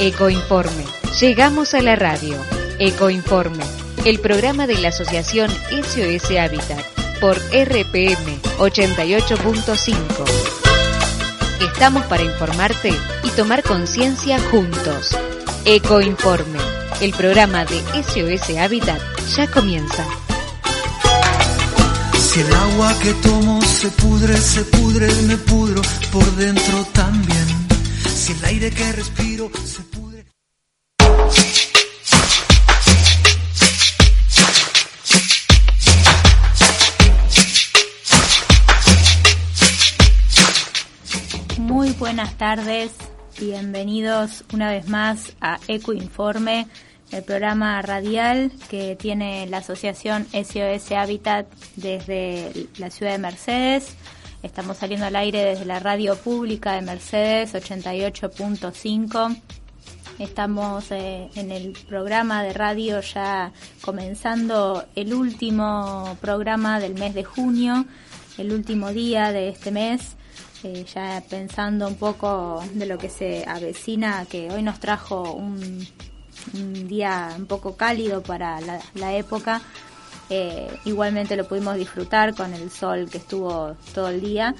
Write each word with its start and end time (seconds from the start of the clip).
Ecoinforme. 0.00 0.84
Llegamos 1.20 1.74
a 1.74 1.82
la 1.82 1.96
radio. 1.96 2.36
Ecoinforme. 2.78 3.64
El 4.04 4.20
programa 4.20 4.68
de 4.68 4.78
la 4.78 4.90
Asociación 4.90 5.50
SOS 5.50 6.30
Habitat 6.38 6.80
por 7.20 7.36
RPM 7.36 8.40
88.5. 8.58 9.96
Estamos 11.60 12.04
para 12.04 12.22
informarte 12.22 12.94
y 13.24 13.30
tomar 13.30 13.64
conciencia 13.64 14.38
juntos. 14.52 15.18
Ecoinforme. 15.64 16.60
El 17.00 17.12
programa 17.12 17.64
de 17.64 17.80
SOS 18.00 18.56
Habitat 18.56 19.00
ya 19.34 19.50
comienza. 19.50 20.06
Si 22.20 22.38
el 22.38 22.54
agua 22.54 22.94
que 23.02 23.14
tomo 23.14 23.60
se 23.62 23.88
pudre, 23.88 24.36
se 24.36 24.62
pudre, 24.62 25.12
me 25.22 25.36
pudro 25.38 25.82
por 26.12 26.24
dentro 26.36 26.86
también. 26.92 27.57
El 28.28 28.44
aire 28.44 28.70
que 28.70 28.92
respiro 28.92 29.50
se. 29.64 29.82
Muy 41.58 41.92
buenas 41.92 42.36
tardes, 42.36 42.92
bienvenidos 43.40 44.44
una 44.52 44.72
vez 44.72 44.88
más 44.88 45.32
a 45.40 45.58
Eco 45.66 45.94
Informe, 45.94 46.66
el 47.10 47.22
programa 47.22 47.80
radial 47.80 48.52
que 48.68 48.94
tiene 48.94 49.46
la 49.46 49.58
asociación 49.58 50.26
SOS 50.34 50.92
Habitat 50.92 51.46
desde 51.76 52.66
la 52.76 52.90
ciudad 52.90 53.12
de 53.12 53.18
Mercedes. 53.18 53.96
Estamos 54.42 54.76
saliendo 54.76 55.06
al 55.06 55.16
aire 55.16 55.44
desde 55.44 55.64
la 55.64 55.80
radio 55.80 56.16
pública 56.16 56.74
de 56.74 56.82
Mercedes 56.82 57.54
88.5. 57.54 59.40
Estamos 60.20 60.92
eh, 60.92 61.28
en 61.34 61.50
el 61.50 61.72
programa 61.88 62.44
de 62.44 62.52
radio 62.52 63.00
ya 63.00 63.52
comenzando 63.80 64.84
el 64.94 65.12
último 65.12 66.16
programa 66.20 66.78
del 66.78 66.94
mes 66.94 67.14
de 67.14 67.24
junio, 67.24 67.84
el 68.36 68.52
último 68.52 68.92
día 68.92 69.32
de 69.32 69.48
este 69.48 69.72
mes. 69.72 70.14
Eh, 70.62 70.84
ya 70.94 71.20
pensando 71.28 71.88
un 71.88 71.96
poco 71.96 72.62
de 72.74 72.86
lo 72.86 72.96
que 72.96 73.08
se 73.08 73.44
avecina, 73.44 74.24
que 74.26 74.52
hoy 74.52 74.62
nos 74.62 74.78
trajo 74.78 75.32
un, 75.32 75.84
día 76.86 77.34
un 77.36 77.46
poco 77.46 77.76
cálido 77.76 78.22
para 78.22 78.60
la 78.94 79.16
época. 79.16 79.62
Eh, 80.30 80.68
igualmente 80.84 81.36
lo 81.36 81.46
pudimos 81.46 81.76
disfrutar 81.76 82.34
con 82.34 82.52
el 82.52 82.70
sol 82.70 83.08
que 83.10 83.18
estuvo 83.18 83.76
todo 83.94 84.08
el 84.08 84.20
día. 84.20 84.54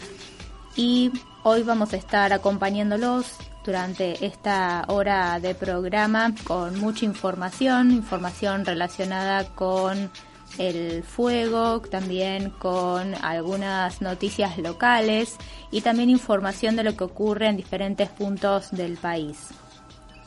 Y 0.77 1.11
hoy 1.43 1.63
vamos 1.63 1.93
a 1.93 1.97
estar 1.97 2.33
acompañándolos 2.33 3.27
durante 3.65 4.25
esta 4.25 4.85
hora 4.89 5.39
de 5.41 5.55
programa 5.55 6.35
con 6.45 6.79
mucha 6.79 7.05
información, 7.05 7.91
información 7.91 8.65
relacionada 8.65 9.45
con 9.55 10.11
el 10.57 11.03
fuego, 11.03 11.81
también 11.81 12.51
con 12.51 13.15
algunas 13.17 14.01
noticias 14.01 14.57
locales 14.59 15.37
y 15.71 15.83
también 15.83 16.09
información 16.09 16.77
de 16.77 16.85
lo 16.85 16.97
que 16.97 17.05
ocurre 17.05 17.49
en 17.49 17.57
diferentes 17.57 18.09
puntos 18.09 18.71
del 18.71 18.97
país. 18.97 19.49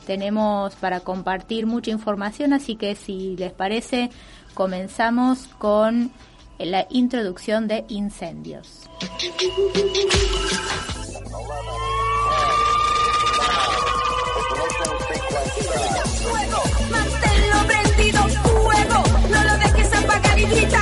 Tenemos 0.06 0.74
para 0.76 1.00
compartir 1.00 1.66
mucha 1.66 1.90
información, 1.90 2.52
así 2.52 2.76
que 2.76 2.94
si 2.94 3.36
les 3.36 3.52
parece, 3.52 4.10
comenzamos 4.54 5.48
con 5.58 6.12
la 6.58 6.86
introducción 6.90 7.68
de 7.68 7.84
incendios. 7.88 8.88
Fuego, 16.22 16.62
manténlo 16.90 17.66
prendido, 17.66 18.28
fuego, 18.28 19.02
no 19.30 19.44
lo 19.44 19.56
dejes 19.58 19.92
apagar 19.92 20.38
y 20.38 20.44
grita 20.44 20.81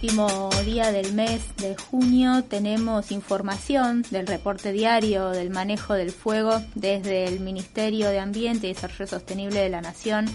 último 0.00 0.48
día 0.64 0.92
del 0.92 1.12
mes 1.12 1.40
de 1.56 1.74
junio 1.74 2.44
tenemos 2.44 3.10
información 3.10 4.04
del 4.10 4.28
reporte 4.28 4.70
diario 4.70 5.30
del 5.30 5.50
manejo 5.50 5.94
del 5.94 6.12
fuego 6.12 6.62
desde 6.76 7.24
el 7.24 7.40
Ministerio 7.40 8.08
de 8.10 8.20
Ambiente 8.20 8.68
y 8.68 8.74
Desarrollo 8.74 9.08
Sostenible 9.08 9.58
de 9.58 9.70
la 9.70 9.80
Nación 9.80 10.26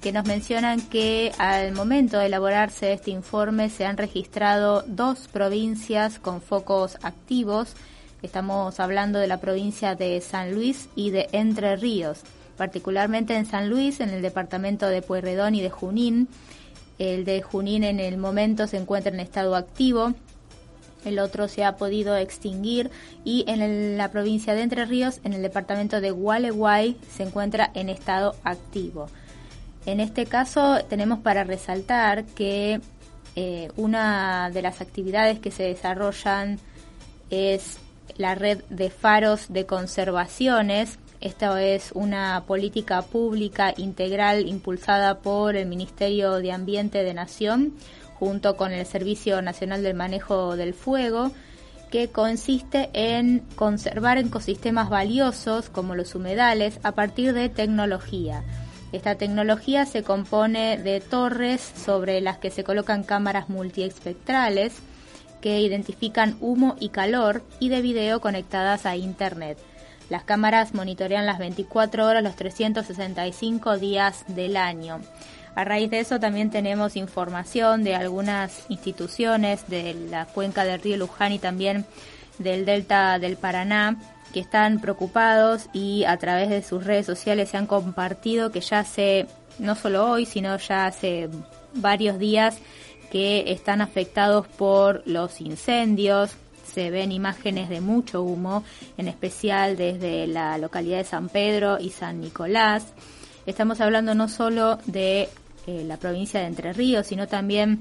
que 0.00 0.10
nos 0.10 0.26
mencionan 0.26 0.80
que 0.80 1.30
al 1.38 1.70
momento 1.70 2.18
de 2.18 2.26
elaborarse 2.26 2.92
este 2.92 3.12
informe 3.12 3.70
se 3.70 3.86
han 3.86 3.96
registrado 3.96 4.82
dos 4.88 5.28
provincias 5.28 6.18
con 6.18 6.42
focos 6.42 6.98
activos. 7.02 7.74
Estamos 8.22 8.80
hablando 8.80 9.20
de 9.20 9.28
la 9.28 9.38
provincia 9.38 9.94
de 9.94 10.20
San 10.20 10.52
Luis 10.52 10.88
y 10.96 11.10
de 11.10 11.28
Entre 11.30 11.76
Ríos, 11.76 12.22
particularmente 12.56 13.36
en 13.36 13.46
San 13.46 13.70
Luis, 13.70 14.00
en 14.00 14.10
el 14.10 14.20
departamento 14.20 14.88
de 14.88 15.00
Pueyrredón 15.00 15.54
y 15.54 15.62
de 15.62 15.70
Junín. 15.70 16.28
El 16.98 17.24
de 17.24 17.42
Junín 17.42 17.84
en 17.84 18.00
el 18.00 18.18
momento 18.18 18.66
se 18.66 18.76
encuentra 18.76 19.12
en 19.12 19.20
estado 19.20 19.56
activo, 19.56 20.14
el 21.04 21.18
otro 21.18 21.48
se 21.48 21.64
ha 21.64 21.76
podido 21.76 22.16
extinguir 22.16 22.90
y 23.24 23.44
en 23.48 23.98
la 23.98 24.10
provincia 24.10 24.54
de 24.54 24.62
Entre 24.62 24.84
Ríos, 24.84 25.20
en 25.24 25.32
el 25.32 25.42
departamento 25.42 26.00
de 26.00 26.10
Gualeguay, 26.10 26.96
se 27.10 27.24
encuentra 27.24 27.70
en 27.74 27.88
estado 27.88 28.36
activo. 28.44 29.08
En 29.84 29.98
este 29.98 30.26
caso 30.26 30.78
tenemos 30.88 31.18
para 31.20 31.42
resaltar 31.42 32.24
que 32.24 32.80
eh, 33.34 33.70
una 33.76 34.50
de 34.50 34.62
las 34.62 34.80
actividades 34.80 35.40
que 35.40 35.50
se 35.50 35.64
desarrollan 35.64 36.60
es 37.30 37.78
la 38.16 38.34
red 38.34 38.62
de 38.68 38.90
faros 38.90 39.52
de 39.52 39.66
conservaciones. 39.66 40.98
Esta 41.22 41.62
es 41.62 41.92
una 41.92 42.42
política 42.48 43.00
pública 43.02 43.72
integral 43.76 44.48
impulsada 44.48 45.20
por 45.20 45.54
el 45.54 45.68
Ministerio 45.68 46.38
de 46.38 46.50
Ambiente 46.50 47.04
de 47.04 47.14
Nación 47.14 47.74
junto 48.14 48.56
con 48.56 48.72
el 48.72 48.84
Servicio 48.86 49.40
Nacional 49.40 49.84
del 49.84 49.94
Manejo 49.94 50.56
del 50.56 50.74
Fuego 50.74 51.30
que 51.92 52.08
consiste 52.08 52.90
en 52.92 53.38
conservar 53.54 54.18
ecosistemas 54.18 54.90
valiosos 54.90 55.68
como 55.68 55.94
los 55.94 56.16
humedales 56.16 56.80
a 56.82 56.90
partir 56.90 57.34
de 57.34 57.48
tecnología. 57.48 58.42
Esta 58.90 59.14
tecnología 59.14 59.86
se 59.86 60.02
compone 60.02 60.76
de 60.76 61.00
torres 61.00 61.60
sobre 61.60 62.20
las 62.20 62.38
que 62.38 62.50
se 62.50 62.64
colocan 62.64 63.04
cámaras 63.04 63.48
multiespectrales 63.48 64.74
que 65.40 65.60
identifican 65.60 66.36
humo 66.40 66.74
y 66.80 66.88
calor 66.88 67.44
y 67.60 67.68
de 67.68 67.80
video 67.80 68.20
conectadas 68.20 68.86
a 68.86 68.96
Internet. 68.96 69.58
Las 70.12 70.24
cámaras 70.24 70.74
monitorean 70.74 71.24
las 71.24 71.38
24 71.38 72.06
horas 72.06 72.22
los 72.22 72.36
365 72.36 73.78
días 73.78 74.26
del 74.28 74.58
año. 74.58 75.00
A 75.54 75.64
raíz 75.64 75.88
de 75.88 76.00
eso 76.00 76.20
también 76.20 76.50
tenemos 76.50 76.96
información 76.96 77.82
de 77.82 77.94
algunas 77.94 78.66
instituciones 78.68 79.66
de 79.70 79.94
la 79.94 80.26
cuenca 80.26 80.66
del 80.66 80.82
río 80.82 80.98
Luján 80.98 81.32
y 81.32 81.38
también 81.38 81.86
del 82.36 82.66
delta 82.66 83.18
del 83.18 83.38
Paraná 83.38 83.96
que 84.34 84.40
están 84.40 84.82
preocupados 84.82 85.70
y 85.72 86.04
a 86.04 86.18
través 86.18 86.50
de 86.50 86.62
sus 86.62 86.84
redes 86.84 87.06
sociales 87.06 87.48
se 87.48 87.56
han 87.56 87.66
compartido 87.66 88.52
que 88.52 88.60
ya 88.60 88.80
hace, 88.80 89.28
no 89.58 89.76
solo 89.76 90.10
hoy, 90.10 90.26
sino 90.26 90.58
ya 90.58 90.84
hace 90.84 91.30
varios 91.72 92.18
días 92.18 92.58
que 93.10 93.50
están 93.50 93.80
afectados 93.80 94.46
por 94.46 95.02
los 95.06 95.40
incendios. 95.40 96.36
Se 96.74 96.90
ven 96.90 97.12
imágenes 97.12 97.68
de 97.68 97.80
mucho 97.80 98.22
humo, 98.22 98.64
en 98.96 99.08
especial 99.08 99.76
desde 99.76 100.26
la 100.26 100.58
localidad 100.58 100.98
de 100.98 101.04
San 101.04 101.28
Pedro 101.28 101.78
y 101.78 101.90
San 101.90 102.20
Nicolás. 102.20 102.92
Estamos 103.46 103.80
hablando 103.80 104.14
no 104.14 104.28
solo 104.28 104.78
de 104.86 105.28
eh, 105.66 105.84
la 105.86 105.96
provincia 105.96 106.40
de 106.40 106.46
Entre 106.46 106.72
Ríos, 106.72 107.06
sino 107.06 107.28
también 107.28 107.80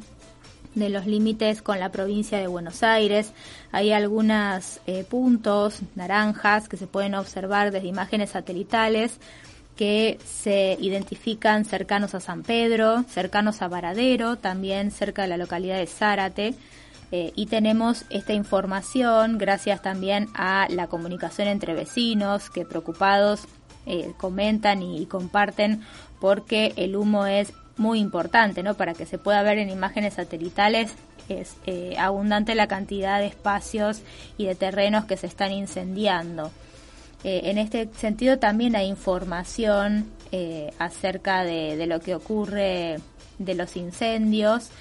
de 0.75 0.89
los 0.89 1.05
límites 1.05 1.61
con 1.61 1.79
la 1.79 1.91
provincia 1.91 2.37
de 2.37 2.47
Buenos 2.47 2.83
Aires. 2.83 3.33
Hay 3.71 3.91
algunos 3.91 4.79
puntos 5.09 5.79
naranjas 5.95 6.69
que 6.69 6.77
se 6.77 6.87
pueden 6.87 7.15
observar 7.15 7.71
desde 7.71 7.87
imágenes 7.87 8.29
satelitales 8.31 9.19
que 9.75 10.19
se 10.23 10.77
identifican 10.79 11.65
cercanos 11.65 12.13
a 12.13 12.19
San 12.19 12.43
Pedro, 12.43 13.03
cercanos 13.09 13.61
a 13.61 13.67
Varadero, 13.67 14.37
también 14.37 14.91
cerca 14.91 15.23
de 15.23 15.27
la 15.27 15.37
localidad 15.37 15.77
de 15.77 15.87
Zárate. 15.87 16.53
Eh, 17.11 17.33
y 17.35 17.47
tenemos 17.47 18.05
esta 18.09 18.31
información 18.31 19.37
gracias 19.37 19.81
también 19.81 20.29
a 20.33 20.67
la 20.69 20.87
comunicación 20.87 21.49
entre 21.49 21.73
vecinos 21.73 22.49
que 22.49 22.65
preocupados 22.65 23.47
eh, 23.85 24.13
comentan 24.17 24.81
y, 24.81 25.05
comparten 25.07 25.81
porque 26.21 26.73
el 26.77 26.95
humo 26.95 27.25
es 27.25 27.51
muy 27.75 27.99
importante, 27.99 28.63
¿no? 28.63 28.75
Para 28.75 28.93
que 28.93 29.05
se 29.05 29.17
pueda 29.17 29.43
ver 29.43 29.57
en 29.57 29.69
imágenes 29.69 30.13
satelitales 30.13 30.93
es 31.27 31.55
eh, 31.65 31.95
abundante 31.97 32.55
la 32.55 32.67
cantidad 32.67 33.19
de 33.19 33.27
espacios 33.27 34.01
y 34.37 34.45
de 34.45 34.55
terrenos 34.55 35.05
que 35.05 35.17
se 35.17 35.27
están 35.27 35.51
incendiando. 35.51 36.51
en 37.23 37.57
este 37.57 37.89
sentido 37.97 38.39
también 38.39 38.75
hay 38.75 38.87
información 38.87 40.11
acerca 40.79 41.43
de, 41.43 41.75
de, 41.75 41.85
lo 41.87 41.99
que 41.99 42.15
ocurre 42.15 42.99
de 43.37 43.55
los 43.55 43.75
incendios 43.75 44.71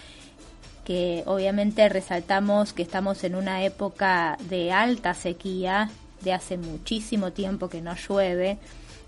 que 0.90 1.22
obviamente 1.26 1.88
resaltamos 1.88 2.72
que 2.72 2.82
estamos 2.82 3.22
en 3.22 3.36
una 3.36 3.62
época 3.62 4.36
de 4.48 4.72
alta 4.72 5.14
sequía, 5.14 5.88
de 6.20 6.32
hace 6.32 6.58
muchísimo 6.58 7.30
tiempo 7.30 7.68
que 7.68 7.80
no 7.80 7.94
llueve 7.94 8.58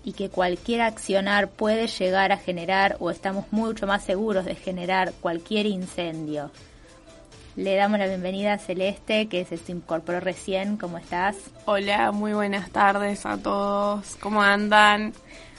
y 0.05 0.13
que 0.13 0.29
cualquier 0.29 0.79
accionar 0.79 1.49
puede 1.49 1.87
llegar 1.87 2.31
a 2.31 2.37
generar 2.37 2.95
o 3.01 3.11
estamos 3.11 3.51
mucho 3.51 3.85
más 3.85 4.01
seguros 4.05 4.45
de 4.45 4.55
generar 4.55 5.11
cualquier 5.19 5.65
incendio. 5.65 6.51
Le 7.57 7.75
damos 7.75 7.99
la 7.99 8.07
bienvenida 8.07 8.53
a 8.53 8.59
Celeste, 8.59 9.27
que 9.27 9.43
se 9.43 9.59
incorporó 9.69 10.21
recién. 10.21 10.77
¿Cómo 10.77 10.97
estás? 10.97 11.35
Hola, 11.65 12.13
muy 12.13 12.31
buenas 12.31 12.69
tardes 12.69 13.25
a 13.25 13.37
todos. 13.37 14.15
¿Cómo 14.21 14.41
andan? 14.41 15.11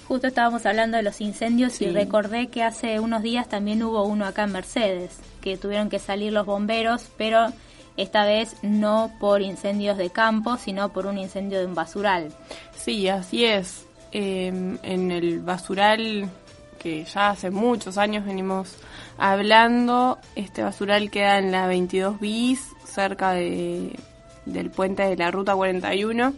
Justo 0.09 0.27
estábamos 0.27 0.67
hablando 0.67 0.97
de 0.97 1.03
los 1.03 1.21
incendios 1.21 1.81
y 1.81 1.89
recordé 1.89 2.49
que 2.49 2.63
hace 2.63 3.01
unos 3.01 3.23
días 3.23 3.49
también 3.49 3.83
hubo 3.83 4.05
uno 4.05 4.27
acá 4.27 4.45
en 4.45 4.53
Mercedes, 4.53 5.19
que 5.41 5.57
tuvieron 5.57 5.89
que 5.89 5.99
salir 5.99 6.33
los 6.33 6.45
bomberos, 6.45 7.09
pero 7.17 7.47
esta 7.97 8.25
vez 8.27 8.57
no 8.63 9.13
por 9.19 9.41
incendios 9.41 9.97
de 9.97 10.11
campo, 10.11 10.57
sino 10.59 10.93
por 10.93 11.07
un 11.07 11.17
incendio 11.17 11.59
de 11.59 11.67
un 11.67 11.75
basural. 11.75 12.29
Sí, 12.77 13.09
así 13.09 13.45
es. 13.45 13.87
Em, 14.13 14.79
en 14.83 15.11
el 15.11 15.41
basural 15.41 16.29
que 16.79 17.05
ya 17.05 17.31
hace 17.31 17.51
muchos 17.51 17.97
años 17.97 18.27
venimos 18.27 18.77
hablando, 19.17 20.19
este 20.37 20.63
basural 20.63 21.11
queda 21.11 21.39
en 21.39 21.51
la 21.51 21.67
22 21.67 22.21
bis, 22.21 22.61
cerca 22.85 23.33
de, 23.33 23.97
del 24.45 24.71
puente 24.71 25.03
de 25.03 25.17
la 25.17 25.31
Ruta 25.31 25.55
41. 25.55 26.35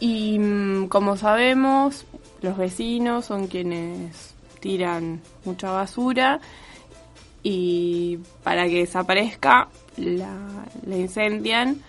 Y 0.00 0.38
mm, 0.38 0.88
como 0.88 1.16
sabemos, 1.16 2.04
los 2.44 2.58
vecinos 2.58 3.24
son 3.24 3.48
quienes 3.48 4.34
tiran 4.60 5.20
mucha 5.44 5.70
basura 5.70 6.40
y 7.42 8.18
para 8.42 8.66
que 8.66 8.80
desaparezca 8.80 9.68
la, 9.96 10.66
incendian. 10.86 11.80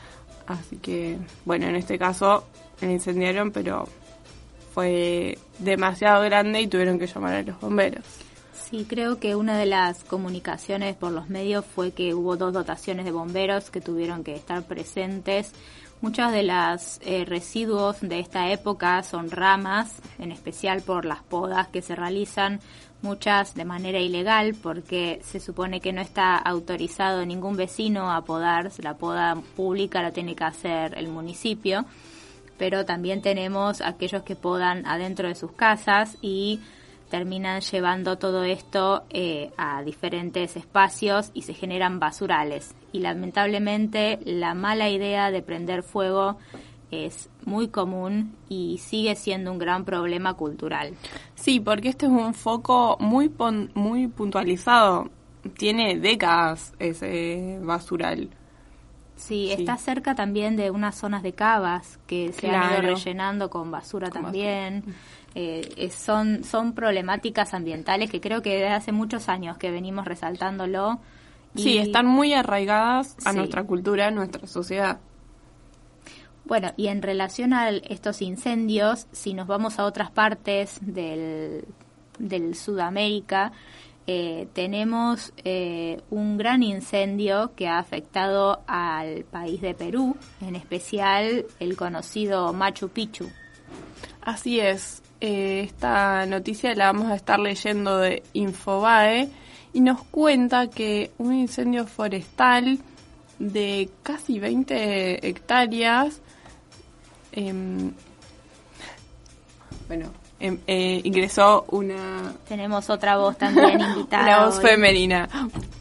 Así 0.48 0.78
que, 0.78 1.18
bueno, 1.44 1.68
en 1.68 1.75
este 1.75 2.00
caso 2.00 2.48
la 2.81 2.92
incendiaron, 2.92 3.52
pero 3.52 3.86
fue 4.74 5.38
demasiado 5.60 6.24
grande 6.24 6.62
y 6.62 6.68
tuvieron 6.68 7.00
que 7.00 7.07
llamar 7.07 7.34
a 7.36 7.44
los 7.44 7.60
bomberos. 7.60 8.06
Sí, 8.54 8.86
creo 8.88 9.19
que 9.19 9.36
una 9.36 9.57
de 9.57 9.66
las 9.66 10.04
comunicaciones 10.04 10.96
por 10.96 11.12
los 11.12 11.30
medios 11.30 11.66
fue 11.66 11.92
que 11.92 12.13
hubo 12.13 12.38
dos 12.38 12.54
dotaciones 12.54 13.06
de 13.06 13.12
bomberos 13.12 13.69
que 13.69 13.81
tuvieron 13.81 14.24
que 14.24 14.36
estar 14.36 14.63
presentes 14.63 15.52
Muchos 16.06 16.31
de 16.31 16.44
los 16.44 17.00
eh, 17.02 17.25
residuos 17.25 18.00
de 18.00 18.19
esta 18.19 18.52
época 18.52 19.02
son 19.02 19.31
ramas, 19.31 20.04
en 20.19 20.31
especial 20.31 20.84
por 20.84 21.04
las 21.04 21.24
podas 21.24 21.68
que 21.69 21.81
se 21.81 21.96
realizan, 21.96 22.60
muchas 23.02 23.56
de 23.56 23.66
manera 23.66 23.98
ilegal, 23.98 24.54
porque 24.54 25.19
se 25.24 25.40
supone 25.40 25.81
que 25.81 25.94
no 25.94 26.02
está 26.02 26.38
autorizado 26.38 27.25
ningún 27.25 27.57
vecino 27.57 28.12
a 28.12 28.24
podar, 28.24 28.69
la 28.84 28.98
poda 28.98 29.36
pública 29.56 30.04
la 30.04 30.12
tiene 30.12 30.36
que 30.36 30.44
hacer 30.44 30.96
el 30.96 31.07
municipio, 31.07 31.86
pero 32.60 32.86
también 32.86 33.24
tenemos 33.24 33.81
aquellos 33.81 34.22
que 34.22 34.36
podan 34.36 34.86
adentro 34.86 35.28
de 35.28 35.34
sus 35.34 35.54
casas 35.54 36.19
y 36.22 36.60
terminan 37.10 37.62
llevando 37.62 38.19
todo 38.19 38.44
esto 38.44 39.06
eh, 39.10 39.50
a 39.57 39.81
diferentes 39.81 40.56
espacios 40.56 41.31
y 41.34 41.42
se 41.42 41.56
generan 41.56 42.00
basurales. 42.00 42.75
Y 42.95 43.00
lamentablemente 43.00 44.19
la 44.24 44.53
mala 44.53 44.89
idea 44.89 45.30
de 45.30 45.42
prender 45.42 45.83
fuego 45.83 46.38
es 46.92 47.30
muy 47.44 47.68
común 47.68 48.33
y 48.47 48.77
sigue 48.77 49.15
siendo 49.15 49.51
un 49.51 49.57
gran 49.57 49.83
problema 49.83 50.36
cultural. 50.36 50.94
Sí, 51.36 51.59
porque 51.59 51.89
este 51.89 52.06
es 52.06 52.12
un 52.13 52.33
foco 52.33 52.95
muy, 53.01 53.30
muy 53.74 54.07
puntualizado. 54.07 55.09
Tiene 55.57 56.00
décadas 56.00 56.74
ese 56.80 57.59
basural. 57.62 58.30
Sí, 59.18 59.51
está 59.51 59.75
cerca 59.75 60.15
también 60.15 60.56
de 60.56 60.71
unas 60.71 60.95
zonas 60.95 61.21
de 61.21 61.33
cavas 61.33 62.00
que 62.07 62.31
se 62.31 62.50
han 62.50 62.71
ido 62.71 62.95
rellenando 62.95 63.50
con 63.50 63.71
basura 63.71 64.09
también. 64.09 64.86
Eh, 65.36 65.92
son, 65.94 66.45
son 66.45 66.71
problemáticas 66.71 67.53
ambientales 67.53 68.09
que 68.09 68.21
creo 68.21 68.42
que 68.42 68.51
desde 68.51 68.69
hace 68.69 68.94
muchos 68.94 69.27
años 69.27 69.57
que 69.57 69.69
venimos 69.69 70.06
resaltándolo. 70.06 71.01
Sí, 71.56 71.78
están 71.78 72.06
muy 72.06 72.34
arraigadas 72.34 73.16
a 73.25 73.34
nuestra 73.34 73.63
cultura, 73.63 74.07
a 74.07 74.12
nuestra 74.12 74.46
sociedad. 74.48 75.00
Bueno, 76.46 76.72
y 76.78 76.88
en 76.88 77.02
relación 77.02 77.54
a 77.54 77.69
estos 77.69 78.22
incendios, 78.22 79.07
si 79.12 79.34
nos 79.34 79.48
vamos 79.48 79.80
a 79.80 79.86
otras 79.86 80.12
partes 80.12 80.78
del, 80.81 81.66
del 82.19 82.56
Sudamérica, 82.56 83.52
eh, 84.06 84.48
tenemos 84.54 85.34
eh, 85.44 86.02
un 86.12 86.38
gran 86.38 86.62
incendio 86.62 87.54
que 87.56 87.68
ha 87.68 87.80
afectado 87.80 88.62
al 88.68 89.24
país 89.24 89.62
de 89.62 89.74
Perú, 89.74 90.16
en 90.42 90.56
especial 90.56 91.46
el 91.60 91.75
conocido 91.75 92.54
Machu 92.54 92.90
Picchu. 92.90 93.28
Así 94.22 94.60
es, 94.60 95.02
eh, 95.22 95.62
esta 95.66 96.28
noticia 96.28 96.75
la 96.75 96.92
vamos 96.92 97.12
a 97.12 97.16
estar 97.16 97.40
leyendo 97.40 97.98
de 97.98 98.22
Infobae 98.34 99.30
y 99.75 99.81
nos 99.81 100.04
cuenta 100.04 100.69
que 100.69 101.12
un 101.18 101.33
incendio 101.33 101.86
forestal 101.86 102.80
de 103.39 103.89
casi 104.04 104.39
20 104.39 105.27
hectáreas, 105.27 106.22
em, 107.33 107.92
bueno, 109.90 110.06
em, 110.40 110.59
eh, 110.66 111.02
ingresó 111.04 111.66
una... 111.71 112.33
Tenemos 112.47 112.90
otra 112.90 113.18
voz 113.18 113.38
también 113.38 113.81
invitada. 113.97 114.23
una 114.23 114.45
voz 114.45 114.61
femenina. 114.61 115.28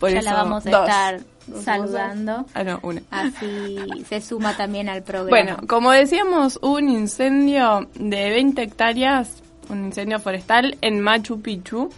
Por 0.01 0.11
ya 0.11 0.23
la 0.23 0.35
vamos 0.35 0.67
a 0.67 0.71
estar 0.71 1.21
saludando. 1.63 2.47
Ah, 2.53 2.65
no, 2.65 2.81
una. 2.83 3.01
Así 3.13 3.77
se 4.09 4.21
suma 4.21 4.57
también 4.57 4.89
al 4.89 5.05
programa. 5.05 5.31
Bueno, 5.31 5.69
como 5.69 5.93
decíamos, 5.93 6.59
un 6.63 6.89
incendio 6.89 7.89
de 7.95 8.31
20 8.31 8.61
hectáreas, 8.61 9.41
un 9.69 9.85
incendio 9.85 10.19
forestal 10.19 10.77
en 10.81 11.01
Machu 11.01 11.41
Picchu, 11.41 11.91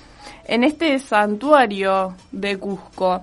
en 0.44 0.64
este 0.64 0.98
santuario 0.98 2.14
de 2.32 2.58
Cusco. 2.58 3.22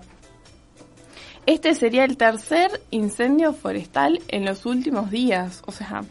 Este 1.45 1.75
sería 1.75 2.05
el 2.05 2.15
tercer 2.15 2.81
incendio 2.91 3.53
forestal 3.53 4.21
en 4.29 4.45
los 4.45 4.65
últimos 4.65 5.11
días. 5.11 5.61
O 5.65 5.71
sea, 5.71 6.03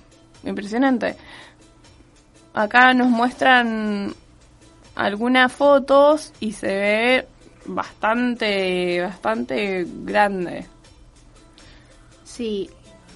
impresionante. 0.45 1.17
Acá 2.55 2.93
nos 2.93 3.09
muestran 3.09 4.15
algunas 4.95 5.53
fotos 5.53 6.33
y 6.39 6.53
se 6.53 6.67
ve 6.67 7.29
bastante, 7.65 9.01
bastante 9.01 9.87
grande. 9.89 10.67
Sí, 12.25 12.69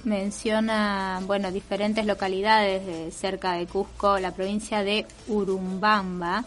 menciona, 0.05 1.21
bueno, 1.27 1.51
diferentes 1.51 2.07
localidades 2.07 3.15
cerca 3.15 3.53
de 3.53 3.67
Cusco, 3.67 4.19
la 4.19 4.33
provincia 4.33 4.83
de 4.83 5.07
Urumbamba, 5.29 6.45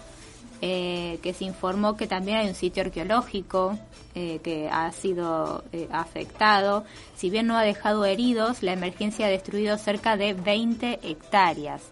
eh, 0.61 1.19
que 1.21 1.33
se 1.33 1.45
informó 1.45 1.95
que 1.95 2.07
también 2.07 2.37
hay 2.37 2.47
un 2.47 2.55
sitio 2.55 2.83
arqueológico 2.83 3.77
eh, 4.15 4.39
que 4.43 4.69
ha 4.71 4.91
sido 4.91 5.63
eh, 5.71 5.87
afectado. 5.91 6.83
Si 7.15 7.29
bien 7.29 7.47
no 7.47 7.57
ha 7.57 7.63
dejado 7.63 8.05
heridos, 8.05 8.63
la 8.63 8.73
emergencia 8.73 9.27
ha 9.27 9.29
destruido 9.29 9.77
cerca 9.77 10.17
de 10.17 10.33
20 10.33 10.99
hectáreas. 11.03 11.83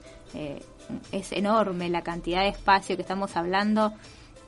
es 1.11 1.31
enorme 1.31 1.89
la 1.89 2.01
cantidad 2.01 2.41
de 2.41 2.49
espacio 2.49 2.95
que 2.95 3.01
estamos 3.01 3.35
hablando 3.35 3.93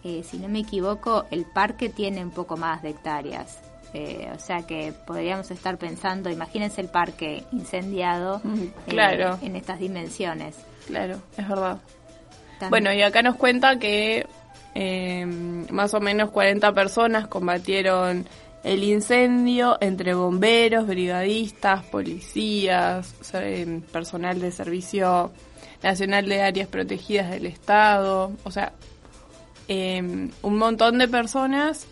eh, 0.03 0.23
si 0.23 0.38
no 0.38 0.47
me 0.47 0.59
equivoco, 0.59 1.25
el 1.29 1.45
parque 1.45 1.89
tiene 1.89 2.23
un 2.23 2.31
poco 2.31 2.57
más 2.57 2.81
de 2.81 2.89
hectáreas. 2.89 3.59
Eh, 3.93 4.29
o 4.33 4.39
sea 4.39 4.67
que 4.67 4.93
podríamos 5.07 5.49
estar 5.49 5.77
pensando, 5.79 6.29
imagínense 6.29 6.79
el 6.79 6.89
parque 6.89 7.43
incendiado 7.51 8.39
claro. 8.88 9.39
Eh, 9.41 9.47
en 9.47 9.55
estas 9.55 9.79
dimensiones. 9.79 10.55
Claro, 10.85 11.19
es 11.35 11.47
verdad. 11.47 11.79
Bueno, 12.70 12.92
y 12.92 13.01
acá 13.01 13.22
nos 13.22 13.36
cuenta 13.36 13.80
que 13.80 14.28
más 15.72 15.94
o 15.94 16.00
menos 16.00 16.32
40 16.32 16.74
personas 16.74 17.28
combatieron 17.28 18.25
el 18.63 18.84
incendio 18.84 19.78
entre 19.80 20.13
bomberos, 20.13 20.88
brigadistas, 20.88 21.84
policías, 21.86 23.13
eh, 23.34 23.82
personal 23.92 24.39
de 24.39 24.51
servicio 24.51 25.32
nacional 25.82 26.28
de 26.28 26.42
áreas 26.42 26.68
protegidas 26.68 27.30
del 27.30 27.46
Estado, 27.46 28.32
o 28.44 28.51
sea, 28.51 28.74
eh, 29.68 30.01
un 30.42 30.58
montón 30.58 30.98
de 30.98 31.08
personas 31.08 31.88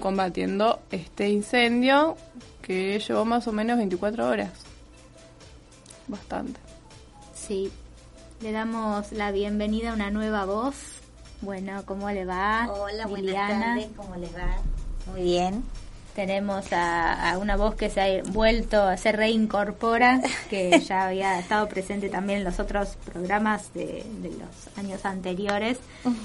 combatiendo 0.00 0.80
este 0.90 1.28
incendio 1.28 2.16
que 2.62 2.98
llevó 2.98 3.24
más 3.24 3.46
o 3.46 3.52
menos 3.52 3.78
24 3.78 4.28
horas. 4.28 4.50
Bastante. 6.08 6.58
Sí, 7.34 7.70
le 8.40 8.52
damos 8.52 9.10
la 9.12 9.32
bienvenida 9.32 9.90
a 9.90 9.94
una 9.94 10.10
nueva 10.10 10.44
voz. 10.44 10.74
Bueno, 11.40 11.82
¿cómo 11.84 12.10
le 12.10 12.24
va? 12.24 12.68
Hola, 12.72 13.06
buenas 13.06 13.26
Liliana? 13.26 13.60
tardes, 13.74 13.88
¿cómo 13.96 14.10
va? 14.10 15.12
Muy 15.12 15.22
bien. 15.22 15.64
Tenemos 16.14 16.72
a, 16.72 17.30
a 17.32 17.38
una 17.38 17.56
voz 17.56 17.74
que 17.76 17.90
se 17.90 18.00
ha 18.00 18.22
vuelto, 18.30 18.96
se 18.96 19.12
reincorpora, 19.12 20.20
que 20.50 20.80
ya 20.88 21.06
había 21.06 21.38
estado 21.38 21.68
presente 21.68 22.08
también 22.08 22.40
en 22.40 22.44
los 22.44 22.58
otros 22.58 22.96
programas 23.04 23.72
de, 23.74 24.04
de 24.20 24.30
los 24.30 24.78
años 24.78 25.04
anteriores 25.04 25.78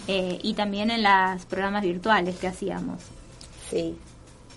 eh, 0.08 0.40
y 0.42 0.54
también 0.56 0.90
en 0.90 1.04
los 1.04 1.46
programas 1.46 1.84
virtuales 1.84 2.38
que 2.38 2.48
hacíamos. 2.48 3.04
Sí. 3.70 3.96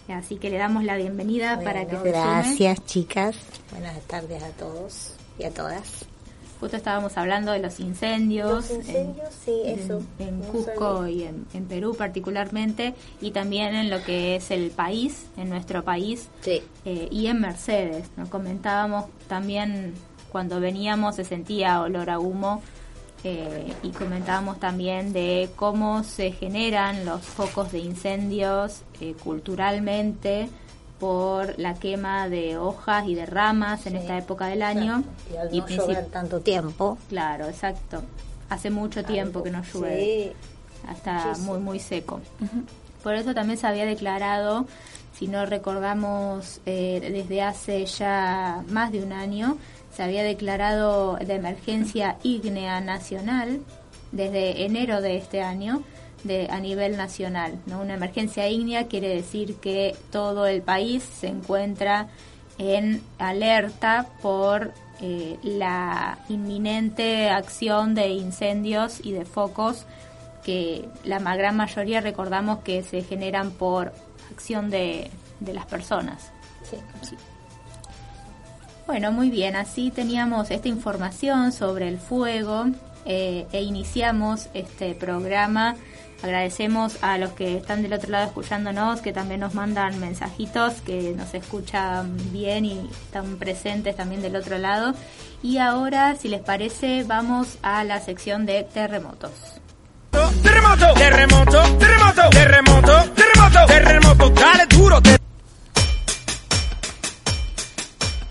Así 0.09 0.37
que 0.37 0.51
le 0.51 0.57
damos 0.57 0.85
la 0.85 0.97
bienvenida 0.97 1.61
para 1.61 1.85
que 1.85 1.93
se 1.93 1.97
sume. 1.99 2.11
gracias, 2.11 2.87
chicas. 2.87 3.37
Buenas 3.73 4.01
tardes 4.03 4.43
a 4.43 4.51
todos 4.51 5.15
y 5.39 5.45
a 5.45 5.51
todas. 5.53 6.07
Justo 6.61 6.77
estábamos 6.77 7.17
hablando 7.19 7.53
de 7.53 7.59
los 7.59 7.81
incendios. 7.81 8.51
Los 8.51 8.71
incendios, 8.71 9.29
sí, 9.45 9.53
en, 9.65 9.79
eso. 9.79 10.03
En, 10.19 10.41
Cusco 10.41 11.07
y 11.07 11.25
en, 11.25 11.47
en 11.53 11.65
Perú 11.67 11.95
particularmente, 11.97 12.95
y 13.21 13.31
también 13.33 13.75
en 13.75 13.91
lo 13.91 14.03
que 14.03 14.37
es 14.37 14.51
el 14.51 14.71
país, 14.71 15.27
en 15.37 15.51
nuestro 15.51 15.83
país, 15.85 16.29
Sí. 16.41 16.63
eh, 16.85 17.09
y 17.11 17.27
en 17.27 17.41
Mercedes. 17.41 18.09
Nos 18.17 18.29
comentábamos 18.29 19.07
también 19.29 19.95
cuando 20.33 20.61
veníamos 20.61 21.17
se 21.17 21.25
sentía 21.25 21.81
olor 21.81 22.11
a 22.11 22.19
humo 22.19 22.63
eh, 23.25 23.73
y 23.83 23.91
comentábamos 23.91 24.61
también 24.61 25.13
de 25.13 25.49
cómo 25.57 26.05
se 26.05 26.31
generan 26.33 27.05
los 27.07 27.23
focos 27.23 27.73
de 27.73 27.79
incendios 27.79 28.83
eh, 29.01 29.15
culturalmente 29.23 30.49
por 30.99 31.59
la 31.59 31.75
quema 31.75 32.29
de 32.29 32.57
hojas 32.59 33.07
y 33.07 33.15
de 33.15 33.27
ramas 33.27 33.87
en 33.87 33.93
Sí. 33.93 33.99
esta 33.99 34.17
época 34.19 34.47
del 34.47 34.63
año. 34.63 35.03
Y 35.33 35.37
al 35.37 35.55
Y 35.55 35.61
no 35.61 35.67
llover 35.69 36.07
tanto 36.07 36.41
tiempo. 36.41 36.99
Claro, 37.09 37.47
exacto. 37.49 38.03
Hace 38.49 38.71
mucho 38.71 39.05
tiempo 39.05 39.43
que 39.43 39.51
no 39.51 39.63
llueve 39.63 40.33
Sí. 40.33 40.33
Muchísimo. 40.89 41.53
muy 41.53 41.59
muy 41.61 41.79
seco. 41.81 42.21
Por 43.03 43.15
eso 43.15 43.35
también 43.35 43.59
se 43.59 43.67
había 43.67 43.85
declarado, 43.85 44.67
si 45.19 45.27
no 45.29 45.45
recordamos 45.47 46.61
eh, 46.67 47.01
desde 47.13 47.43
hace 47.43 47.85
ya 47.87 48.63
más 48.69 48.93
de 48.93 49.03
un 49.03 49.13
año, 49.13 49.59
se 49.95 50.03
había 50.03 50.23
declarado 50.23 51.17
de 51.17 51.35
emergencia 51.35 52.17
ígnea 52.23 52.81
nacional 52.81 53.61
desde 54.13 54.65
enero 54.65 55.01
de 55.01 55.17
este 55.17 55.43
año 55.43 55.83
de 56.27 56.49
a 56.51 56.61
nivel 56.61 56.97
nacional. 56.97 57.59
¿no? 57.67 57.81
Una 57.81 57.95
emergencia 57.95 58.49
ígnea 58.49 58.87
quiere 58.87 59.09
decir 59.09 59.57
que 59.57 59.95
todo 60.11 60.47
el 60.47 60.63
país 60.63 61.03
se 61.03 61.29
encuentra 61.29 62.09
en 62.59 63.03
alerta 63.19 64.07
por 64.23 64.73
eh, 65.01 65.39
la 65.43 66.19
inminente 66.29 67.29
acción 67.29 67.95
de 67.95 68.09
incendios 68.09 69.05
y 69.05 69.13
de 69.13 69.25
focos 69.25 69.85
que 70.43 70.89
la 71.05 71.19
gran 71.19 71.57
mayoría 71.57 72.01
recordamos 72.01 72.61
que 72.61 72.83
se 72.83 73.03
generan 73.03 73.51
por 73.51 73.93
acción 74.31 74.71
de, 74.71 75.11
de 75.41 75.53
las 75.53 75.67
personas. 75.67 76.31
Sí. 76.63 76.77
Bueno, 78.87 79.11
muy 79.11 79.31
bien, 79.31 79.57
así 79.57 79.91
teníamos 79.91 80.51
esta 80.53 80.69
información 80.69 81.51
sobre 81.51 81.89
el 81.89 81.99
fuego 81.99 82.67
eh, 83.05 83.47
e 83.53 83.63
iniciamos 83.63 84.49
este 84.55 84.95
programa. 84.95 85.75
Agradecemos 86.31 86.99
a 87.03 87.19
los 87.19 87.31
que 87.35 87.57
están 87.57 87.83
del 87.83 87.93
otro 87.93 88.11
lado 88.11 88.27
escuchándonos, 88.27 89.01
que 89.01 89.13
también 89.13 89.39
nos 89.39 89.55
mandan 89.55 90.01
mensajitos, 90.01 90.81
que 90.83 91.15
nos 91.17 91.33
escuchan 91.35 92.17
bien 92.33 92.65
y 92.65 92.91
están 92.91 93.37
presentes 93.37 93.95
también 93.95 94.23
del 94.23 94.35
otro 94.35 94.59
lado. 94.59 94.93
Y 95.41 95.59
ahora, 95.59 96.17
si 96.17 96.27
les 96.27 96.41
parece, 96.41 97.05
vamos 97.05 97.59
a 97.63 97.85
la 97.85 98.01
sección 98.01 98.45
de 98.45 98.65
terremotos. 98.65 99.31
Terremoto, 100.43 100.95
terremoto, 100.95 101.63
terremoto, 101.79 102.31
terremoto, 102.31 103.03
terremoto, 103.15 103.67
terremoto, 103.67 104.31
dale 104.31 104.67
duro. 104.67 105.01
te- 105.01 105.17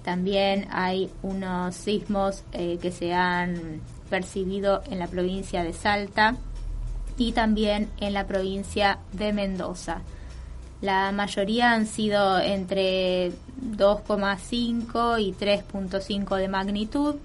También 0.03 0.67
hay 0.69 1.09
unos 1.23 1.75
sismos 1.75 2.43
eh, 2.51 2.77
que 2.81 2.91
se 2.91 3.13
han 3.13 3.81
percibido 4.09 4.83
en 4.91 4.99
la 4.99 5.07
provincia 5.07 5.63
de 5.63 5.73
Salta 5.73 6.35
y 7.17 7.31
también 7.31 7.89
en 7.99 8.13
la 8.13 8.27
provincia 8.27 8.99
de 9.13 9.33
Mendoza. 9.33 10.01
La 10.81 11.11
mayoría 11.11 11.71
han 11.71 11.87
sido 11.87 12.39
entre 12.39 13.31
2,5 13.61 15.21
y 15.21 15.31
3,5 15.33 16.35
de 16.35 16.47
magnitud 16.49 17.15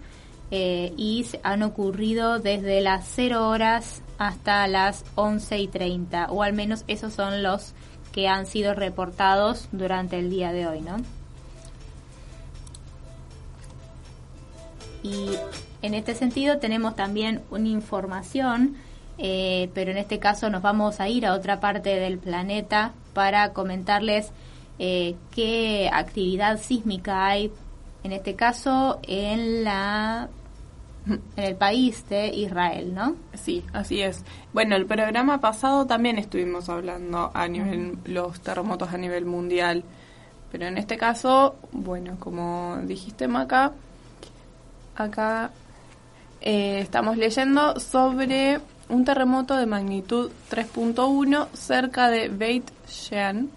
eh, 0.51 0.93
y 0.97 1.27
han 1.43 1.63
ocurrido 1.63 2.41
desde 2.41 2.81
las 2.81 3.07
0 3.15 3.49
horas 3.49 4.03
hasta 4.19 4.67
las 4.67 5.05
11 5.15 5.59
y 5.59 5.69
30, 5.69 6.27
o 6.31 6.43
al 6.43 6.53
menos 6.53 6.85
esos 6.89 7.13
son 7.13 7.43
los 7.43 7.73
que 8.13 8.29
han 8.29 8.47
sido 8.47 8.75
reportados 8.75 9.69
durante 9.73 10.19
el 10.19 10.31
día 10.31 10.53
de 10.53 10.67
hoy, 10.67 10.81
¿no? 10.81 10.97
Y 15.03 15.31
en 15.83 15.95
este 15.95 16.15
sentido 16.15 16.59
tenemos 16.59 16.97
también 16.97 17.43
una 17.51 17.69
información, 17.69 18.77
eh, 19.19 19.71
pero 19.73 19.91
en 19.91 19.99
este 19.99 20.19
caso 20.19 20.51
nos 20.51 20.63
vamos 20.63 21.01
a 21.01 21.09
ir 21.09 21.25
a 21.27 21.35
otra 21.35 21.61
parte 21.61 21.97
del 21.97 22.19
planeta 22.19 22.93
para 23.15 23.53
comentarles 23.53 24.31
eh, 24.79 25.15
qué 25.31 25.89
actividad 25.93 26.61
sísmica 26.61 27.27
hay, 27.27 27.53
en 28.03 28.13
este 28.13 28.35
caso 28.35 28.99
en 29.03 29.65
la 29.65 30.29
en 31.37 31.45
el 31.45 31.57
país 31.57 32.09
de 32.09 32.29
Israel, 32.29 32.95
¿no? 32.95 33.17
Sí, 33.35 33.65
así 33.73 34.01
es. 34.01 34.25
Bueno, 34.53 34.77
el 34.77 34.87
programa 34.87 35.41
pasado 35.41 35.87
también 35.87 36.19
estuvimos 36.19 36.69
hablando 36.69 37.31
a 37.35 37.49
nivel 37.49 37.99
los 38.05 38.41
terremotos 38.41 38.93
a 38.93 38.99
nivel 38.99 39.25
mundial, 39.25 39.85
pero 40.53 40.67
en 40.67 40.79
este 40.79 40.97
caso, 40.97 41.57
bueno, 41.73 42.17
como 42.19 42.79
dijiste 42.85 43.29
Maca, 43.29 43.73
acá 44.97 45.51
eh, 46.41 46.81
estamos 46.81 47.17
leyendo 47.17 47.79
sobre 47.79 48.61
un 48.89 49.05
terremoto 49.05 49.57
de 49.57 49.67
magnitud 49.67 50.31
3.1 50.51 51.49
cerca 51.55 52.09
de 52.09 52.29
Beit 52.29 52.71
Shean 52.89 53.51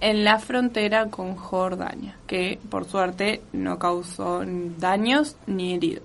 en 0.00 0.24
la 0.24 0.38
frontera 0.38 1.10
con 1.10 1.36
Jordania, 1.36 2.16
que 2.26 2.58
por 2.70 2.86
suerte 2.86 3.42
no 3.52 3.78
causó 3.78 4.42
daños 4.78 5.36
ni 5.46 5.74
heridos. 5.74 6.04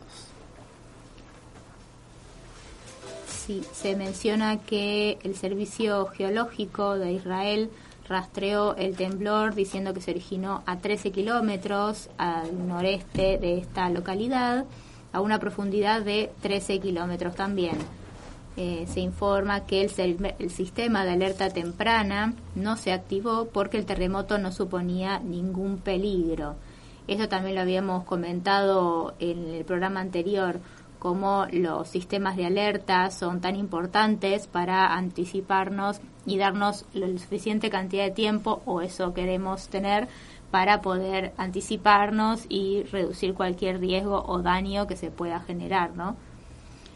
Se 3.73 3.95
menciona 3.95 4.57
que 4.57 5.19
el 5.23 5.35
Servicio 5.35 6.07
Geológico 6.07 6.97
de 6.97 7.13
Israel 7.13 7.69
rastreó 8.09 8.75
el 8.75 8.95
temblor 8.95 9.53
diciendo 9.53 9.93
que 9.93 10.01
se 10.01 10.11
originó 10.11 10.63
a 10.65 10.77
13 10.77 11.11
kilómetros 11.11 12.09
al 12.17 12.67
noreste 12.67 13.37
de 13.37 13.59
esta 13.59 13.89
localidad, 13.89 14.65
a 15.11 15.21
una 15.21 15.39
profundidad 15.39 16.01
de 16.01 16.31
13 16.41 16.79
kilómetros 16.79 17.35
también. 17.35 17.77
Eh, 18.57 18.85
se 18.87 19.01
informa 19.01 19.65
que 19.67 19.83
el, 19.83 20.33
el 20.39 20.49
sistema 20.49 21.03
de 21.03 21.11
alerta 21.11 21.49
temprana 21.49 22.33
no 22.55 22.77
se 22.77 22.93
activó 22.93 23.49
porque 23.49 23.77
el 23.77 23.85
terremoto 23.85 24.39
no 24.39 24.51
suponía 24.51 25.19
ningún 25.19 25.77
peligro. 25.77 26.55
Eso 27.07 27.29
también 27.29 27.55
lo 27.55 27.61
habíamos 27.61 28.05
comentado 28.05 29.13
en 29.19 29.49
el 29.49 29.65
programa 29.65 29.99
anterior 29.99 30.59
cómo 31.05 31.45
los 31.51 31.87
sistemas 31.87 32.35
de 32.35 32.47
alerta 32.47 33.11
son 33.11 33.39
tan 33.39 33.55
importantes 33.55 34.47
para 34.47 34.87
anticiparnos 34.95 36.01
y 36.25 36.39
darnos 36.39 36.83
la 36.95 37.05
suficiente 37.19 37.69
cantidad 37.69 38.05
de 38.05 38.09
tiempo, 38.09 38.63
o 38.65 38.81
eso 38.81 39.13
queremos 39.13 39.67
tener, 39.67 40.07
para 40.49 40.81
poder 40.81 41.31
anticiparnos 41.37 42.47
y 42.49 42.81
reducir 42.91 43.35
cualquier 43.35 43.79
riesgo 43.79 44.23
o 44.25 44.41
daño 44.41 44.87
que 44.87 44.97
se 44.97 45.11
pueda 45.11 45.41
generar, 45.41 45.95
¿no? 45.95 46.15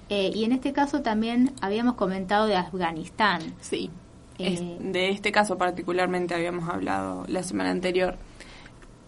Eh, 0.10 0.32
y 0.34 0.44
en 0.44 0.54
este 0.54 0.74
caso 0.74 1.04
también 1.04 1.52
habíamos 1.62 1.94
comentado 1.94 2.48
de 2.48 2.56
Afganistán. 2.56 3.42
Sí. 3.62 3.92
Eh, 4.40 4.54
Es- 4.80 4.92
de 4.92 5.10
este 5.12 5.32
caso 5.32 5.56
particularmente 5.56 6.34
habíamos 6.34 6.68
hablado 6.68 7.26
la 7.28 7.44
semana 7.44 7.70
anterior. 7.70 8.18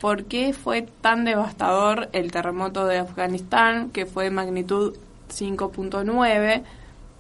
¿Por 0.02 0.26
qué 0.26 0.52
fue 0.52 0.82
tan 0.82 1.26
devastador 1.26 2.10
el 2.12 2.32
terremoto 2.32 2.88
de 2.88 2.98
Afganistán, 2.98 3.92
que 3.92 4.08
fue 4.08 4.24
de 4.24 4.32
magnitud 4.32 4.98
5.9, 5.30 6.64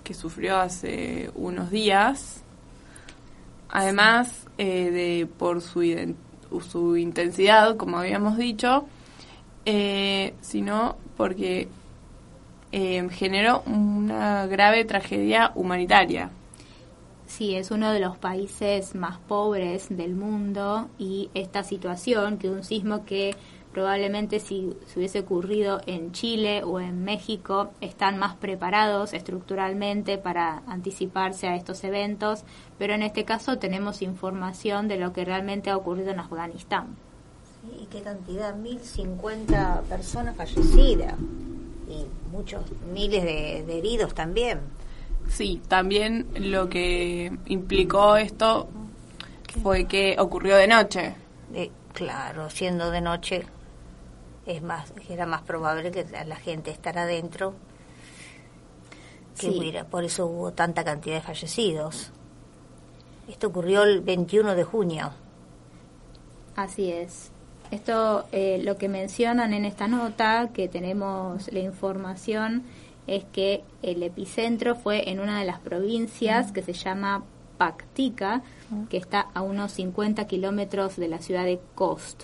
que 0.03 0.13
sufrió 0.15 0.57
hace 0.57 1.29
unos 1.35 1.69
días? 1.69 2.41
Además 3.69 4.47
eh, 4.57 4.89
de 4.89 5.27
por 5.27 5.61
su, 5.61 6.15
su 6.67 6.97
intensidad, 6.97 7.77
como 7.77 7.99
habíamos 7.99 8.35
dicho, 8.35 8.87
eh, 9.65 10.33
sino 10.41 10.97
porque 11.17 11.67
eh, 12.71 13.07
generó 13.11 13.61
una 13.67 14.47
grave 14.47 14.85
tragedia 14.85 15.51
humanitaria. 15.53 16.31
Sí, 17.37 17.55
es 17.55 17.71
uno 17.71 17.93
de 17.93 18.01
los 18.01 18.17
países 18.17 18.93
más 18.93 19.17
pobres 19.17 19.87
del 19.89 20.15
mundo 20.15 20.89
y 20.99 21.29
esta 21.33 21.63
situación, 21.63 22.37
que 22.37 22.49
un 22.49 22.61
sismo 22.61 23.05
que 23.05 23.37
probablemente 23.71 24.41
si 24.41 24.75
se 24.85 24.99
hubiese 24.99 25.21
ocurrido 25.21 25.79
en 25.85 26.11
Chile 26.11 26.61
o 26.61 26.81
en 26.81 27.05
México, 27.05 27.71
están 27.79 28.17
más 28.17 28.35
preparados 28.35 29.13
estructuralmente 29.13 30.17
para 30.17 30.61
anticiparse 30.67 31.47
a 31.47 31.55
estos 31.55 31.85
eventos, 31.85 32.43
pero 32.77 32.95
en 32.95 33.01
este 33.01 33.23
caso 33.23 33.57
tenemos 33.57 34.01
información 34.01 34.89
de 34.89 34.97
lo 34.97 35.13
que 35.13 35.23
realmente 35.23 35.69
ha 35.69 35.77
ocurrido 35.77 36.11
en 36.11 36.19
Afganistán. 36.19 36.97
¿Y 37.81 37.85
qué 37.85 38.01
cantidad? 38.01 38.57
1.050 38.57 39.83
personas 39.83 40.35
fallecidas 40.35 41.15
y 41.87 42.05
muchos 42.29 42.65
miles 42.93 43.23
de, 43.23 43.63
de 43.65 43.77
heridos 43.77 44.13
también. 44.13 44.59
Sí, 45.29 45.61
también 45.67 46.27
lo 46.35 46.69
que 46.69 47.31
implicó 47.47 48.17
esto 48.17 48.67
fue 49.63 49.85
que 49.85 50.15
ocurrió 50.19 50.57
de 50.57 50.67
noche. 50.67 51.15
Eh, 51.53 51.71
claro, 51.93 52.49
siendo 52.49 52.91
de 52.91 53.01
noche 53.01 53.45
es 54.45 54.61
más 54.61 54.91
era 55.09 55.25
más 55.25 55.41
probable 55.43 55.91
que 55.91 56.05
la 56.25 56.35
gente 56.35 56.71
estará 56.71 57.03
adentro 57.03 57.53
que 59.39 59.47
Sí. 59.51 59.57
hubiera, 59.57 59.85
por 59.85 60.03
eso 60.03 60.25
hubo 60.25 60.51
tanta 60.51 60.83
cantidad 60.83 61.15
de 61.15 61.21
fallecidos. 61.21 62.11
Esto 63.29 63.47
ocurrió 63.47 63.83
el 63.83 64.01
21 64.01 64.55
de 64.55 64.63
junio. 64.63 65.11
Así 66.55 66.91
es. 66.91 67.31
Esto, 67.71 68.25
eh, 68.33 68.59
lo 68.63 68.77
que 68.77 68.89
mencionan 68.89 69.53
en 69.53 69.63
esta 69.63 69.87
nota, 69.87 70.49
que 70.53 70.67
tenemos 70.67 71.51
la 71.53 71.59
información, 71.59 72.63
es 73.11 73.25
que 73.25 73.63
el 73.81 74.01
epicentro 74.03 74.73
fue 74.75 75.09
en 75.09 75.19
una 75.19 75.37
de 75.37 75.45
las 75.45 75.59
provincias 75.59 76.53
que 76.53 76.63
se 76.63 76.71
llama 76.71 77.23
Paktika, 77.57 78.41
que 78.89 78.95
está 78.95 79.27
a 79.33 79.41
unos 79.41 79.73
50 79.73 80.25
kilómetros 80.27 80.95
de 80.95 81.09
la 81.09 81.19
ciudad 81.19 81.43
de 81.43 81.59
Khost. 81.75 82.23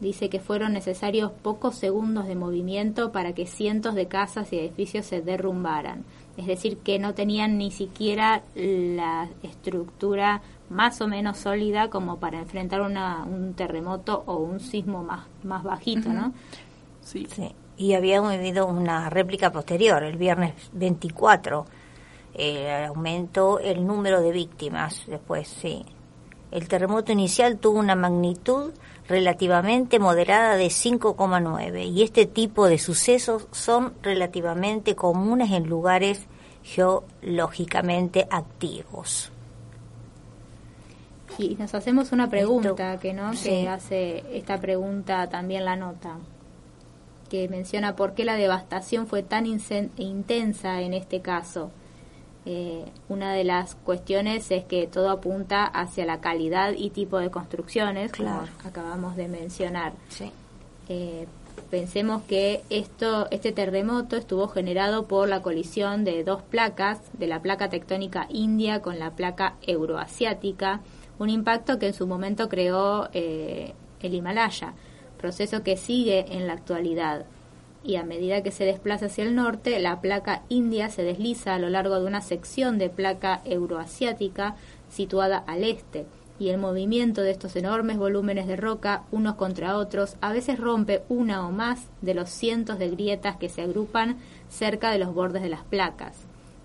Dice 0.00 0.28
que 0.28 0.40
fueron 0.40 0.72
necesarios 0.72 1.30
pocos 1.30 1.76
segundos 1.76 2.26
de 2.26 2.34
movimiento 2.34 3.12
para 3.12 3.34
que 3.34 3.46
cientos 3.46 3.94
de 3.94 4.08
casas 4.08 4.52
y 4.52 4.58
edificios 4.58 5.06
se 5.06 5.22
derrumbaran. 5.22 6.04
Es 6.36 6.46
decir, 6.46 6.78
que 6.78 6.98
no 6.98 7.14
tenían 7.14 7.56
ni 7.56 7.70
siquiera 7.70 8.42
la 8.56 9.28
estructura 9.44 10.42
más 10.70 11.00
o 11.00 11.06
menos 11.06 11.38
sólida 11.38 11.88
como 11.88 12.18
para 12.18 12.40
enfrentar 12.40 12.80
una, 12.80 13.22
un 13.24 13.54
terremoto 13.54 14.24
o 14.26 14.38
un 14.38 14.58
sismo 14.58 15.04
más, 15.04 15.26
más 15.44 15.62
bajito, 15.62 16.08
¿no? 16.08 16.32
Sí. 17.02 17.28
Sí. 17.30 17.54
Y 17.76 17.94
había 17.94 18.18
habido 18.18 18.66
una 18.66 19.08
réplica 19.10 19.50
posterior, 19.50 20.02
el 20.02 20.16
viernes 20.16 20.54
24. 20.72 21.66
Eh, 22.34 22.86
aumentó 22.86 23.58
el 23.58 23.86
número 23.86 24.20
de 24.22 24.32
víctimas 24.32 25.02
después, 25.06 25.48
sí. 25.48 25.84
El 26.50 26.68
terremoto 26.68 27.12
inicial 27.12 27.58
tuvo 27.58 27.78
una 27.78 27.94
magnitud 27.94 28.72
relativamente 29.08 29.98
moderada 29.98 30.56
de 30.56 30.66
5,9 30.66 31.86
y 31.86 32.02
este 32.02 32.26
tipo 32.26 32.66
de 32.66 32.78
sucesos 32.78 33.48
son 33.52 33.94
relativamente 34.02 34.94
comunes 34.94 35.50
en 35.50 35.66
lugares 35.66 36.26
geológicamente 36.62 38.26
activos. 38.30 39.32
Y 41.38 41.54
nos 41.56 41.74
hacemos 41.74 42.12
una 42.12 42.28
pregunta 42.28 42.98
que 42.98 43.12
no 43.14 43.32
Sí. 43.34 43.48
que 43.48 43.68
hace 43.68 44.22
esta 44.36 44.58
pregunta 44.60 45.28
también 45.28 45.64
la 45.64 45.76
nota 45.76 46.18
que 47.32 47.48
menciona 47.48 47.96
por 47.96 48.12
qué 48.12 48.26
la 48.26 48.36
devastación 48.36 49.06
fue 49.06 49.22
tan 49.22 49.46
intensa 49.46 50.82
en 50.82 50.92
este 50.92 51.22
caso. 51.22 51.70
Eh, 52.44 52.84
una 53.08 53.32
de 53.32 53.42
las 53.44 53.74
cuestiones 53.74 54.50
es 54.50 54.64
que 54.64 54.86
todo 54.86 55.08
apunta 55.08 55.64
hacia 55.64 56.04
la 56.04 56.20
calidad 56.20 56.74
y 56.76 56.90
tipo 56.90 57.16
de 57.16 57.30
construcciones, 57.30 58.12
Claro. 58.12 58.40
como 58.58 58.68
acabamos 58.68 59.16
de 59.16 59.28
mencionar. 59.28 59.94
Sí. 60.10 60.30
Eh, 60.90 61.26
pensemos 61.70 62.20
que 62.24 62.64
esto, 62.68 63.28
este 63.30 63.50
terremoto 63.52 64.16
estuvo 64.18 64.46
generado 64.48 65.06
por 65.06 65.26
la 65.26 65.40
colisión 65.40 66.04
de 66.04 66.24
dos 66.24 66.42
placas, 66.42 67.00
de 67.14 67.28
la 67.28 67.40
placa 67.40 67.70
tectónica 67.70 68.26
india 68.28 68.82
con 68.82 68.98
la 68.98 69.12
placa 69.12 69.54
euroasiática, 69.62 70.80
un 71.18 71.30
impacto 71.30 71.78
que 71.78 71.86
en 71.86 71.94
su 71.94 72.06
momento 72.06 72.50
creó 72.50 73.08
eh, 73.14 73.72
el 74.00 74.12
Himalaya, 74.14 74.74
proceso 75.22 75.62
que 75.62 75.78
sigue 75.78 76.36
en 76.36 76.46
la 76.46 76.52
actualidad. 76.52 77.24
Y 77.82 77.96
a 77.96 78.04
medida 78.04 78.42
que 78.42 78.50
se 78.50 78.66
desplaza 78.66 79.06
hacia 79.06 79.24
el 79.24 79.34
norte, 79.34 79.80
la 79.80 80.02
placa 80.02 80.42
india 80.50 80.90
se 80.90 81.02
desliza 81.02 81.54
a 81.54 81.58
lo 81.58 81.70
largo 81.70 81.98
de 81.98 82.06
una 82.06 82.20
sección 82.20 82.76
de 82.76 82.90
placa 82.90 83.40
euroasiática 83.46 84.56
situada 84.90 85.38
al 85.38 85.64
este 85.64 86.04
y 86.42 86.48
el 86.48 86.58
movimiento 86.58 87.22
de 87.22 87.30
estos 87.30 87.54
enormes 87.54 87.98
volúmenes 87.98 88.48
de 88.48 88.56
roca 88.56 89.04
unos 89.12 89.36
contra 89.36 89.76
otros 89.76 90.16
a 90.20 90.32
veces 90.32 90.58
rompe 90.58 91.02
una 91.08 91.46
o 91.46 91.52
más 91.52 91.86
de 92.00 92.14
los 92.14 92.30
cientos 92.30 92.80
de 92.80 92.90
grietas 92.90 93.36
que 93.36 93.48
se 93.48 93.62
agrupan 93.62 94.16
cerca 94.48 94.90
de 94.90 94.98
los 94.98 95.14
bordes 95.14 95.42
de 95.42 95.48
las 95.48 95.62
placas. 95.62 96.16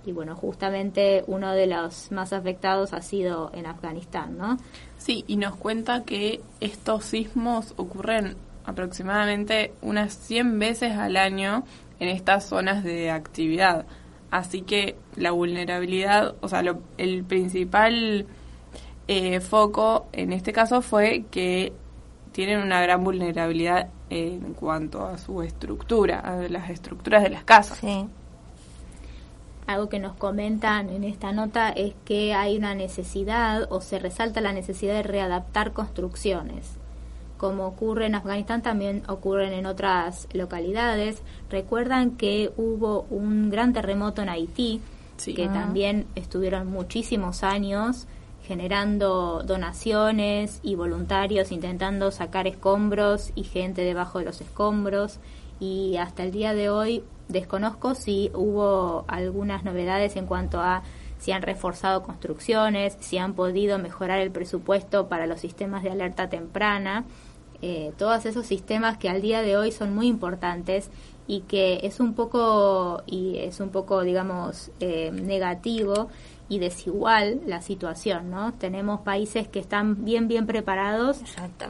Y 0.04 0.14
bueno, 0.14 0.36
justamente 0.36 1.24
uno 1.28 1.52
de 1.52 1.68
los 1.68 2.12
más 2.12 2.34
afectados 2.34 2.94
ha 2.94 3.02
sido 3.02 3.52
en 3.54 3.68
Afganistán, 3.68 4.38
¿no? 4.38 4.58
Sí, 4.98 5.26
y 5.28 5.36
nos 5.36 5.56
cuenta 5.56 6.04
que 6.06 6.42
estos 6.60 7.04
sismos 7.04 7.74
ocurren 7.78 8.36
aproximadamente 8.68 9.74
unas 9.82 10.14
100 10.14 10.60
veces 10.60 10.96
al 10.98 11.18
año 11.18 11.64
en 12.00 12.10
estas 12.10 12.46
zonas 12.46 12.84
de 12.84 13.10
actividad. 13.10 13.86
Así 14.30 14.62
que 14.62 14.98
la 15.16 15.32
vulnerabilidad, 15.32 16.36
o 16.42 16.50
sea, 16.50 16.62
lo- 16.62 16.82
el 16.98 17.24
principal 17.24 18.28
eh, 19.08 19.40
foco 19.40 20.08
en 20.12 20.34
este 20.34 20.52
caso 20.52 20.82
fue 20.82 21.24
que 21.32 21.72
tienen 22.34 22.60
una 22.62 22.82
gran 22.82 23.04
vulnerabilidad 23.04 23.88
en 24.10 24.54
cuanto 24.54 25.06
a 25.08 25.18
su 25.18 25.42
estructura, 25.42 26.20
a 26.20 26.36
las 26.50 26.70
estructuras 26.70 27.24
de 27.24 27.30
las 27.30 27.46
casas. 27.46 27.78
Sí. 27.80 28.06
Algo 29.66 29.90
que 29.90 30.00
nos 30.00 30.14
comentan 30.16 30.90
en 30.90 31.04
esta 31.04 31.32
nota 31.32 31.70
es 31.70 31.94
que 32.06 32.34
hay 32.34 32.58
una 32.58 32.76
necesidad 32.76 33.68
o 33.72 33.82
se 33.82 33.98
resalta 34.00 34.40
la 34.42 34.54
necesidad 34.54 34.94
de 34.94 35.04
readaptar 35.04 35.72
construcciones. 35.74 36.78
Como 37.38 37.68
ocurre 37.68 38.08
en 38.08 38.16
Afganistán, 38.16 38.62
también 38.62 39.04
ocurren 39.08 39.54
en 39.54 39.66
otras 39.66 40.28
localidades. 40.34 41.22
Recuerdan 41.50 42.18
que 42.18 42.52
hubo 42.58 43.06
un 43.10 43.50
gran 43.50 43.74
terremoto 43.74 44.22
en 44.22 44.30
Haití, 44.30 44.82
Sí. 45.18 45.34
que 45.34 45.48
también 45.48 46.06
estuvieron 46.16 46.68
muchísimos 46.68 47.44
años 47.44 48.08
generando 48.48 49.44
donaciones 49.44 50.60
y 50.64 50.76
voluntarios 50.76 51.52
intentando 51.52 52.12
sacar 52.12 52.48
escombros 52.48 53.32
y 53.36 53.44
gente 53.44 53.82
debajo 53.82 54.20
de 54.20 54.26
los 54.26 54.40
escombros 54.40 55.20
y 55.60 55.98
hasta 55.98 56.24
el 56.24 56.32
día 56.32 56.54
de 56.54 56.70
hoy 56.70 57.04
desconozco 57.28 57.94
si 57.94 58.32
hubo 58.34 59.04
algunas 59.08 59.66
novedades 59.66 60.16
en 60.16 60.28
cuanto 60.28 60.62
a 60.62 60.84
si 61.20 61.32
han 61.32 61.42
reforzado 61.42 62.04
construcciones, 62.04 62.96
si 63.00 63.18
han 63.18 63.34
podido 63.34 63.80
mejorar 63.80 64.20
el 64.20 64.32
presupuesto 64.32 65.08
para 65.10 65.26
los 65.26 65.40
sistemas 65.42 65.84
de 65.84 65.90
alerta 65.90 66.30
temprana, 66.30 67.06
eh, 67.62 67.94
todos 67.98 68.26
esos 68.26 68.46
sistemas 68.46 68.98
que 68.98 69.10
al 69.10 69.22
día 69.22 69.42
de 69.42 69.58
hoy 69.58 69.72
son 69.72 69.96
muy 69.96 70.08
importantes 70.08 70.90
y 71.28 71.42
que 71.42 71.82
es 71.84 72.00
un 72.00 72.14
poco 72.14 73.04
y 73.06 73.38
es 73.38 73.60
un 73.60 73.70
poco 73.70 74.02
digamos 74.04 74.72
eh, 74.80 75.12
negativo 75.12 76.10
y 76.50 76.60
desigual 76.60 77.42
la 77.46 77.62
situación, 77.62 78.30
¿no? 78.30 78.54
Tenemos 78.54 79.02
países 79.02 79.50
que 79.50 79.60
están 79.60 80.06
bien, 80.06 80.30
bien 80.30 80.46
preparados 80.46 81.20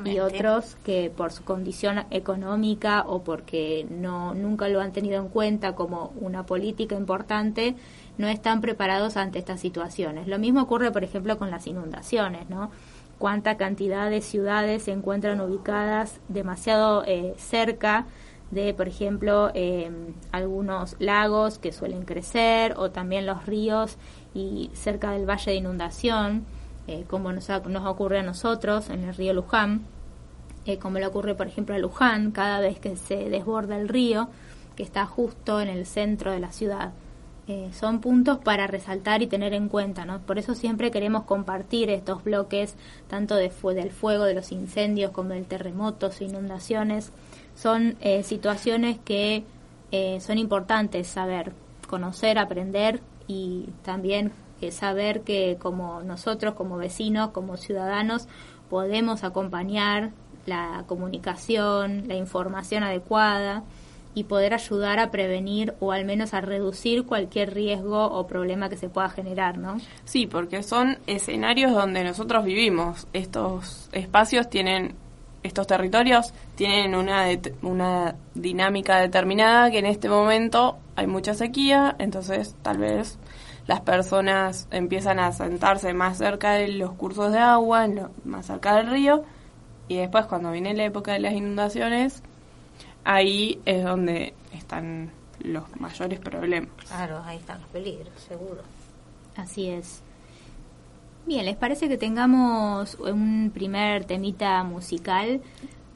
y 0.05 0.19
otros 0.19 0.77
que 0.83 1.11
por 1.15 1.31
su 1.31 1.43
condición 1.43 2.05
económica 2.11 3.03
o 3.07 3.23
porque 3.23 3.87
no 3.89 4.35
nunca 4.35 4.67
lo 4.67 4.79
han 4.79 4.93
tenido 4.93 5.19
en 5.19 5.29
cuenta 5.29 5.73
como 5.73 6.13
una 6.19 6.45
política 6.45 6.95
importante, 6.95 7.75
no 8.19 8.27
están 8.27 8.61
preparados 8.61 9.17
ante 9.17 9.39
estas 9.39 9.59
situaciones. 9.59 10.27
Lo 10.27 10.37
mismo 10.37 10.61
ocurre, 10.61 10.91
por 10.91 11.03
ejemplo, 11.03 11.39
con 11.39 11.49
las 11.49 11.65
inundaciones, 11.65 12.47
¿no? 12.49 12.69
Cuánta 13.19 13.57
cantidad 13.57 14.09
de 14.09 14.21
ciudades 14.21 14.83
se 14.83 14.91
encuentran 14.91 15.41
ubicadas 15.41 16.19
demasiado 16.27 17.03
eh, 17.05 17.33
cerca 17.37 18.05
de, 18.51 18.73
por 18.73 18.87
ejemplo, 18.87 19.51
eh, 19.53 19.91
algunos 20.31 20.95
lagos 20.99 21.59
que 21.59 21.71
suelen 21.71 22.03
crecer 22.03 22.75
o 22.77 22.91
también 22.91 23.25
los 23.25 23.45
ríos 23.45 23.97
y 24.33 24.69
cerca 24.73 25.11
del 25.11 25.29
valle 25.29 25.51
de 25.51 25.57
inundación, 25.57 26.45
eh, 26.87 27.03
como 27.09 27.33
nos, 27.33 27.49
nos 27.49 27.85
ocurre 27.85 28.19
a 28.19 28.23
nosotros 28.23 28.89
en 28.89 29.03
el 29.03 29.15
río 29.15 29.33
Luján, 29.33 29.81
eh, 30.65 30.77
como 30.77 30.99
le 30.99 31.07
ocurre, 31.07 31.35
por 31.35 31.47
ejemplo, 31.47 31.75
a 31.75 31.79
Luján, 31.79 32.31
cada 32.31 32.59
vez 32.59 32.79
que 32.79 32.95
se 32.95 33.29
desborda 33.29 33.77
el 33.77 33.89
río, 33.89 34.29
que 34.75 34.83
está 34.83 35.05
justo 35.05 35.59
en 35.59 35.69
el 35.69 35.85
centro 35.85 36.31
de 36.31 36.39
la 36.39 36.51
ciudad. 36.51 36.93
Eh, 37.49 37.69
son 37.71 38.01
puntos 38.01 38.39
para 38.39 38.67
resaltar 38.67 39.21
y 39.21 39.27
tener 39.27 39.53
en 39.53 39.69
cuenta, 39.69 40.03
¿no? 40.03 40.19
Por 40.19 40.37
eso 40.37 40.53
siempre 40.53 40.91
queremos 40.91 41.23
compartir 41.23 41.89
estos 41.89 42.23
bloques, 42.25 42.75
tanto 43.07 43.35
de 43.35 43.49
del 43.73 43.91
fuego, 43.91 44.25
de 44.25 44.33
los 44.33 44.51
incendios, 44.51 45.11
como 45.11 45.29
del 45.29 45.45
terremotos, 45.45 46.21
inundaciones. 46.21 47.13
Son 47.55 47.95
eh, 48.01 48.23
situaciones 48.23 48.97
que 48.97 49.45
eh, 49.91 50.19
son 50.19 50.37
importantes 50.37 51.07
saber, 51.07 51.53
conocer, 51.87 52.37
aprender 52.37 52.99
y 53.27 53.69
también 53.83 54.33
eh, 54.59 54.71
saber 54.71 55.21
que 55.21 55.57
como 55.57 56.01
nosotros, 56.03 56.53
como 56.55 56.75
vecinos, 56.75 57.29
como 57.29 57.55
ciudadanos, 57.55 58.27
podemos 58.69 59.23
acompañar 59.23 60.11
la 60.45 60.83
comunicación, 60.87 62.07
la 62.07 62.15
información 62.15 62.83
adecuada 62.83 63.63
y 64.17 64.23
poder 64.23 64.55
ayudar 64.55 64.97
a 64.97 65.11
prevenir 65.11 65.75
o 65.79 65.91
al 65.91 66.03
menos 66.03 66.33
a 66.33 66.41
reducir 66.41 67.05
cualquier 67.05 67.53
riesgo 67.53 68.03
o 68.03 68.25
problema 68.25 68.67
que 68.67 68.75
se 68.75 68.89
pueda 68.89 69.09
generar, 69.09 69.59
¿no? 69.59 69.77
Sí, 70.05 70.25
porque 70.25 70.63
son 70.63 70.97
escenarios 71.05 71.71
donde 71.71 72.03
nosotros 72.03 72.43
vivimos. 72.43 73.05
Estos 73.13 73.89
espacios 73.91 74.49
tienen, 74.49 74.95
estos 75.43 75.67
territorios 75.67 76.33
tienen 76.55 76.95
una, 76.95 77.27
una 77.61 78.15
dinámica 78.33 78.97
determinada 78.97 79.69
que 79.69 79.77
en 79.77 79.85
este 79.85 80.09
momento 80.09 80.79
hay 80.95 81.05
mucha 81.05 81.35
sequía, 81.35 81.95
entonces 81.99 82.55
tal 82.63 82.79
vez 82.79 83.19
las 83.67 83.81
personas 83.81 84.67
empiezan 84.71 85.19
a 85.19 85.31
sentarse 85.31 85.93
más 85.93 86.17
cerca 86.17 86.53
de 86.53 86.69
los 86.69 86.93
cursos 86.93 87.31
de 87.31 87.37
agua, 87.37 87.87
más 88.25 88.47
cerca 88.47 88.77
del 88.77 88.89
río, 88.89 89.25
y 89.87 89.97
después 89.97 90.25
cuando 90.25 90.51
viene 90.51 90.73
la 90.73 90.85
época 90.85 91.13
de 91.13 91.19
las 91.19 91.33
inundaciones, 91.33 92.23
ahí 93.07 93.61
es 93.65 93.83
donde 93.85 94.33
están 94.51 95.11
los 95.39 95.63
mayores 95.79 96.19
problemas. 96.19 96.69
Claro, 96.87 97.21
ahí 97.23 97.37
están 97.37 97.61
los 97.61 97.69
peligros, 97.69 98.13
seguro. 98.19 98.61
Así 99.37 99.69
es. 99.69 100.01
Bien, 101.25 101.45
¿les 101.45 101.55
parece 101.55 101.87
que 101.87 101.97
tengamos 101.97 102.95
un 102.95 103.51
primer 103.53 104.03
temita 104.03 104.61
musical? 104.63 105.41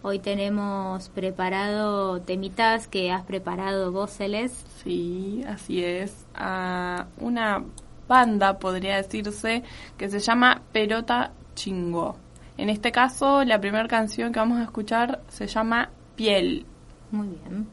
Hoy 0.04 0.20
tenemos 0.20 1.10
preparado 1.10 2.22
temitas 2.22 2.88
que 2.88 3.12
has 3.12 3.24
preparado 3.24 3.92
vos, 3.92 4.12
Celeste. 4.12 4.70
Sí, 4.84 5.44
así 5.46 5.84
es. 5.84 6.26
A 6.34 7.08
una 7.18 7.64
banda, 8.08 8.58
podría 8.58 8.96
decirse, 8.96 9.64
que 9.98 10.10
se 10.10 10.20
llama 10.20 10.62
Perota 10.72 11.34
Chingó. 11.56 12.16
En 12.58 12.70
este 12.70 12.92
caso, 12.92 13.44
la 13.44 13.60
primera 13.60 13.88
canción 13.88 14.32
que 14.32 14.40
vamos 14.40 14.60
a 14.60 14.64
escuchar 14.64 15.22
se 15.28 15.48
llama 15.48 15.90
Piel. 16.16 16.66
Muy 17.12 17.28
bien. 17.28 17.68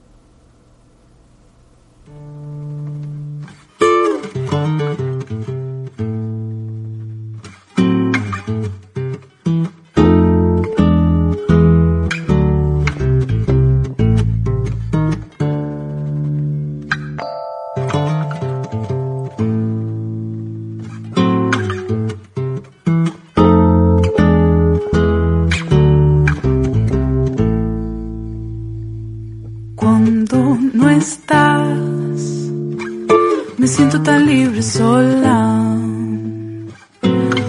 Sola. 34.68 35.76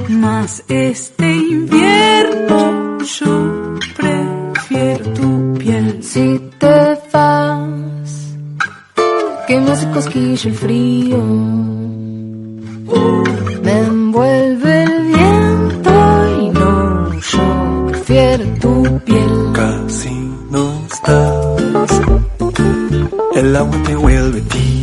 Mas 0.09 0.63
este 0.67 1.35
invierno 1.35 2.97
yo 3.03 3.75
prefiero 3.97 5.05
tu 5.13 5.53
piel. 5.59 6.01
Si 6.01 6.39
te 6.57 6.97
vas, 7.13 8.11
que 9.47 9.59
me 9.59 9.71
hace 9.71 9.89
cosquilla 9.91 10.49
el 10.49 10.55
frío. 10.55 11.23
Me 13.63 13.77
envuelve 13.91 14.83
el 14.83 15.03
viento 15.13 15.91
y 16.41 16.49
no, 16.49 17.13
yo 17.31 17.87
prefiero 17.89 18.45
tu 18.61 18.99
piel. 19.05 19.33
Casi 19.53 20.15
no 20.49 20.63
estás. 20.91 22.01
El 23.35 23.55
agua 23.55 23.77
te 23.83 23.95
vuelve 23.95 24.41
tibio. 24.41 24.78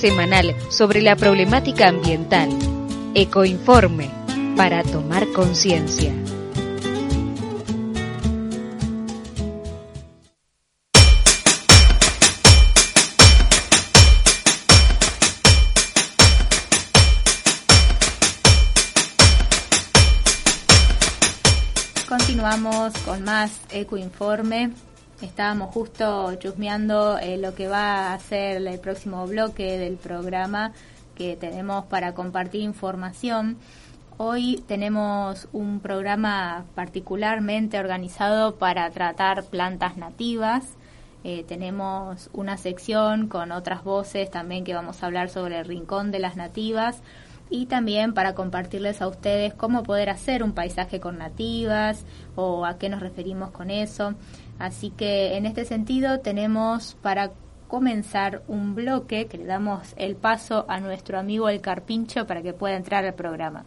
Semanal 0.00 0.54
sobre 0.70 1.02
la 1.02 1.16
problemática 1.16 1.88
ambiental. 1.88 2.48
Ecoinforme, 3.14 4.10
para 4.56 4.82
tomar 4.82 5.26
conciencia. 5.32 6.12
Continuamos 22.08 22.92
con 23.04 23.24
más 23.24 23.50
Ecoinforme. 23.70 24.87
Estábamos 25.20 25.74
justo 25.74 26.32
chusmeando 26.36 27.18
eh, 27.18 27.38
lo 27.38 27.52
que 27.52 27.66
va 27.66 28.12
a 28.12 28.18
ser 28.20 28.64
el 28.64 28.78
próximo 28.78 29.26
bloque 29.26 29.76
del 29.76 29.96
programa 29.96 30.70
que 31.16 31.34
tenemos 31.34 31.86
para 31.86 32.14
compartir 32.14 32.60
información. 32.60 33.56
Hoy 34.16 34.62
tenemos 34.68 35.48
un 35.52 35.80
programa 35.80 36.66
particularmente 36.76 37.80
organizado 37.80 38.58
para 38.58 38.88
tratar 38.90 39.42
plantas 39.42 39.96
nativas. 39.96 40.64
Eh, 41.24 41.44
tenemos 41.48 42.30
una 42.32 42.56
sección 42.56 43.26
con 43.26 43.50
otras 43.50 43.82
voces 43.82 44.30
también 44.30 44.62
que 44.62 44.74
vamos 44.74 45.02
a 45.02 45.06
hablar 45.06 45.30
sobre 45.30 45.58
el 45.58 45.64
rincón 45.64 46.12
de 46.12 46.20
las 46.20 46.36
nativas 46.36 47.02
y 47.50 47.66
también 47.66 48.14
para 48.14 48.34
compartirles 48.34 49.00
a 49.02 49.08
ustedes 49.08 49.54
cómo 49.54 49.82
poder 49.82 50.10
hacer 50.10 50.44
un 50.44 50.52
paisaje 50.52 51.00
con 51.00 51.18
nativas 51.18 52.04
o 52.36 52.64
a 52.64 52.78
qué 52.78 52.88
nos 52.88 53.00
referimos 53.00 53.50
con 53.50 53.70
eso. 53.70 54.14
Así 54.58 54.90
que 54.90 55.36
en 55.36 55.46
este 55.46 55.64
sentido 55.64 56.20
tenemos 56.20 56.96
para 57.02 57.30
comenzar 57.68 58.42
un 58.48 58.74
bloque 58.74 59.26
que 59.26 59.38
le 59.38 59.44
damos 59.44 59.94
el 59.96 60.16
paso 60.16 60.64
a 60.68 60.80
nuestro 60.80 61.18
amigo 61.18 61.48
el 61.48 61.60
Carpincho 61.60 62.26
para 62.26 62.42
que 62.42 62.52
pueda 62.52 62.76
entrar 62.76 63.04
al 63.04 63.14
programa. 63.14 63.64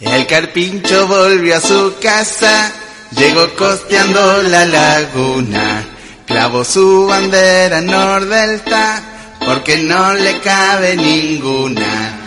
El 0.00 0.26
carpincho 0.26 1.06
volvió 1.06 1.56
a 1.56 1.60
su 1.60 1.94
casa, 2.00 2.70
llegó 3.16 3.48
costeando 3.56 4.42
la 4.42 4.66
laguna, 4.66 5.86
clavó 6.32 6.64
su 6.64 7.06
bandera 7.06 7.82
nordelta, 7.82 9.02
porque 9.44 9.76
no 9.82 10.14
le 10.14 10.40
cabe 10.40 10.96
ninguna. 10.96 12.18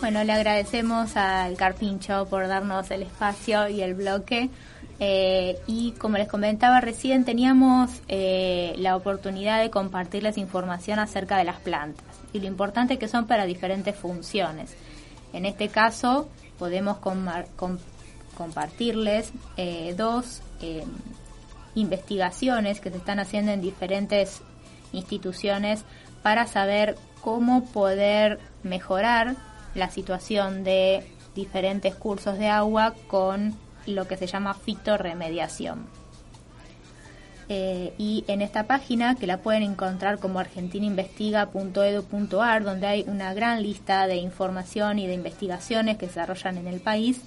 Bueno, 0.00 0.24
le 0.24 0.32
agradecemos 0.32 1.16
al 1.16 1.56
Carpincho 1.56 2.26
por 2.28 2.48
darnos 2.48 2.90
el 2.90 3.02
espacio 3.02 3.68
y 3.68 3.80
el 3.80 3.94
bloque. 3.94 4.50
Eh, 4.98 5.56
y 5.68 5.92
como 5.92 6.18
les 6.18 6.26
comentaba 6.26 6.80
recién, 6.80 7.24
teníamos 7.24 7.90
eh, 8.08 8.74
la 8.78 8.96
oportunidad 8.96 9.60
de 9.60 9.70
compartirles 9.70 10.36
información 10.36 10.98
acerca 10.98 11.36
de 11.36 11.44
las 11.44 11.60
plantas 11.60 12.04
y 12.32 12.40
lo 12.40 12.48
importante 12.48 12.98
que 12.98 13.06
son 13.06 13.28
para 13.28 13.44
diferentes 13.44 13.94
funciones. 13.94 14.74
En 15.32 15.46
este 15.46 15.68
caso, 15.68 16.28
podemos 16.58 16.98
compartirles 18.36 19.32
eh, 19.56 19.94
dos 19.96 20.42
eh, 20.60 20.84
investigaciones 21.74 22.80
que 22.80 22.90
se 22.90 22.96
están 22.98 23.20
haciendo 23.20 23.52
en 23.52 23.60
diferentes 23.60 24.42
instituciones 24.92 25.84
para 26.22 26.46
saber 26.46 26.96
cómo 27.20 27.64
poder 27.66 28.40
mejorar 28.62 29.36
la 29.74 29.90
situación 29.90 30.64
de 30.64 31.06
diferentes 31.34 31.94
cursos 31.94 32.38
de 32.38 32.48
agua 32.48 32.94
con 33.06 33.54
lo 33.86 34.06
que 34.08 34.16
se 34.16 34.26
llama 34.26 34.54
fitorremediación. 34.54 35.97
Eh, 37.50 37.94
y 37.96 38.24
en 38.28 38.42
esta 38.42 38.64
página, 38.64 39.14
que 39.14 39.26
la 39.26 39.38
pueden 39.38 39.62
encontrar 39.62 40.18
como 40.18 40.38
argentinainvestiga.edu.ar, 40.38 42.62
donde 42.62 42.86
hay 42.86 43.06
una 43.06 43.32
gran 43.32 43.62
lista 43.62 44.06
de 44.06 44.16
información 44.16 44.98
y 44.98 45.06
de 45.06 45.14
investigaciones 45.14 45.96
que 45.96 46.04
se 46.06 46.20
desarrollan 46.20 46.58
en 46.58 46.66
el 46.66 46.80
país, 46.80 47.22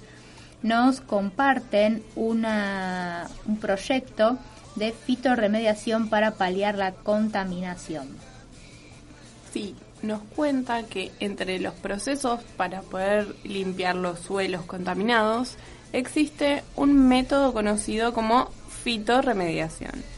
nos 0.62 1.00
comparten 1.00 2.04
una, 2.14 3.28
un 3.46 3.58
proyecto 3.58 4.38
de 4.76 4.92
fitorremediación 4.92 6.08
para 6.08 6.30
paliar 6.32 6.76
la 6.76 6.92
contaminación. 6.92 8.08
Sí, 9.52 9.74
nos 10.02 10.22
cuenta 10.22 10.84
que 10.84 11.10
entre 11.20 11.58
los 11.58 11.74
procesos 11.74 12.40
para 12.56 12.82
poder 12.82 13.34
limpiar 13.44 13.96
los 13.96 14.20
suelos 14.20 14.62
contaminados 14.62 15.56
existe 15.92 16.62
un 16.76 17.08
método 17.08 17.52
conocido 17.52 18.14
como 18.14 18.50
fitorremediación. 18.82 20.11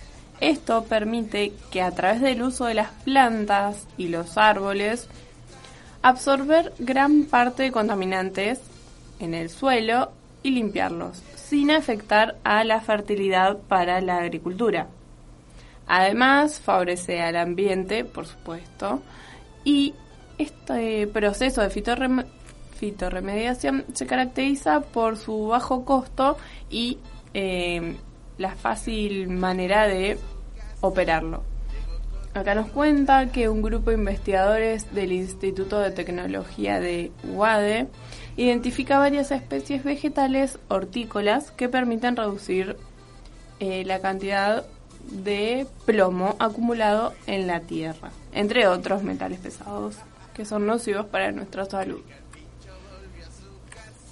Esto 0.45 0.85
permite 0.85 1.55
que 1.71 1.81
a 1.81 1.91
través 1.91 2.21
del 2.21 2.43
uso 2.43 2.67
de 2.67 2.75
las 2.75 2.91
plantas 3.03 3.87
y 3.97 4.09
los 4.09 4.37
árboles 4.37 5.09
absorber 6.03 6.75
gran 6.79 7.25
parte 7.25 7.63
de 7.63 7.73
contaminantes 7.73 8.61
en 9.21 9.33
el 9.33 9.49
suelo 9.49 10.13
y 10.43 10.51
limpiarlos 10.51 11.23
sin 11.35 11.71
afectar 11.71 12.37
a 12.45 12.63
la 12.63 12.83
fertilidad 12.83 13.57
para 13.57 14.03
la 14.03 14.19
agricultura. 14.19 14.89
Además, 15.87 16.61
favorece 16.61 17.23
al 17.23 17.37
ambiente, 17.37 18.05
por 18.05 18.27
supuesto, 18.27 19.01
y 19.65 19.95
este 20.37 21.07
proceso 21.07 21.63
de 21.63 21.71
fitorrem- 21.71 22.27
fitorremediación 22.77 23.87
se 23.95 24.07
caracteriza 24.07 24.81
por 24.81 25.17
su 25.17 25.47
bajo 25.47 25.87
costo 25.87 26.37
y 26.69 26.99
eh, 27.33 27.97
la 28.37 28.55
fácil 28.57 29.29
manera 29.29 29.89
de 29.89 30.19
operarlo. 30.87 31.43
Acá 32.35 32.55
nos 32.55 32.69
cuenta 32.69 33.31
que 33.31 33.49
un 33.49 33.63
grupo 33.63 33.91
de 33.91 33.97
investigadores 33.97 34.93
del 34.93 35.13
Instituto 35.13 35.79
de 35.79 35.93
Tecnología 35.93 36.81
de 36.81 37.13
UADE 37.33 37.87
identifica 38.37 38.99
varias 38.99 39.31
especies 39.31 39.85
vegetales 39.85 40.59
hortícolas 40.69 41.53
que 41.53 41.69
permiten 41.69 42.17
reducir 42.17 42.77
eh, 43.61 43.85
la 43.85 44.01
cantidad 44.01 44.65
de 45.11 45.67
plomo 45.87 46.35
acumulado 46.41 47.15
en 47.27 47.47
la 47.47 47.61
tierra, 47.61 48.11
entre 48.33 48.67
otros 48.67 49.05
metales 49.05 49.39
pesados 49.39 49.97
que 50.35 50.45
son 50.45 50.67
nocivos 50.67 51.07
para 51.07 51.33
nuestra 51.33 51.65
salud. 51.65 52.03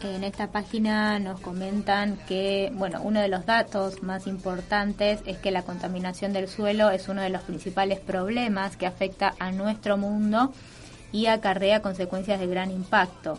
En 0.05 0.25
esta 0.25 0.49
página 0.49 1.21
nos 1.21 1.41
comentan 1.41 2.17
que, 2.27 2.73
bueno, 2.75 3.01
uno 3.03 3.21
de 3.21 3.29
los 3.29 3.47
datos 3.47 4.03
más 4.03 4.27
importantes 4.27 5.21
es 5.27 5.38
que 5.38 5.53
la 5.53 5.62
contaminación 5.62 6.33
del 6.33 6.49
suelo 6.49 6.91
es 6.91 7.09
uno 7.09 7.23
de 7.23 7.31
los 7.31 7.43
principales 7.43 8.01
problemas 8.01 8.77
que 8.77 8.87
afecta 8.87 9.35
a 9.38 9.53
nuestro 9.53 9.97
mundo 9.97 10.53
y 11.12 11.27
acarrea 11.27 11.83
consecuencias 11.83 12.41
de 12.41 12.49
gran 12.49 12.73
impacto. 12.73 13.38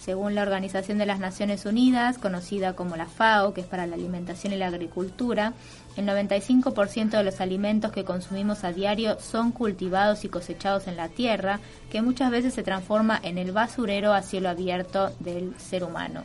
Según 0.00 0.34
la 0.34 0.42
Organización 0.42 0.98
de 0.98 1.06
las 1.06 1.20
Naciones 1.20 1.66
Unidas, 1.66 2.18
conocida 2.18 2.72
como 2.72 2.96
la 2.96 3.06
FAO, 3.06 3.54
que 3.54 3.60
es 3.60 3.66
para 3.68 3.86
la 3.86 3.94
alimentación 3.94 4.52
y 4.52 4.56
la 4.56 4.66
agricultura, 4.66 5.52
el 5.96 6.06
95% 6.06 7.10
de 7.10 7.24
los 7.24 7.40
alimentos 7.40 7.92
que 7.92 8.04
consumimos 8.04 8.64
a 8.64 8.72
diario 8.72 9.18
son 9.20 9.52
cultivados 9.52 10.24
y 10.24 10.28
cosechados 10.28 10.86
en 10.86 10.96
la 10.96 11.08
tierra, 11.08 11.60
que 11.90 12.02
muchas 12.02 12.30
veces 12.30 12.54
se 12.54 12.62
transforma 12.62 13.20
en 13.22 13.38
el 13.38 13.52
basurero 13.52 14.12
a 14.12 14.22
cielo 14.22 14.48
abierto 14.48 15.10
del 15.20 15.54
ser 15.58 15.84
humano. 15.84 16.22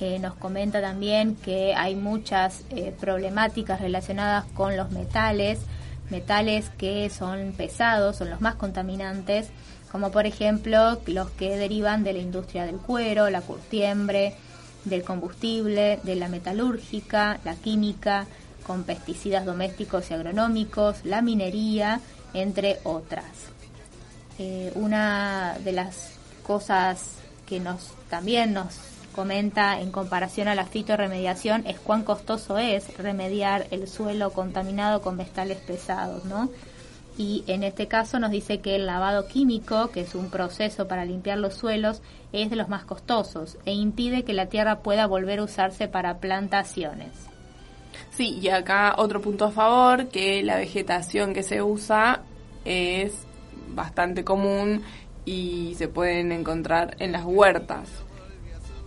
Eh, 0.00 0.20
nos 0.20 0.34
comenta 0.34 0.80
también 0.80 1.34
que 1.34 1.74
hay 1.74 1.96
muchas 1.96 2.62
eh, 2.70 2.94
problemáticas 3.00 3.80
relacionadas 3.80 4.44
con 4.54 4.76
los 4.76 4.92
metales, 4.92 5.58
metales 6.08 6.70
que 6.78 7.10
son 7.10 7.52
pesados, 7.56 8.16
son 8.16 8.30
los 8.30 8.40
más 8.40 8.54
contaminantes, 8.54 9.50
como 9.90 10.12
por 10.12 10.26
ejemplo 10.26 11.00
los 11.06 11.30
que 11.30 11.56
derivan 11.56 12.04
de 12.04 12.12
la 12.12 12.20
industria 12.20 12.64
del 12.64 12.76
cuero, 12.76 13.28
la 13.28 13.40
curtiembre, 13.40 14.34
del 14.84 15.04
combustible, 15.04 16.00
de 16.02 16.16
la 16.16 16.28
metalúrgica, 16.28 17.38
la 17.44 17.54
química, 17.54 18.26
con 18.66 18.84
pesticidas 18.84 19.46
domésticos 19.46 20.10
y 20.10 20.14
agronómicos, 20.14 21.04
la 21.04 21.22
minería, 21.22 22.00
entre 22.34 22.78
otras. 22.84 23.24
Eh, 24.38 24.70
una 24.74 25.56
de 25.64 25.72
las 25.72 26.10
cosas 26.46 27.14
que 27.46 27.60
nos 27.60 27.92
también 28.08 28.52
nos 28.52 28.74
comenta 29.14 29.80
en 29.80 29.90
comparación 29.90 30.48
a 30.48 30.54
la 30.54 30.64
fitoremediación 30.64 31.66
es 31.66 31.80
cuán 31.80 32.04
costoso 32.04 32.58
es 32.58 32.96
remediar 32.98 33.66
el 33.70 33.88
suelo 33.88 34.32
contaminado 34.32 35.02
con 35.02 35.16
metales 35.16 35.58
pesados, 35.58 36.24
¿no? 36.24 36.50
Y 37.18 37.42
en 37.48 37.64
este 37.64 37.88
caso 37.88 38.20
nos 38.20 38.30
dice 38.30 38.60
que 38.60 38.76
el 38.76 38.86
lavado 38.86 39.26
químico, 39.26 39.90
que 39.90 40.02
es 40.02 40.14
un 40.14 40.30
proceso 40.30 40.86
para 40.86 41.04
limpiar 41.04 41.38
los 41.38 41.54
suelos, 41.54 42.00
es 42.32 42.48
de 42.48 42.54
los 42.54 42.68
más 42.68 42.84
costosos 42.84 43.58
e 43.66 43.72
impide 43.72 44.22
que 44.22 44.32
la 44.32 44.46
tierra 44.46 44.82
pueda 44.82 45.06
volver 45.08 45.40
a 45.40 45.42
usarse 45.42 45.88
para 45.88 46.18
plantaciones. 46.18 47.10
Sí, 48.10 48.38
y 48.40 48.48
acá 48.50 48.94
otro 48.98 49.20
punto 49.20 49.46
a 49.46 49.50
favor, 49.50 50.08
que 50.08 50.44
la 50.44 50.56
vegetación 50.56 51.34
que 51.34 51.42
se 51.42 51.60
usa 51.60 52.22
es 52.64 53.26
bastante 53.70 54.22
común 54.22 54.82
y 55.24 55.74
se 55.76 55.88
pueden 55.88 56.30
encontrar 56.30 56.96
en 57.00 57.10
las 57.10 57.24
huertas. 57.24 57.90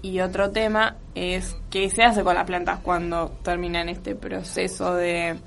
Y 0.01 0.21
otro 0.21 0.51
tema 0.51 0.95
es 1.15 1.57
qué 1.69 1.89
se 1.89 2.03
hace 2.03 2.23
con 2.23 2.35
las 2.35 2.45
plantas 2.45 2.79
cuando 2.79 3.29
terminan 3.43 3.89
este 3.89 4.15
proceso 4.15 4.95
de 4.95 5.37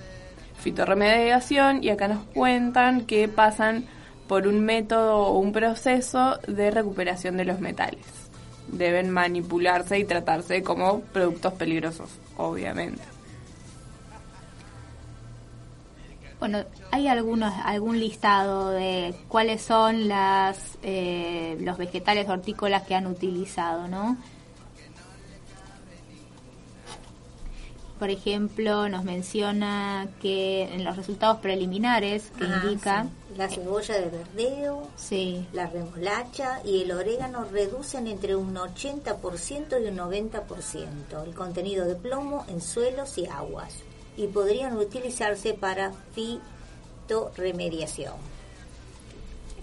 fitorremediación 0.56 1.82
y 1.82 1.90
acá 1.90 2.08
nos 2.08 2.24
cuentan 2.26 3.02
que 3.02 3.28
pasan 3.28 3.86
por 4.28 4.46
un 4.46 4.64
método 4.64 5.18
o 5.18 5.38
un 5.38 5.52
proceso 5.52 6.38
de 6.48 6.70
recuperación 6.70 7.36
de 7.36 7.44
los 7.44 7.60
metales. 7.60 8.04
Deben 8.68 9.10
manipularse 9.10 9.98
y 9.98 10.04
tratarse 10.04 10.62
como 10.62 11.00
productos 11.00 11.52
peligrosos, 11.54 12.10
obviamente. 12.36 13.02
Bueno, 16.40 16.64
hay 16.90 17.08
algunos, 17.08 17.54
algún 17.64 17.98
listado 17.98 18.70
de 18.70 19.14
cuáles 19.28 19.62
son 19.62 20.08
las, 20.08 20.78
eh, 20.82 21.56
los 21.60 21.78
vegetales 21.78 22.28
hortícolas 22.28 22.82
que 22.82 22.94
han 22.94 23.06
utilizado, 23.06 23.88
¿no? 23.88 24.16
Por 27.98 28.10
ejemplo, 28.10 28.88
nos 28.88 29.04
menciona 29.04 30.08
que 30.20 30.64
en 30.74 30.82
los 30.84 30.96
resultados 30.96 31.38
preliminares 31.38 32.30
que 32.36 32.44
Ah, 32.44 32.62
indica 32.64 33.04
sí. 33.04 33.08
La 33.38 33.48
cebolla 33.48 33.94
de 33.94 34.10
verdeo, 34.10 34.88
sí, 34.96 35.46
la 35.52 35.66
remolacha 35.68 36.60
y 36.64 36.82
el 36.82 36.92
orégano 36.92 37.44
reducen 37.44 38.06
entre 38.06 38.34
un 38.36 38.54
80% 38.54 39.82
y 39.82 39.88
un 39.88 39.96
90% 39.96 41.24
el 41.24 41.34
contenido 41.34 41.84
de 41.86 41.94
plomo 41.96 42.44
en 42.48 42.60
suelos 42.60 43.16
y 43.18 43.26
aguas 43.26 43.74
y 44.16 44.26
podrían 44.28 44.76
utilizarse 44.76 45.54
para 45.54 45.92
fitoremediación. 47.08 48.14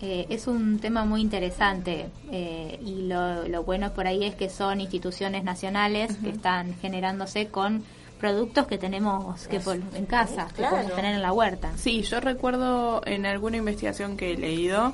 Eh, 0.01 0.25
es 0.29 0.47
un 0.47 0.79
tema 0.79 1.05
muy 1.05 1.21
interesante 1.21 2.09
eh, 2.31 2.79
y 2.83 3.03
lo, 3.03 3.47
lo 3.47 3.63
bueno 3.63 3.93
por 3.93 4.07
ahí 4.07 4.23
es 4.25 4.33
que 4.35 4.49
son 4.49 4.81
instituciones 4.81 5.43
nacionales 5.43 6.17
que 6.17 6.29
están 6.31 6.73
generándose 6.79 7.49
con 7.49 7.83
productos 8.21 8.67
que 8.67 8.77
tenemos 8.77 9.47
que 9.47 9.59
en 9.95 10.05
casa, 10.05 10.47
que 10.49 10.57
Claro. 10.57 10.75
podemos 10.75 10.95
tener 10.95 11.15
en 11.15 11.21
la 11.23 11.33
huerta. 11.33 11.71
Sí, 11.75 12.03
yo 12.03 12.19
recuerdo 12.19 13.01
en 13.05 13.25
alguna 13.25 13.57
investigación 13.57 14.15
que 14.15 14.31
he 14.33 14.37
leído 14.37 14.93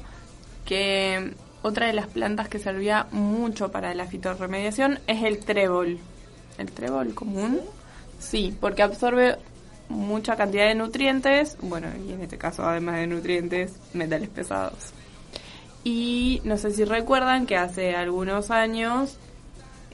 que 0.66 1.34
otra 1.62 1.88
de 1.88 1.94
las 1.94 2.08
plantas 2.08 2.48
que 2.48 2.58
servía 2.58 3.08
mucho 3.12 3.70
para 3.70 3.94
la 3.94 4.06
fitorremediación 4.06 5.00
es 5.08 5.24
el 5.24 5.40
trébol. 5.40 6.00
¿El 6.58 6.72
trébol 6.72 7.14
común? 7.14 7.60
Sí, 8.18 8.56
porque 8.60 8.82
absorbe 8.82 9.36
mucha 9.90 10.36
cantidad 10.38 10.66
de 10.68 10.76
nutrientes, 10.76 11.58
bueno, 11.62 11.88
y 12.08 12.14
en 12.14 12.22
este 12.22 12.38
caso 12.38 12.64
además 12.66 12.96
de 12.96 13.08
nutrientes, 13.08 13.74
metales 13.94 14.30
pesados. 14.30 14.94
Y 15.84 16.42
no 16.46 16.58
sé 16.58 16.72
si 16.72 16.84
recuerdan 16.86 17.46
que 17.46 17.58
hace 17.58 17.96
algunos 17.96 18.52
años 18.52 19.18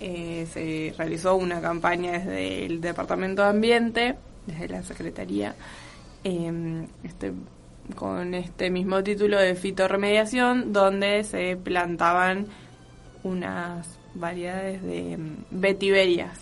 eh, 0.04 0.46
se 0.52 0.94
realizó 0.98 1.36
una 1.36 1.62
campaña 1.62 2.12
desde 2.12 2.66
el 2.66 2.82
Departamento 2.82 3.42
de 3.42 3.48
Ambiente, 3.50 4.16
desde 4.46 4.68
la 4.68 4.84
Secretaría, 4.84 5.56
eh, 6.24 6.86
este, 7.04 7.32
con 7.96 8.34
este 8.34 8.70
mismo 8.70 9.02
título 9.04 9.40
de 9.40 9.56
fitorremediación, 9.56 10.74
donde 10.74 11.24
se 11.24 11.56
plantaban 11.58 12.48
unas 13.24 13.88
variedades 14.16 14.84
de 14.84 15.18
mm, 15.18 15.36
vetiverias. 15.52 16.38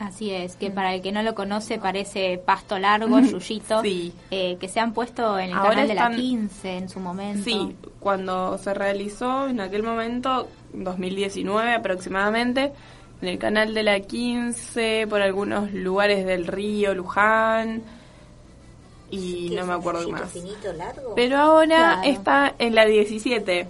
Así 0.00 0.30
es, 0.30 0.54
que 0.54 0.70
para 0.70 0.94
el 0.94 1.02
que 1.02 1.10
no 1.10 1.22
lo 1.24 1.34
conoce 1.34 1.78
parece 1.78 2.38
pasto 2.44 2.78
largo, 2.78 3.18
yuyito, 3.20 3.82
Sí. 3.82 4.12
eh, 4.30 4.56
que 4.60 4.68
se 4.68 4.78
han 4.78 4.92
puesto 4.92 5.38
en 5.38 5.50
el 5.50 5.56
Ahora 5.56 5.70
canal 5.70 5.88
de 5.88 5.94
la 5.94 6.02
están- 6.02 6.16
15 6.16 6.76
en 6.76 6.88
su 6.88 7.00
momento. 7.00 7.42
Sí, 7.44 7.76
cuando 7.98 8.58
se 8.58 8.74
realizó 8.74 9.48
en 9.48 9.60
aquel 9.60 9.82
momento, 9.82 10.48
2019 10.72 11.74
aproximadamente, 11.74 12.72
en 13.20 13.28
el 13.28 13.38
canal 13.38 13.74
de 13.74 13.82
la 13.82 14.00
15, 14.00 15.06
por 15.08 15.20
algunos 15.22 15.72
lugares 15.72 16.24
del 16.24 16.46
río, 16.46 16.94
Luján, 16.94 17.82
y 19.10 19.50
¿Qué 19.50 19.56
no 19.56 19.66
me 19.66 19.72
acuerdo 19.72 20.08
más. 20.10 20.30
finito, 20.30 20.72
largo? 20.72 21.14
Pero 21.14 21.38
ahora 21.38 22.00
Claro. 22.02 22.02
está 22.04 22.54
en 22.58 22.74
la 22.74 22.84
17, 22.84 23.66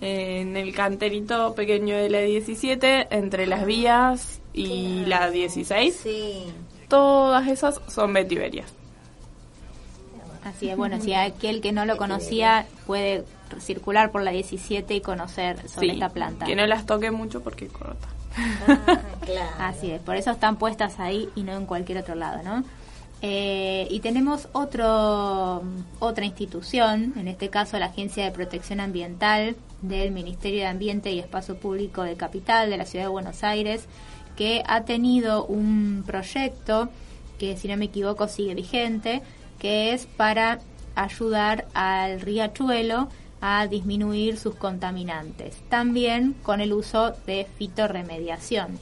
en 0.00 0.56
el 0.56 0.74
canterito 0.74 1.54
pequeño 1.54 1.96
de 1.96 2.10
la 2.10 2.20
17, 2.20 3.06
entre 3.10 3.46
las 3.46 3.64
vías 3.64 4.40
y 4.52 5.04
la 5.06 5.30
16. 5.30 5.94
Sí. 6.02 6.44
Todas 6.88 7.46
esas 7.48 7.80
son 7.88 8.12
vetiverias. 8.12 8.72
Así 10.44 10.68
es, 10.68 10.76
bueno, 10.76 11.00
si 11.00 11.12
aquel 11.14 11.60
que 11.60 11.72
no 11.72 11.84
lo 11.86 11.96
conocía 11.96 12.66
puede 12.86 13.24
circular 13.60 14.10
por 14.10 14.22
la 14.22 14.30
17 14.30 14.94
y 14.94 15.00
conocer 15.00 15.68
sobre 15.68 15.88
Sí, 15.88 15.94
esta 15.94 16.08
planta. 16.10 16.46
que 16.46 16.56
no 16.56 16.66
las 16.66 16.86
toque 16.86 17.10
mucho 17.10 17.42
porque 17.42 17.68
corta. 17.68 18.08
Ah, 18.36 18.98
claro. 19.24 19.50
Así 19.58 19.90
es, 19.90 20.00
por 20.02 20.16
eso 20.16 20.30
están 20.30 20.56
puestas 20.56 20.98
ahí 21.00 21.28
y 21.34 21.42
no 21.42 21.52
en 21.56 21.66
cualquier 21.66 21.98
otro 21.98 22.14
lado, 22.14 22.42
¿no? 22.42 22.64
Eh, 23.22 23.88
y 23.90 24.00
tenemos 24.00 24.46
otro, 24.52 25.62
otra 26.00 26.24
institución, 26.26 27.14
en 27.16 27.28
este 27.28 27.48
caso 27.48 27.78
la 27.78 27.86
Agencia 27.86 28.24
de 28.24 28.30
Protección 28.30 28.78
Ambiental 28.78 29.56
del 29.80 30.10
Ministerio 30.10 30.60
de 30.60 30.66
Ambiente 30.66 31.10
y 31.12 31.18
Espacio 31.18 31.56
Público 31.58 32.02
de 32.02 32.16
Capital 32.16 32.68
de 32.68 32.76
la 32.76 32.84
Ciudad 32.84 33.06
de 33.06 33.10
Buenos 33.10 33.42
Aires, 33.42 33.86
que 34.36 34.62
ha 34.66 34.82
tenido 34.84 35.46
un 35.46 36.04
proyecto 36.06 36.90
que, 37.38 37.56
si 37.56 37.68
no 37.68 37.76
me 37.78 37.86
equivoco, 37.86 38.28
sigue 38.28 38.54
vigente, 38.54 39.22
que 39.58 39.94
es 39.94 40.04
para 40.04 40.58
ayudar 40.94 41.66
al 41.72 42.20
riachuelo 42.20 43.08
a 43.48 43.68
disminuir 43.68 44.38
sus 44.38 44.56
contaminantes, 44.56 45.54
también 45.68 46.34
con 46.42 46.60
el 46.60 46.72
uso 46.72 47.12
de 47.26 47.46
fitorremediación. 47.58 48.80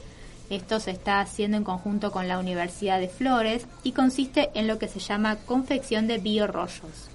Esto 0.49 0.79
se 0.79 0.89
está 0.89 1.19
haciendo 1.19 1.55
en 1.55 1.63
conjunto 1.63 2.11
con 2.11 2.27
la 2.27 2.39
Universidad 2.39 2.99
de 2.99 3.07
Flores 3.07 3.67
y 3.83 3.91
consiste 3.91 4.49
en 4.55 4.65
lo 4.65 4.79
que 4.79 4.87
se 4.87 4.99
llama 4.99 5.35
confección 5.45 6.07
de 6.07 6.17
biorrollos. 6.17 7.09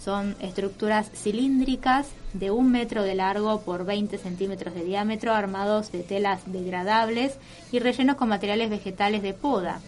Son 0.00 0.36
estructuras 0.38 1.10
cilíndricas 1.12 2.06
de 2.34 2.52
un 2.52 2.70
metro 2.70 3.02
de 3.02 3.16
largo 3.16 3.62
por 3.62 3.84
20 3.84 4.16
centímetros 4.18 4.72
de 4.72 4.84
diámetro, 4.84 5.34
armados 5.34 5.90
de 5.90 6.04
telas 6.04 6.40
degradables 6.46 7.36
y 7.72 7.80
rellenos 7.80 8.14
con 8.14 8.28
materiales 8.28 8.70
vegetales 8.70 9.22
de 9.22 9.34
poda. 9.34 9.80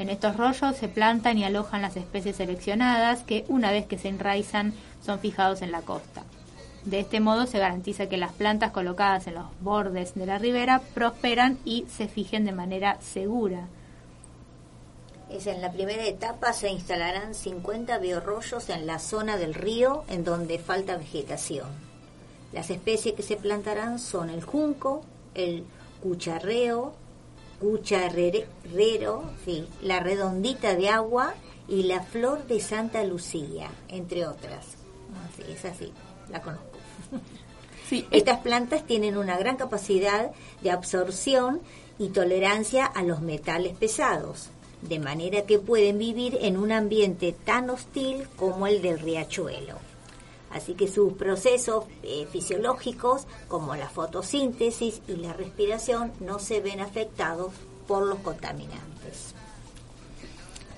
En 0.00 0.10
estos 0.10 0.36
rollos 0.36 0.74
se 0.74 0.88
plantan 0.88 1.38
y 1.38 1.44
alojan 1.44 1.82
las 1.82 1.96
especies 1.96 2.34
seleccionadas 2.34 3.22
que, 3.22 3.44
una 3.46 3.70
vez 3.70 3.86
que 3.86 3.98
se 3.98 4.08
enraizan, 4.08 4.74
son 5.06 5.20
fijados 5.20 5.62
en 5.62 5.70
la 5.70 5.82
costa. 5.82 6.24
De 6.88 7.00
este 7.00 7.20
modo 7.20 7.46
se 7.46 7.58
garantiza 7.58 8.08
que 8.08 8.16
las 8.16 8.32
plantas 8.32 8.72
colocadas 8.72 9.26
en 9.26 9.34
los 9.34 9.44
bordes 9.60 10.14
de 10.14 10.24
la 10.24 10.38
ribera 10.38 10.80
prosperan 10.94 11.58
y 11.66 11.84
se 11.94 12.08
fijen 12.08 12.46
de 12.46 12.52
manera 12.52 12.98
segura. 13.02 13.68
Es 15.28 15.46
en 15.46 15.60
la 15.60 15.70
primera 15.70 16.06
etapa 16.06 16.54
se 16.54 16.70
instalarán 16.70 17.34
50 17.34 17.98
biorrollos 17.98 18.70
en 18.70 18.86
la 18.86 18.98
zona 19.00 19.36
del 19.36 19.52
río 19.52 20.04
en 20.08 20.24
donde 20.24 20.58
falta 20.58 20.96
vegetación. 20.96 21.68
Las 22.54 22.70
especies 22.70 23.14
que 23.14 23.22
se 23.22 23.36
plantarán 23.36 23.98
son 23.98 24.30
el 24.30 24.42
junco, 24.42 25.02
el 25.34 25.64
cucharreo, 26.02 26.94
cucharrero, 27.60 29.24
la 29.82 30.00
redondita 30.00 30.74
de 30.74 30.88
agua 30.88 31.34
y 31.68 31.82
la 31.82 32.00
flor 32.00 32.46
de 32.46 32.60
Santa 32.60 33.04
Lucía, 33.04 33.68
entre 33.88 34.26
otras. 34.26 34.64
Así, 35.28 35.52
es 35.52 35.66
así, 35.66 35.92
la 36.30 36.40
conozco. 36.40 36.77
Estas 38.10 38.40
plantas 38.40 38.86
tienen 38.86 39.16
una 39.16 39.38
gran 39.38 39.56
capacidad 39.56 40.30
de 40.62 40.70
absorción 40.70 41.60
y 41.98 42.08
tolerancia 42.08 42.84
a 42.84 43.02
los 43.02 43.20
metales 43.20 43.74
pesados, 43.76 44.50
de 44.82 44.98
manera 44.98 45.42
que 45.42 45.58
pueden 45.58 45.98
vivir 45.98 46.38
en 46.40 46.56
un 46.56 46.70
ambiente 46.70 47.34
tan 47.44 47.70
hostil 47.70 48.28
como 48.36 48.66
el 48.66 48.82
del 48.82 49.00
riachuelo. 49.00 49.76
Así 50.50 50.74
que 50.74 50.88
sus 50.88 51.12
procesos 51.14 51.84
eh, 52.02 52.26
fisiológicos, 52.30 53.26
como 53.48 53.76
la 53.76 53.88
fotosíntesis 53.88 55.02
y 55.06 55.16
la 55.16 55.32
respiración, 55.32 56.12
no 56.20 56.38
se 56.38 56.60
ven 56.60 56.80
afectados 56.80 57.52
por 57.86 58.06
los 58.06 58.18
contaminantes. 58.20 59.34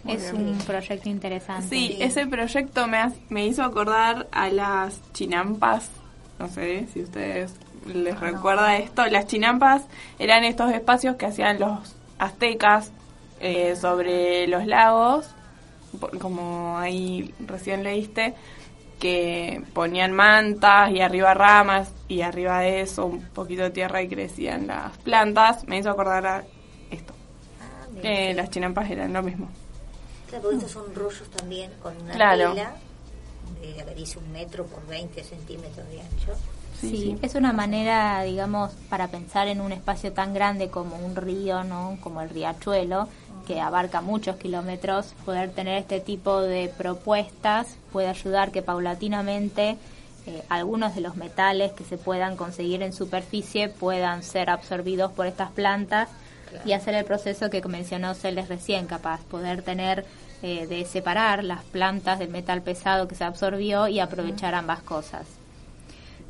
Es 0.07 0.33
un 0.33 0.59
proyecto 0.67 1.09
interesante. 1.09 1.69
Sí, 1.69 1.97
ese 2.01 2.27
proyecto 2.27 2.87
me, 2.87 3.13
me 3.29 3.47
hizo 3.47 3.63
acordar 3.63 4.29
a 4.33 4.49
las 4.49 5.01
chinampas. 5.13 5.91
No 6.41 6.49
sé 6.49 6.87
si 6.93 7.03
ustedes 7.03 7.53
les 7.87 8.19
recuerda 8.19 8.77
esto. 8.79 9.05
Las 9.07 9.27
chinampas 9.27 9.83
eran 10.19 10.43
estos 10.43 10.73
espacios 10.73 11.17
que 11.17 11.27
hacían 11.27 11.61
los 11.61 11.95
aztecas 12.19 12.91
eh, 13.41 13.77
sobre 13.77 14.47
los 14.47 14.67
lagos, 14.67 15.29
como 16.19 16.79
ahí 16.79 17.35
recién 17.47 17.83
leíste, 17.83 18.35
que 18.99 19.63
ponían 19.75 20.13
mantas 20.13 20.91
y 20.93 21.01
arriba 21.03 21.35
ramas 21.35 21.91
y 22.09 22.23
arriba 22.23 22.61
de 22.61 22.81
eso 22.81 23.05
un 23.07 23.21
poquito 23.23 23.63
de 23.63 23.71
tierra 23.71 24.01
y 24.03 24.09
crecían 24.09 24.67
las 24.67 24.97
plantas. 24.99 25.69
Me 25.69 25.77
hizo 25.79 25.91
acordar 25.91 26.27
a 26.27 26.45
esto. 26.91 27.13
Eh, 28.03 28.33
las 28.33 28.49
chinampas 28.49 28.91
eran 28.91 29.13
lo 29.13 29.23
mismo. 29.23 29.49
Claro, 30.29 30.43
porque 30.45 30.57
estos 30.57 30.71
son 30.71 30.95
rollos 30.95 31.29
también 31.37 31.71
con 31.83 31.95
una 32.01 32.13
Claro. 32.15 32.51
tela 32.55 32.73
de 33.61 33.85
que 33.85 33.95
dice 33.95 34.19
un 34.19 34.33
metro 34.33 34.67
por 34.67 34.87
20 34.87 35.23
centímetros 35.23 35.89
de 35.89 36.01
ancho. 36.01 36.33
Sí, 36.81 37.19
es 37.21 37.35
una 37.35 37.53
manera, 37.53 38.23
digamos, 38.23 38.73
para 38.89 39.09
pensar 39.09 39.49
en 39.49 39.61
un 39.61 39.71
espacio 39.73 40.13
tan 40.13 40.33
grande 40.33 40.71
como 40.71 40.97
un 40.97 41.15
río, 41.15 41.63
¿no? 41.63 41.99
Como 42.01 42.23
el 42.23 42.31
riachuelo, 42.31 43.07
que 43.47 43.61
abarca 43.61 44.01
muchos 44.01 44.37
kilómetros, 44.37 45.15
poder 45.25 45.51
tener 45.51 45.79
este 45.79 46.01
tipo 46.01 46.41
de 46.41 46.73
propuestas 46.77 47.77
puede 47.93 48.09
ayudar 48.09 48.51
que 48.53 48.63
paulatinamente 48.63 49.77
eh, 50.27 50.43
algunos 50.49 50.95
de 50.95 51.01
los 51.01 51.17
metales 51.17 51.73
que 51.73 51.85
se 51.85 51.99
puedan 51.99 52.37
conseguir 52.37 52.83
en 52.83 52.93
superficie 52.93 53.69
puedan 53.69 54.23
ser 54.23 54.51
absorbidos 54.51 55.13
por 55.13 55.27
estas 55.27 55.51
plantas 55.51 56.09
y 56.65 56.73
hacer 56.73 56.95
el 56.95 57.05
proceso 57.05 57.49
que 57.49 57.63
mencionó 57.63 58.15
Celes 58.15 58.49
recién, 58.49 58.87
capaz, 58.87 59.21
poder 59.25 59.63
tener 59.63 60.05
eh, 60.43 60.67
de 60.67 60.85
separar 60.85 61.45
las 61.45 61.63
plantas 61.65 62.19
del 62.19 62.31
metal 62.31 62.63
pesado 62.63 63.09
que 63.09 63.15
se 63.15 63.25
absorbió 63.25 63.89
y 63.89 64.01
aprovechar 64.01 64.55
ambas 64.55 64.83
cosas. 64.83 65.27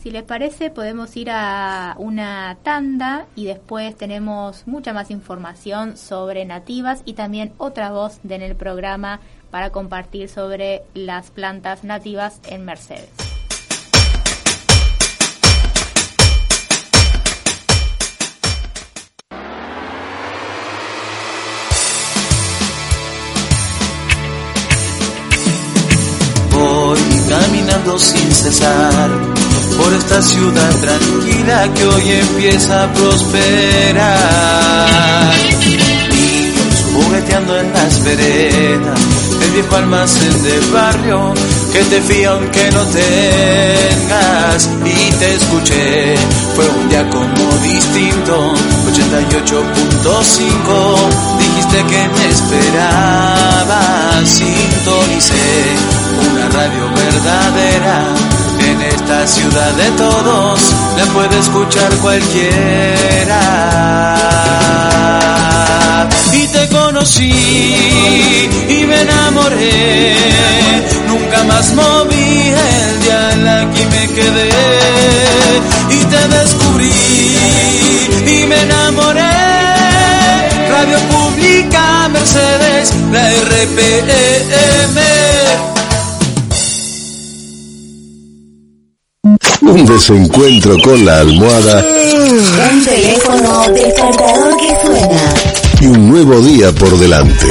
Si 0.03 0.11
les 0.11 0.23
parece, 0.23 0.71
podemos 0.71 1.15
ir 1.17 1.29
a 1.31 1.95
una 1.99 2.57
tanda 2.63 3.27
y 3.37 3.45
después 3.45 3.95
tenemos 3.97 4.67
mucha 4.67 4.95
más 4.95 5.11
información 5.11 5.99
sobre 5.99 6.47
nativas 6.47 7.03
y 7.05 7.13
también 7.13 7.53
otra 7.59 7.93
voz 7.93 8.19
de 8.23 8.37
en 8.37 8.43
el 8.43 8.57
programa 8.57 9.21
para 9.51 9.71
compartir 9.71 10.31
sobre 10.31 10.83
las 10.95 11.31
plantas 11.31 11.85
nativas 11.85 12.41
en 12.49 12.65
Mercedes. 12.65 13.30
Sin 27.99 28.33
cesar 28.33 29.11
por 29.77 29.93
esta 29.93 30.23
ciudad 30.23 30.71
tranquila 30.81 31.69
que 31.75 31.85
hoy 31.85 32.13
empieza 32.13 32.85
a 32.85 32.93
prosperar. 32.93 34.17
Niños 36.13 36.85
jugueteando 36.95 37.59
en 37.59 37.73
las 37.73 38.05
veredas, 38.05 39.01
el 39.43 39.51
viejo 39.51 39.75
almacén 39.77 40.43
de 40.43 40.61
barrio 40.73 41.35
que 41.73 41.83
te 41.85 42.01
fía 42.03 42.31
aunque 42.31 42.71
no 42.71 42.85
tengas. 42.85 44.69
Y 44.85 45.11
te 45.19 45.35
escuché, 45.35 46.15
fue 46.55 46.69
un 46.69 46.89
día 46.89 47.11
como 47.11 47.59
distinto, 47.63 48.55
88.5. 48.93 50.97
Dijiste 51.39 51.85
que 51.85 52.09
me 52.09 52.29
esperabas, 52.31 54.29
sintonicé 54.29 56.00
una 56.29 56.49
radio 56.49 56.91
verdadera. 56.95 58.05
En 58.59 58.83
esta 58.83 59.27
ciudad 59.27 59.73
de 59.73 59.91
todos 59.93 60.61
la 60.97 61.05
puede 61.13 61.39
escuchar 61.39 61.91
cualquiera. 61.97 63.41
Y 66.33 66.47
te 66.47 66.69
conocí 66.69 67.33
y 68.69 68.85
me 68.87 69.01
enamoré. 69.03 70.17
Nunca 71.09 71.45
más 71.45 71.73
moví 71.75 72.53
el 72.53 73.01
dial, 73.01 73.49
aquí 73.49 73.85
me 73.87 74.09
quedé. 74.15 74.51
Y 75.91 75.99
te 76.05 76.29
descubrí 76.29 76.93
y 78.27 78.47
me 78.47 78.61
enamoré. 78.63 79.61
Radio 80.71 80.99
Pública 81.11 82.09
Mercedes, 82.13 82.95
la 83.11 83.29
RPM. 83.29 85.01
Un 89.71 89.87
desencuentro 89.87 90.77
con 90.83 91.05
la 91.05 91.21
almohada 91.21 91.83
Un 91.83 92.85
teléfono 92.85 93.69
despertador 93.73 94.57
que 94.57 94.69
suena. 94.85 95.35
y 95.81 95.87
un 95.87 96.11
nuevo 96.11 96.41
día 96.41 96.73
por 96.73 96.99
delante. 96.99 97.47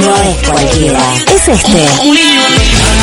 No 0.00 0.16
es 0.22 0.48
cualquiera. 0.48 1.14
Es 1.34 1.48
este. 1.48 2.94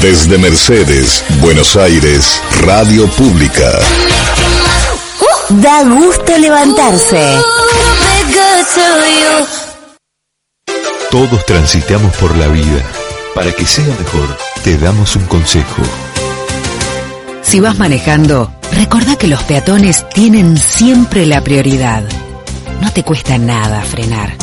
Desde 0.00 0.38
Mercedes, 0.38 1.22
Buenos 1.40 1.76
Aires, 1.76 2.40
Radio 2.62 3.06
Pública. 3.10 3.78
Da 5.50 5.82
gusto 5.82 6.38
levantarse. 6.38 7.36
Todos 11.10 11.44
transitamos 11.44 12.16
por 12.18 12.36
la 12.36 12.46
vida. 12.46 12.84
Para 13.34 13.50
que 13.50 13.66
sea 13.66 13.84
mejor, 13.84 14.36
te 14.62 14.78
damos 14.78 15.16
un 15.16 15.24
consejo. 15.24 15.82
Si 17.42 17.58
vas 17.58 17.80
manejando, 17.80 18.52
recordá 18.70 19.16
que 19.16 19.26
los 19.26 19.42
peatones 19.42 20.08
tienen 20.10 20.56
siempre 20.56 21.26
la 21.26 21.42
prioridad. 21.42 22.04
No 22.80 22.92
te 22.92 23.02
cuesta 23.02 23.38
nada 23.38 23.82
frenar. 23.82 24.36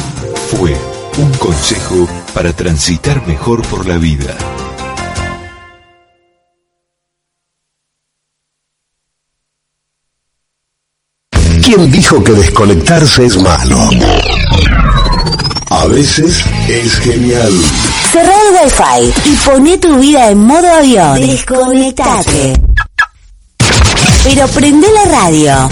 Fue 0.52 0.76
un 1.18 1.32
consejo 1.36 2.06
para 2.34 2.52
transitar 2.52 3.26
mejor 3.26 3.62
por 3.68 3.88
la 3.88 3.98
vida. 3.98 4.36
¿Quién 11.64 11.90
dijo 11.92 12.22
que 12.22 12.34
desconectarse 12.34 13.26
es 13.26 13.42
malo? 13.42 13.90
A 15.70 15.86
veces 15.88 16.44
es 16.70 16.96
genial. 17.00 17.52
Cerrá 18.12 18.34
el 18.34 18.56
wifi 18.66 19.14
y 19.30 19.36
poné 19.36 19.78
tu 19.78 19.98
vida 20.00 20.30
en 20.30 20.40
modo 20.40 20.72
avión. 20.72 21.20
Desconectate. 21.20 22.54
Pero 24.24 24.48
prende 24.48 24.88
la 24.92 25.06
radio. 25.12 25.70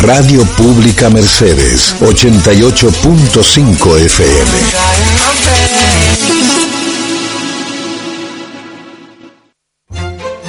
Radio 0.00 0.44
Pública 0.56 1.10
Mercedes, 1.10 1.94
88.5 2.00 3.98
FM. 3.98 4.50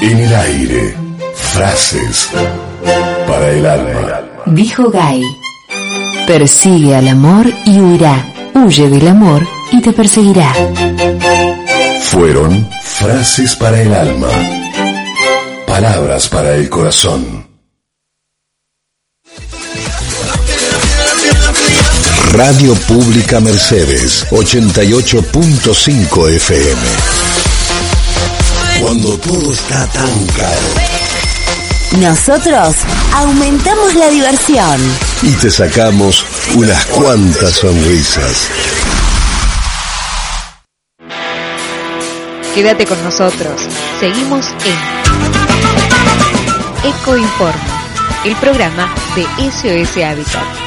En 0.02 0.18
el 0.20 0.36
aire, 0.36 0.96
frases 1.36 2.30
para 3.28 3.52
el 3.52 3.66
alma. 3.66 4.22
Dijo 4.46 4.92
Guy. 4.92 5.24
Persigue 6.28 6.96
al 6.96 7.08
amor 7.08 7.48
y 7.66 7.80
huirá. 7.80 8.26
Huye 8.54 8.90
del 8.90 9.08
amor 9.08 9.46
y 9.72 9.82
te 9.82 9.92
perseguirá. 9.92 10.54
Fueron 12.02 12.68
frases 12.84 13.56
para 13.56 13.82
el 13.82 13.94
alma. 13.94 14.28
Palabras 15.68 16.30
para 16.30 16.56
el 16.56 16.70
corazón. 16.70 17.46
Radio 22.32 22.76
Pública 22.88 23.40
Mercedes 23.40 24.26
88.5 24.30 26.30
FM. 26.36 26.82
Cuando 28.82 29.18
todo 29.20 29.54
está 29.54 29.88
tan 29.88 30.26
caro. 30.28 30.95
Nosotros 31.94 32.76
aumentamos 33.14 33.96
la 33.96 34.10
diversión. 34.10 34.82
Y 35.22 35.32
te 35.34 35.50
sacamos 35.50 36.26
unas 36.56 36.86
cuantas 36.88 37.54
sonrisas. 37.54 38.50
Quédate 42.54 42.86
con 42.86 43.02
nosotros. 43.04 43.62
Seguimos 44.00 44.48
en 44.66 44.78
Eco 46.90 47.18
Informa, 47.18 47.82
el 48.26 48.36
programa 48.36 48.94
de 49.16 49.24
SOS 49.52 50.04
Habitat. 50.04 50.65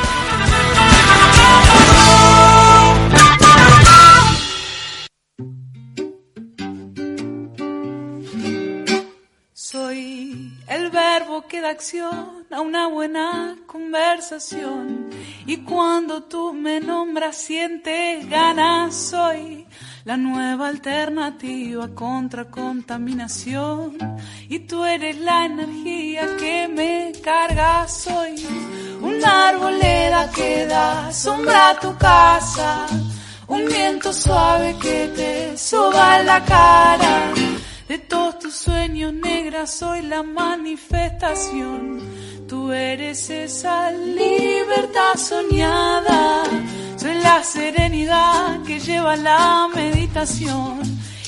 A 12.51 12.61
una 12.61 12.87
buena 12.87 13.57
conversación. 13.67 15.11
Y 15.45 15.59
cuando 15.59 16.23
tú 16.23 16.53
me 16.55 16.81
nombras, 16.81 17.37
sientes 17.37 18.29
ganas. 18.29 18.95
Soy 18.95 19.67
la 20.05 20.17
nueva 20.17 20.69
alternativa 20.69 21.89
contra 21.95 22.45
contaminación. 22.45 23.99
Y 24.49 24.61
tú 24.61 24.85
eres 24.85 25.19
la 25.19 25.47
energía 25.47 26.37
que 26.37 26.69
me 26.69 27.13
carga. 27.23 27.89
Soy 27.89 28.47
una 29.03 29.49
arboleda 29.49 30.31
que 30.31 30.67
da 30.67 31.13
sombra 31.13 31.71
a 31.71 31.81
tu 31.81 31.97
casa. 31.97 32.87
Un 33.49 33.67
viento 33.67 34.13
suave 34.13 34.77
que 34.81 35.09
te 35.17 35.59
soba 35.59 36.23
la 36.23 36.45
cara. 36.45 37.58
De 37.89 37.99
todos 37.99 38.39
tus 38.39 38.55
sueños 38.55 39.15
negras 39.15 39.73
soy 39.73 40.03
la 40.03 40.23
manifestación. 40.23 42.03
Tú 42.47 42.71
eres 42.71 43.31
esa 43.31 43.91
libertad 43.91 45.15
soñada. 45.17 46.43
Soy 46.99 47.15
la 47.15 47.43
serenidad 47.43 48.63
que 48.65 48.79
lleva 48.79 49.17
la 49.17 49.69
meditación. 49.75 50.83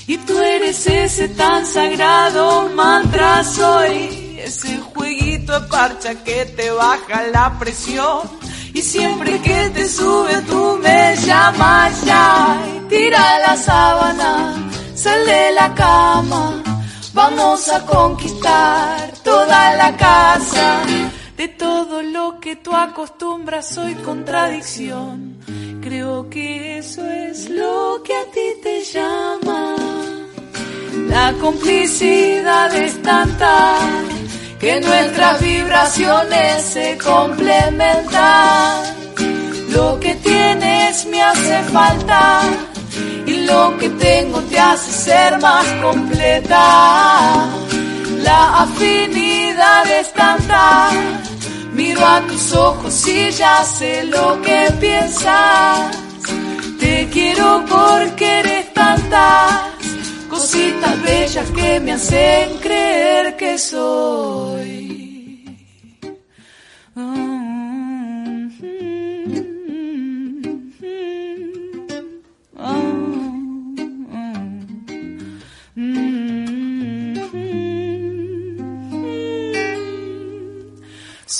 Y 0.07 0.19
tú 0.19 0.39
eres 0.39 0.87
ese 0.87 1.31
tan 1.31 1.65
sagrado 1.65 2.69
mantra. 2.75 3.43
Soy 3.43 4.39
ese 4.45 4.77
jueguito 4.81 5.59
de 5.59 5.67
parcha 5.67 6.15
que 6.23 6.45
te 6.45 6.71
baja 6.73 7.23
la 7.33 7.59
presión. 7.59 8.29
Y 8.75 8.83
siempre 8.83 9.41
que 9.41 9.71
te 9.71 9.89
sube 9.89 10.43
tú 10.43 10.79
me 10.83 11.17
llamas 11.25 12.05
ya. 12.05 12.61
Y 12.77 12.81
tira 12.91 13.39
la 13.39 13.57
sábana 13.57 14.71
sal 15.03 15.25
de 15.25 15.53
la 15.53 15.75
cama, 15.75 16.63
vamos 17.15 17.69
a 17.71 17.87
conquistar 17.87 19.13
toda 19.25 19.75
la 19.77 19.97
casa. 19.97 20.83
De 21.39 21.49
todo 21.49 22.03
lo 22.03 22.39
que 22.39 22.57
tú 22.57 22.75
acostumbras 22.77 23.67
soy 23.67 23.95
contradicción. 23.95 25.39
Creo 25.81 26.29
que 26.29 26.77
eso 26.79 27.03
es 27.07 27.49
lo 27.49 28.03
que 28.05 28.15
a 28.15 28.25
ti 28.35 28.49
te 28.63 28.85
llama. 28.85 29.77
La 31.09 31.33
complicidad 31.41 32.75
es 32.75 33.01
tanta 33.01 33.79
que 34.61 34.83
nuestras 34.83 35.41
vibraciones 35.41 36.63
se 36.63 36.99
complementan. 36.99 38.85
Lo 39.71 39.99
que 39.99 40.15
tienes 40.17 41.07
me 41.07 41.23
hace 41.23 41.63
falta 41.73 42.43
y 43.27 43.47
lo 43.47 43.77
que 43.79 43.89
tengo 43.91 44.41
te 44.43 44.59
hace 44.59 44.93
ser 44.93 45.41
más 45.41 45.67
completa. 45.83 47.49
La 48.23 48.63
afinidad 48.63 49.91
es 49.91 50.13
tanta, 50.13 50.91
miro 51.73 52.05
a 52.05 52.21
tus 52.23 52.53
ojos 52.53 53.09
y 53.09 53.31
ya 53.31 53.65
sé 53.65 54.05
lo 54.05 54.41
que 54.43 54.69
piensas. 54.81 55.97
Te 56.79 57.09
quiero 57.11 57.65
porque 57.69 58.41
eres 58.41 58.73
tantas 58.75 59.63
cositas 60.29 61.03
bellas 61.03 61.51
que 61.51 61.81
me 61.81 61.93
hacen 61.93 62.59
creer 62.59 63.37
que 63.37 63.59
soy. 63.59 65.10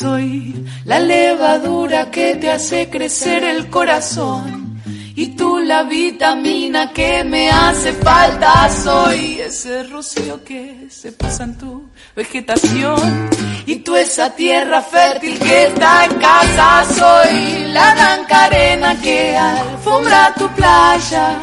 Soy 0.01 0.55
la 0.87 0.99
levadura 0.99 2.11
que 2.11 2.35
te 2.37 2.51
hace 2.51 2.89
crecer 2.89 3.45
el 3.45 3.69
corazón 3.69 4.81
y 5.15 5.37
tú 5.37 5.59
la 5.59 5.83
vitamina 5.83 6.91
que 6.91 7.23
me 7.23 7.51
hace 7.51 7.93
falta. 7.93 8.71
Soy 8.71 9.41
ese 9.43 9.83
rocío 9.83 10.43
que 10.43 10.87
se 10.89 11.13
pasa 11.13 11.45
en 11.45 11.59
tu 11.59 11.91
vegetación 12.17 13.29
y 13.67 13.77
tú 13.77 13.95
esa 13.95 14.35
tierra 14.35 14.81
fértil 14.81 15.39
que 15.39 15.65
está 15.65 16.07
en 16.07 16.15
casa. 16.15 16.87
Soy 16.87 17.65
la 17.71 17.93
blanca 17.93 18.45
arena 18.45 18.99
que 19.03 19.37
alfombra 19.37 20.35
tu 20.35 20.49
playa, 20.53 21.39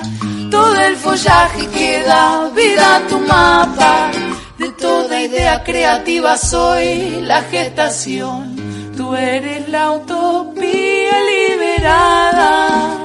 todo 0.49 0.76
el 0.82 0.95
follaje 0.95 1.68
que 1.68 2.01
da 2.01 2.49
vida 2.55 2.95
a 2.95 3.08
tu 3.08 3.20
mapa. 3.20 4.12
De 4.58 4.70
toda 4.72 5.22
idea 5.22 5.64
creativa 5.64 6.36
soy 6.36 7.22
la 7.22 7.43
gestación. 7.43 8.55
Tú 8.97 9.14
eres 9.14 9.70
la 9.70 9.91
utopía 9.91 11.14
liberada. 11.32 12.97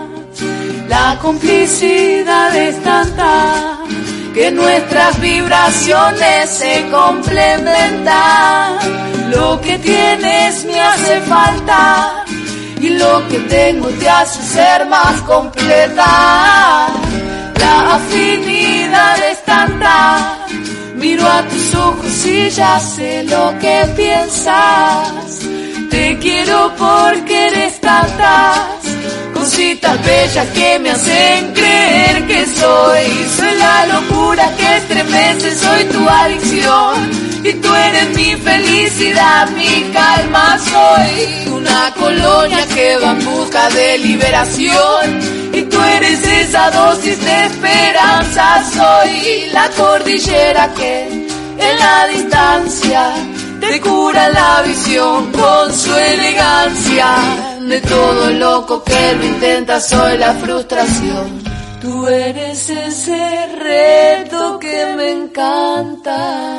La 0.89 1.19
complicidad 1.21 2.57
es 2.57 2.83
tanta 2.83 3.81
que 4.33 4.51
nuestras 4.51 5.21
vibraciones 5.21 6.49
se 6.49 6.89
complementan. 6.91 8.79
Lo 9.29 9.61
que 9.61 9.77
tienes 9.79 10.65
me 10.65 10.81
hace 10.81 11.21
falta 11.21 12.25
y 12.81 12.89
lo 12.89 13.29
que 13.29 13.41
tengo 13.41 13.89
te 13.89 14.09
hace 14.09 14.43
ser 14.43 14.87
más 14.87 15.21
completa. 15.21 16.89
La 17.61 17.97
afinidad 17.97 19.23
es 19.31 19.45
tanta 19.45 20.39
Miro 21.03 21.27
a 21.27 21.43
tus 21.49 21.75
ojos 21.75 22.27
y 22.27 22.49
ya 22.51 22.79
sé 22.79 23.25
lo 23.25 23.59
que 23.59 23.85
piensas. 23.97 25.52
Te 26.03 26.19
quiero 26.19 26.75
porque 26.77 27.47
eres 27.47 27.81
tantas 27.81 28.81
cositas 29.33 30.05
bellas 30.05 30.49
que 30.49 30.79
me 30.81 30.91
hacen 30.91 31.53
creer 31.55 32.27
que 32.27 32.45
soy. 32.45 33.07
Soy 33.37 33.55
la 33.57 33.87
locura 33.87 34.51
que 34.57 34.77
estremece, 34.79 35.55
soy 35.55 35.85
tu 35.85 36.09
adicción. 36.09 37.11
Y 37.45 37.53
tú 37.53 37.73
eres 37.73 38.09
mi 38.17 38.35
felicidad, 38.35 39.49
mi 39.51 39.93
calma. 39.93 40.59
Soy 40.59 41.53
una 41.53 41.95
colonia 41.95 42.67
que 42.75 42.97
va 42.97 43.13
en 43.13 43.25
busca 43.25 43.71
de 43.71 43.99
liberación. 43.99 45.07
Y 45.53 45.63
tú 45.63 45.81
eres 45.81 46.27
esa 46.27 46.69
dosis 46.73 47.25
de 47.25 47.47
esperanza. 47.47 48.45
Soy 48.75 49.51
la 49.53 49.69
cordillera 49.69 50.69
que 50.75 51.29
en 51.59 51.79
la 51.79 52.09
distancia 52.09 53.15
te 53.63 53.81
cura 53.81 54.29
la 54.29 54.63
visión 54.63 55.31
con 55.31 55.73
su 55.73 55.95
elegancia. 55.95 57.07
De 57.61 57.81
todo 57.81 58.31
loco 58.31 58.83
que 58.83 59.15
lo 59.15 59.25
intenta, 59.25 59.81
soy 59.81 60.19
la 60.19 60.35
frustración. 60.35 61.43
Tú 61.81 62.07
eres 62.07 62.69
ese 62.69 63.47
reto 63.57 64.59
que 64.59 64.95
me 64.97 65.11
encanta. 65.11 66.53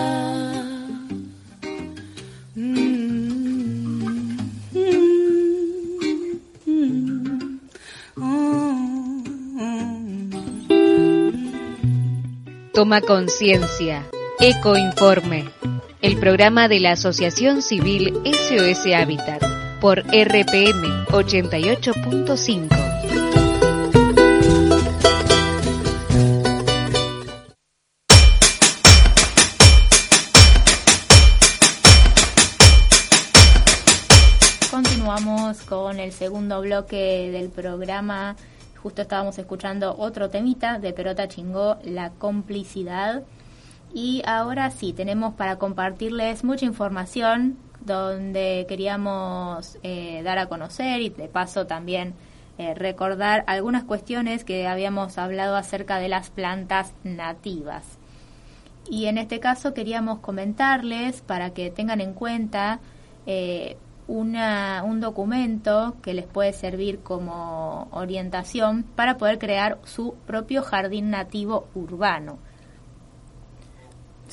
Toma 12.74 13.02
conciencia. 13.02 14.04
Ecoinforme. 14.40 15.46
El 16.04 16.20
programa 16.20 16.68
de 16.68 16.82
la 16.82 16.92
Asociación 16.92 17.62
Civil 17.62 18.14
SOS 18.26 18.94
Habitat 18.94 19.42
por 19.80 20.00
RPM 20.00 21.06
88.5. 21.08 22.68
Continuamos 34.70 35.62
con 35.62 36.02
el 36.02 36.12
segundo 36.12 36.60
bloque 36.60 37.30
del 37.32 37.48
programa. 37.48 38.36
Justo 38.76 39.04
estábamos 39.04 39.38
escuchando 39.38 39.96
otro 39.98 40.30
temita 40.30 40.80
de 40.80 40.92
Perota 40.92 41.30
Chingó, 41.30 41.78
la 41.86 42.10
complicidad. 42.10 43.24
Y 43.94 44.24
ahora 44.26 44.72
sí, 44.72 44.92
tenemos 44.92 45.36
para 45.36 45.58
compartirles 45.58 46.44
mucha 46.44 46.66
información 46.66 47.58
donde 47.80 48.66
queríamos 48.68 49.78
eh, 49.84 50.22
dar 50.24 50.40
a 50.40 50.48
conocer 50.48 51.02
y 51.02 51.10
de 51.10 51.28
paso 51.28 51.68
también 51.68 52.16
eh, 52.58 52.74
recordar 52.74 53.44
algunas 53.46 53.84
cuestiones 53.84 54.44
que 54.44 54.68
habíamos 54.68 55.18
hablado 55.18 55.56
acerca 55.56 56.00
de 56.00 56.08
las 56.08 56.32
plantas 56.32 56.94
nativas. 57.04 57.84
Y 58.90 59.06
en 59.06 59.18
este 59.18 59.40
caso 59.40 59.74
queríamos 59.74 60.20
comentarles 60.20 61.22
para 61.22 61.52
que 61.52 61.70
tengan 61.70 62.02
en 62.02 62.14
cuenta 62.14 62.80
eh, 63.28 63.78
una, 64.08 64.84
un 64.84 65.02
documento 65.02 65.96
que 66.02 66.16
les 66.16 66.26
puede 66.26 66.52
servir 66.54 67.00
como 67.00 67.88
orientación 67.92 68.84
para 68.96 69.18
poder 69.18 69.38
crear 69.38 69.78
su 69.84 70.16
propio 70.26 70.64
jardín 70.64 71.12
nativo 71.12 71.68
urbano. 71.76 72.40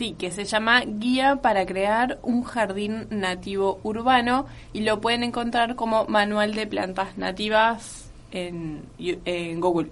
Sí, 0.01 0.15
que 0.19 0.31
se 0.31 0.47
llama 0.47 0.81
Guía 0.87 1.41
para 1.43 1.67
crear 1.67 2.21
un 2.23 2.43
jardín 2.43 3.07
nativo 3.11 3.81
urbano 3.83 4.47
y 4.73 4.81
lo 4.81 4.99
pueden 5.03 5.23
encontrar 5.23 5.77
como 5.77 6.07
Manual 6.07 6.55
de 6.55 6.67
Plantas 6.67 7.19
Nativas 7.19 8.11
en, 8.31 8.81
Google. 9.61 9.91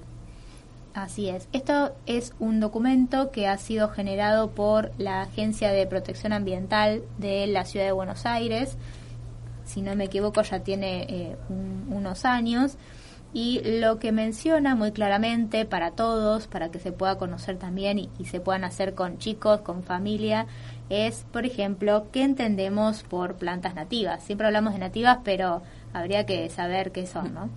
Así 0.94 1.28
es. 1.28 1.46
Esto 1.52 1.92
es 2.06 2.32
un 2.38 2.58
documento 2.58 3.30
que 3.30 3.48
ha 3.48 3.58
sido 3.58 3.90
generado 3.90 4.48
por 4.52 4.92
la 4.96 5.20
Agencia 5.20 5.72
de 5.72 5.86
Protección 5.86 6.32
Ambiental 6.32 7.02
de 7.18 7.46
la 7.46 7.66
Ciudad 7.66 7.84
de 7.84 7.92
Buenos 7.92 8.24
Aires. 8.24 8.78
Si 9.66 9.82
no 9.82 9.94
me 9.94 10.04
equivoco, 10.04 10.40
ya 10.40 10.60
tiene 10.60 11.02
eh, 11.02 11.36
un- 11.50 11.86
unos 11.94 12.24
años. 12.24 12.78
Y 13.34 13.60
lo 13.80 13.98
que 13.98 14.10
menciona 14.10 14.74
muy 14.74 14.92
claramente 14.92 15.64
para 15.66 15.90
todos, 15.90 16.46
para 16.46 16.70
que 16.70 16.78
se 16.78 16.92
pueda 16.92 17.18
conocer 17.18 17.58
también 17.58 17.98
y, 17.98 18.10
se 18.24 18.40
puedan 18.40 18.64
hacer 18.64 18.94
con 18.94 19.18
chicos, 19.18 19.60
con 19.60 19.82
familia, 19.82 20.46
es, 20.88 21.26
por 21.30 21.44
ejemplo, 21.44 22.06
qué 22.10 22.22
entendemos 22.22 23.02
por 23.02 23.34
plantas 23.36 23.74
nativas. 23.74 24.24
Siempre 24.24 24.46
hablamos 24.46 24.72
de 24.72 24.78
nativas, 24.78 25.18
pero 25.24 25.62
habría 25.92 26.24
que 26.24 26.48
saber 26.48 26.90
qué 26.90 27.06
son, 27.06 27.34
¿no? 27.34 27.50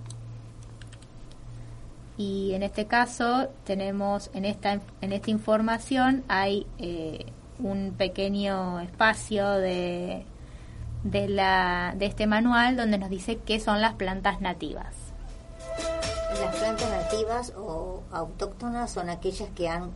y 2.21 2.53
en 2.53 2.61
este 2.61 2.85
caso 2.85 3.49
tenemos 3.63 4.29
en 4.33 4.45
esta 4.45 4.79
en 5.01 5.11
esta 5.11 5.31
información 5.31 6.23
hay 6.27 6.67
eh, 6.77 7.25
un 7.57 7.93
pequeño 7.97 8.79
espacio 8.79 9.49
de 9.49 10.23
de 11.03 11.27
la 11.27 11.95
de 11.97 12.05
este 12.05 12.27
manual 12.27 12.77
donde 12.77 12.99
nos 12.99 13.09
dice 13.09 13.37
qué 13.37 13.59
son 13.59 13.81
las 13.81 13.93
plantas 13.93 14.39
nativas 14.39 15.00
Las 16.39 16.55
plantas 16.55 16.89
nativas 16.89 17.53
o 17.57 18.01
autóctonas 18.11 18.91
son 18.91 19.09
aquellas 19.09 19.49
que 19.49 19.67
han 19.67 19.91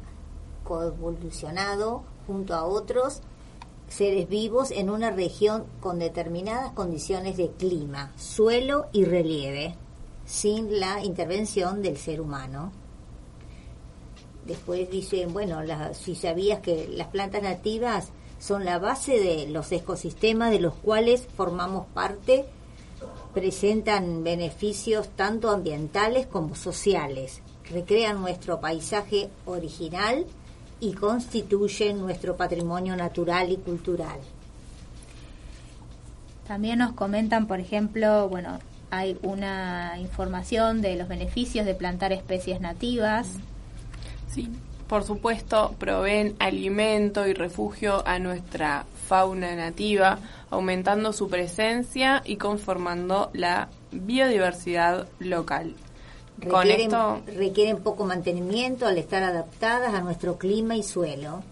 coevolucionado 0.63 2.03
junto 2.27 2.53
a 2.55 2.65
otros 2.65 3.21
seres 3.87 4.27
vivos 4.27 4.71
en 4.71 4.89
una 4.89 5.11
región 5.11 5.65
con 5.79 5.99
determinadas 5.99 6.71
condiciones 6.73 7.37
de 7.37 7.51
clima, 7.51 8.11
suelo 8.17 8.87
y 8.91 9.05
relieve, 9.05 9.75
sin 10.25 10.79
la 10.79 11.03
intervención 11.03 11.81
del 11.81 11.97
ser 11.97 12.19
humano. 12.19 12.71
Después 14.45 14.89
dicen, 14.89 15.33
bueno, 15.33 15.61
la- 15.63 15.93
si 15.93 16.15
sabías 16.15 16.59
que 16.59 16.87
las 16.87 17.07
plantas 17.07 17.43
nativas 17.43 18.09
son 18.39 18.65
la 18.65 18.79
base 18.79 19.19
de 19.19 19.47
los 19.47 19.71
ecosistemas 19.71 20.51
de 20.51 20.59
los 20.59 20.73
cuales 20.75 21.27
formamos 21.37 21.85
parte, 21.93 22.45
presentan 23.35 24.23
beneficios 24.23 25.09
tanto 25.09 25.51
ambientales 25.51 26.25
como 26.25 26.55
sociales, 26.55 27.41
recrean 27.69 28.19
nuestro 28.21 28.59
paisaje 28.59 29.29
original 29.45 30.25
y 30.79 30.93
constituyen 30.93 31.99
nuestro 31.99 32.35
patrimonio 32.37 32.95
natural 32.95 33.51
y 33.51 33.57
cultural. 33.57 34.19
también 36.47 36.79
nos 36.79 36.93
comentan 36.93 37.47
por 37.47 37.59
ejemplo 37.59 38.29
bueno 38.29 38.59
hay 38.91 39.17
una 39.23 39.95
información 39.99 40.81
de 40.81 40.95
los 40.95 41.07
beneficios 41.07 41.65
de 41.65 41.73
plantar 41.75 42.13
especies 42.13 42.61
nativas 42.61 43.27
Sí, 44.29 44.49
por 44.87 45.03
supuesto, 45.03 45.73
proveen 45.79 46.35
alimento 46.39 47.27
y 47.27 47.33
refugio 47.33 48.05
a 48.07 48.19
nuestra 48.19 48.85
fauna 49.07 49.55
nativa, 49.55 50.19
aumentando 50.49 51.11
su 51.13 51.27
presencia 51.27 52.21
y 52.25 52.37
conformando 52.37 53.29
la 53.33 53.69
biodiversidad 53.91 55.07
local. 55.19 55.75
Con 56.49 56.63
Requieren, 56.63 56.81
esto, 56.81 57.21
requieren 57.37 57.77
poco 57.77 58.05
mantenimiento 58.05 58.85
al 58.85 58.97
estar 58.97 59.23
adaptadas 59.23 59.93
a 59.93 60.01
nuestro 60.01 60.37
clima 60.37 60.75
y 60.75 60.83
suelo. 60.83 61.43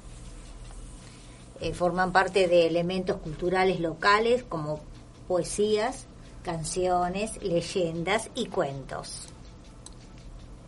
Eh, 1.61 1.73
forman 1.73 2.11
parte 2.11 2.47
de 2.47 2.67
elementos 2.67 3.17
culturales 3.17 3.79
locales 3.79 4.43
como 4.43 4.81
poesías, 5.27 6.05
canciones, 6.43 7.41
leyendas 7.41 8.29
y 8.35 8.47
cuentos. 8.47 9.32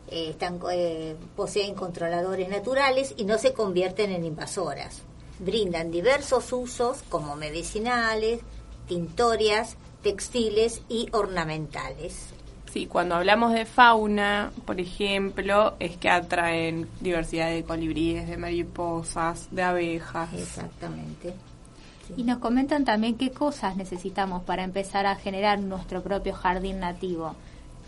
Eh, 0.08 0.30
están, 0.30 0.60
eh, 0.72 1.16
poseen 1.36 1.74
controladores 1.74 2.48
naturales 2.48 3.14
y 3.18 3.26
no 3.26 3.38
se 3.38 3.54
convierten 3.54 4.12
en 4.12 4.24
invasoras. 4.24 5.02
Brindan 5.40 5.92
diversos 5.92 6.54
usos 6.54 7.02
como 7.10 7.36
medicinales, 7.36 8.42
tintorias, 8.88 9.78
textiles 10.04 10.82
y 10.88 11.08
ornamentales. 11.12 12.28
sí, 12.72 12.86
cuando 12.88 13.16
hablamos 13.16 13.54
de 13.54 13.66
fauna, 13.66 14.52
por 14.66 14.80
ejemplo, 14.80 15.76
es 15.80 15.98
que 15.98 16.10
atraen 16.10 16.88
diversidad 17.00 17.50
de 17.50 17.64
colibríes, 17.64 18.28
de 18.28 18.38
mariposas, 18.38 19.48
de 19.50 19.64
abejas. 19.64 20.34
Exactamente. 20.34 21.34
y 22.16 22.24
nos 22.24 22.38
comentan 22.38 22.86
también 22.86 23.16
qué 23.16 23.32
cosas 23.32 23.76
necesitamos 23.78 24.44
para 24.44 24.64
empezar 24.64 25.08
a 25.08 25.16
generar 25.16 25.60
nuestro 25.60 26.04
propio 26.04 26.34
jardín 26.34 26.80
nativo 26.80 27.36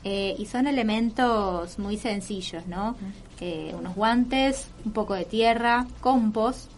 Eh, 0.10 0.36
y 0.40 0.46
son 0.46 0.68
elementos 0.68 1.78
muy 1.80 1.98
sencillos, 1.98 2.66
¿no? 2.66 2.96
Eh, 3.42 3.76
unos 3.78 3.94
guantes, 3.94 4.70
un 4.86 4.94
poco 4.94 5.14
de 5.16 5.26
tierra, 5.26 5.86
compost, 6.00 6.72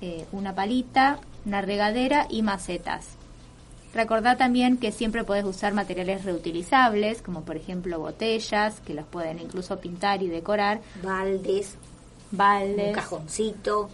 eh, 0.00 0.26
una 0.32 0.52
palita, 0.52 1.20
una 1.46 1.62
regadera 1.62 2.26
y 2.28 2.42
macetas. 2.42 3.06
Recordá 3.94 4.36
también 4.36 4.78
que 4.78 4.90
siempre 4.90 5.22
puedes 5.22 5.44
usar 5.44 5.74
materiales 5.74 6.24
reutilizables, 6.24 7.22
como 7.22 7.42
por 7.42 7.56
ejemplo 7.56 8.00
botellas, 8.00 8.80
que 8.80 8.94
los 8.94 9.06
pueden 9.06 9.38
incluso 9.38 9.78
pintar 9.78 10.20
y 10.24 10.26
decorar. 10.26 10.80
Baldes, 11.04 11.76
baldes. 12.32 12.88
un 12.88 12.94
cajoncito, 12.94 13.90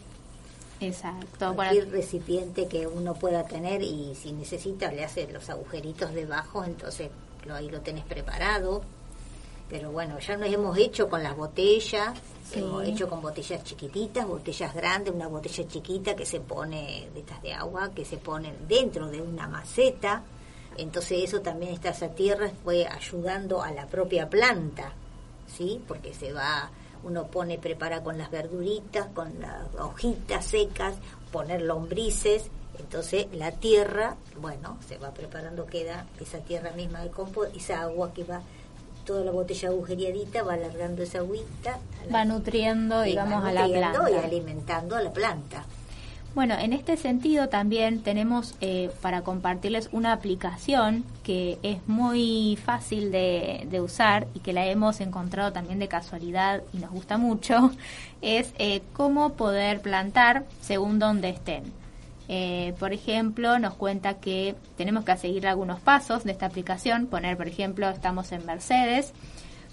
Exacto. 0.81 1.55
cualquier 1.55 1.91
recipiente 1.91 2.69
que 2.69 2.87
uno 2.87 3.13
pueda 3.13 3.45
tener 3.45 3.83
y 3.83 4.15
si 4.15 4.33
necesita 4.33 4.91
le 4.91 5.05
hace 5.05 5.31
los 5.31 5.51
agujeritos 5.51 6.15
debajo, 6.15 6.65
entonces 6.65 7.11
lo, 7.47 7.55
ahí 7.55 7.69
lo 7.69 7.81
tenés 7.81 8.05
preparado. 8.05 8.83
Pero 9.69 9.91
bueno, 9.93 10.19
ya 10.19 10.37
nos 10.37 10.49
hemos 10.49 10.79
hecho 10.79 11.09
con 11.11 11.23
las 11.23 11.37
botellas, 11.37 12.15
Sí. 12.43 12.61
hemos 12.61 12.83
hecho 12.85 13.07
con 13.11 13.21
botellas 13.21 13.63
chiquititas, 13.65 14.27
botellas 14.27 14.75
grandes, 14.75 15.13
una 15.13 15.29
botella 15.29 15.69
chiquita 15.69 16.17
que 16.17 16.25
se 16.25 16.41
pone 16.41 17.11
de 17.13 17.21
estas 17.21 17.43
de 17.43 17.53
agua, 17.53 17.91
que 17.95 18.07
se 18.07 18.17
pone 18.17 18.55
dentro 18.67 19.09
de 19.09 19.21
una 19.21 19.47
maceta. 19.47 20.23
Entonces 20.79 21.25
eso 21.25 21.43
también, 21.43 21.75
esta 21.75 21.91
esa 21.91 22.09
tierra 22.09 22.51
fue 22.65 22.87
ayudando 22.87 23.61
a 23.63 23.71
la 23.73 23.87
propia 23.87 24.31
planta, 24.31 24.93
¿sí? 25.47 25.83
Porque 25.87 26.15
se 26.15 26.33
va, 26.33 26.71
uno 27.03 27.27
pone, 27.27 27.59
prepara 27.59 28.03
con 28.03 28.17
las 28.17 28.31
verduritas, 28.31 29.09
con 29.09 29.39
las 29.41 29.67
hojitas 29.79 30.47
secas, 30.47 30.95
poner 31.31 31.61
lombrices, 31.61 32.51
entonces 32.79 33.27
la 33.33 33.53
tierra, 33.53 34.17
bueno, 34.41 34.79
se 34.87 34.99
va 34.99 35.13
preparando, 35.13 35.67
queda 35.67 36.07
esa 36.21 36.39
tierra 36.39 36.73
misma 36.73 37.03
de 37.03 37.11
compost, 37.11 37.55
esa 37.57 37.83
agua 37.83 38.13
que 38.13 38.25
va, 38.25 38.43
toda 39.05 39.25
la 39.25 39.31
botella 39.31 39.69
agujereadita 39.69 40.43
va 40.43 40.55
alargando 40.55 41.03
esa 41.03 41.19
agüita. 41.19 41.79
Va 42.13 42.25
nutriendo, 42.25 43.05
y 43.05 43.11
digamos, 43.11 43.45
va 43.45 43.49
a 43.49 43.53
la 43.53 43.63
nutriendo 43.63 43.99
planta. 44.01 44.11
Y 44.11 44.25
alimentando 44.25 44.97
a 44.97 45.03
la 45.03 45.13
planta. 45.13 45.65
Bueno, 46.35 46.55
en 46.59 46.73
este 46.73 46.97
sentido 46.97 47.49
también 47.49 48.03
tenemos 48.03 48.55
eh, 48.61 48.91
para 49.01 49.23
compartirles 49.23 49.89
una 49.93 50.13
aplicación 50.13 51.05
que 51.25 51.59
es 51.63 51.79
muy 51.89 52.59
fácil 52.65 53.11
de, 53.11 53.67
de 53.71 53.81
usar 53.81 54.29
y 54.35 54.41
que 54.41 54.53
la 54.53 54.67
hemos 54.67 55.01
encontrado 55.01 55.53
también 55.53 55.79
de 55.79 55.89
casualidad 55.89 56.63
y 56.73 56.79
nos 56.79 56.91
gusta 56.91 57.19
mucho, 57.19 57.73
es 58.23 58.53
eh, 58.59 58.83
cómo 58.93 59.31
poder 59.33 59.81
plantar 59.81 60.45
según 60.61 60.99
donde 60.99 61.31
estén. 61.31 61.73
Eh, 62.29 62.75
por 62.79 62.93
ejemplo, 62.93 63.59
nos 63.59 63.75
cuenta 63.75 64.15
que 64.15 64.55
tenemos 64.77 65.05
que 65.05 65.17
seguir 65.17 65.47
algunos 65.47 65.81
pasos 65.81 66.25
de 66.25 66.33
esta 66.33 66.47
aplicación, 66.47 67.07
poner, 67.07 67.37
por 67.37 67.49
ejemplo, 67.49 67.89
estamos 67.89 68.33
en 68.33 68.45
Mercedes, 68.45 69.13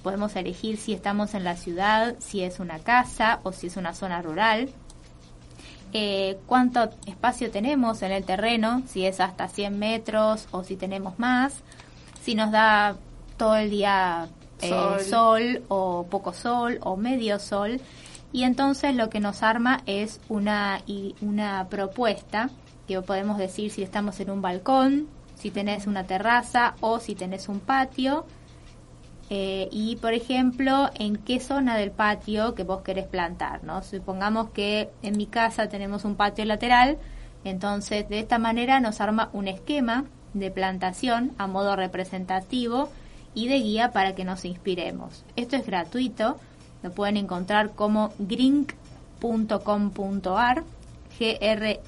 podemos 0.03 0.35
elegir 0.35 0.77
si 0.77 0.93
estamos 0.93 1.33
en 1.33 1.43
la 1.43 1.57
ciudad, 1.57 2.15
si 2.19 2.43
es 2.43 2.59
una 2.59 2.79
casa 2.79 3.39
o 3.43 3.51
si 3.51 3.67
es 3.67 3.75
una 3.75 3.93
zona 3.93 4.21
rural 4.21 4.69
eh, 5.97 6.37
cuánto 6.45 6.89
espacio 7.05 7.49
tenemos 7.51 8.01
en 8.01 8.11
el 8.11 8.25
terreno, 8.25 8.83
si 8.85 9.05
es 9.05 9.21
hasta 9.21 9.47
100 9.47 9.79
metros 9.79 10.45
o 10.51 10.61
si 10.61 10.75
tenemos 10.75 11.17
más. 11.19 11.53
si 12.21 12.35
nos 12.35 12.51
da 12.51 12.97
todo 13.37 13.55
el 13.55 13.69
día 13.69 14.27
eh, 14.61 14.67
Sol. 14.67 15.01
sol 15.01 15.63
o 15.69 16.05
poco 16.09 16.33
sol 16.33 16.79
o 16.81 16.97
medio 16.97 17.39
sol 17.39 17.79
y 18.35 18.43
entonces 18.43 18.93
lo 18.93 19.09
que 19.09 19.21
nos 19.21 19.43
arma 19.43 19.79
es 19.85 20.19
una, 20.27 20.81
y 20.85 21.15
una 21.21 21.69
propuesta 21.69 22.49
que 22.85 23.01
podemos 23.01 23.37
decir 23.37 23.71
si 23.71 23.81
estamos 23.81 24.19
en 24.19 24.29
un 24.29 24.41
balcón, 24.41 25.07
si 25.35 25.51
tenés 25.51 25.87
una 25.87 26.03
terraza 26.03 26.75
o 26.81 26.99
si 26.99 27.15
tenés 27.15 27.47
un 27.47 27.61
patio 27.61 28.25
eh, 29.29 29.69
y 29.71 29.95
por 29.95 30.13
ejemplo 30.13 30.89
en 30.95 31.15
qué 31.15 31.39
zona 31.39 31.77
del 31.77 31.91
patio 31.91 32.55
que 32.55 32.63
vos 32.63 32.81
querés 32.81 33.05
plantar, 33.05 33.63
¿no? 33.63 33.81
Supongamos 33.83 34.49
que 34.49 34.89
en 35.01 35.15
mi 35.15 35.27
casa 35.27 35.69
tenemos 35.69 36.03
un 36.03 36.17
patio 36.17 36.43
lateral, 36.43 36.97
entonces 37.45 38.09
de 38.09 38.19
esta 38.19 38.37
manera 38.37 38.81
nos 38.81 38.99
arma 38.99 39.29
un 39.31 39.47
esquema 39.47 40.03
de 40.33 40.51
plantación 40.51 41.31
a 41.37 41.47
modo 41.47 41.77
representativo 41.77 42.89
y 43.33 43.47
de 43.47 43.61
guía 43.61 43.91
para 43.93 44.13
que 44.13 44.25
nos 44.25 44.43
inspiremos. 44.43 45.23
Esto 45.37 45.55
es 45.55 45.65
gratuito, 45.65 46.37
lo 46.85 46.91
pueden 46.91 47.17
encontrar 47.17 47.71
como 47.71 48.13
grink.com.ar, 49.19 50.63
g 51.19 51.37
r 51.41 51.79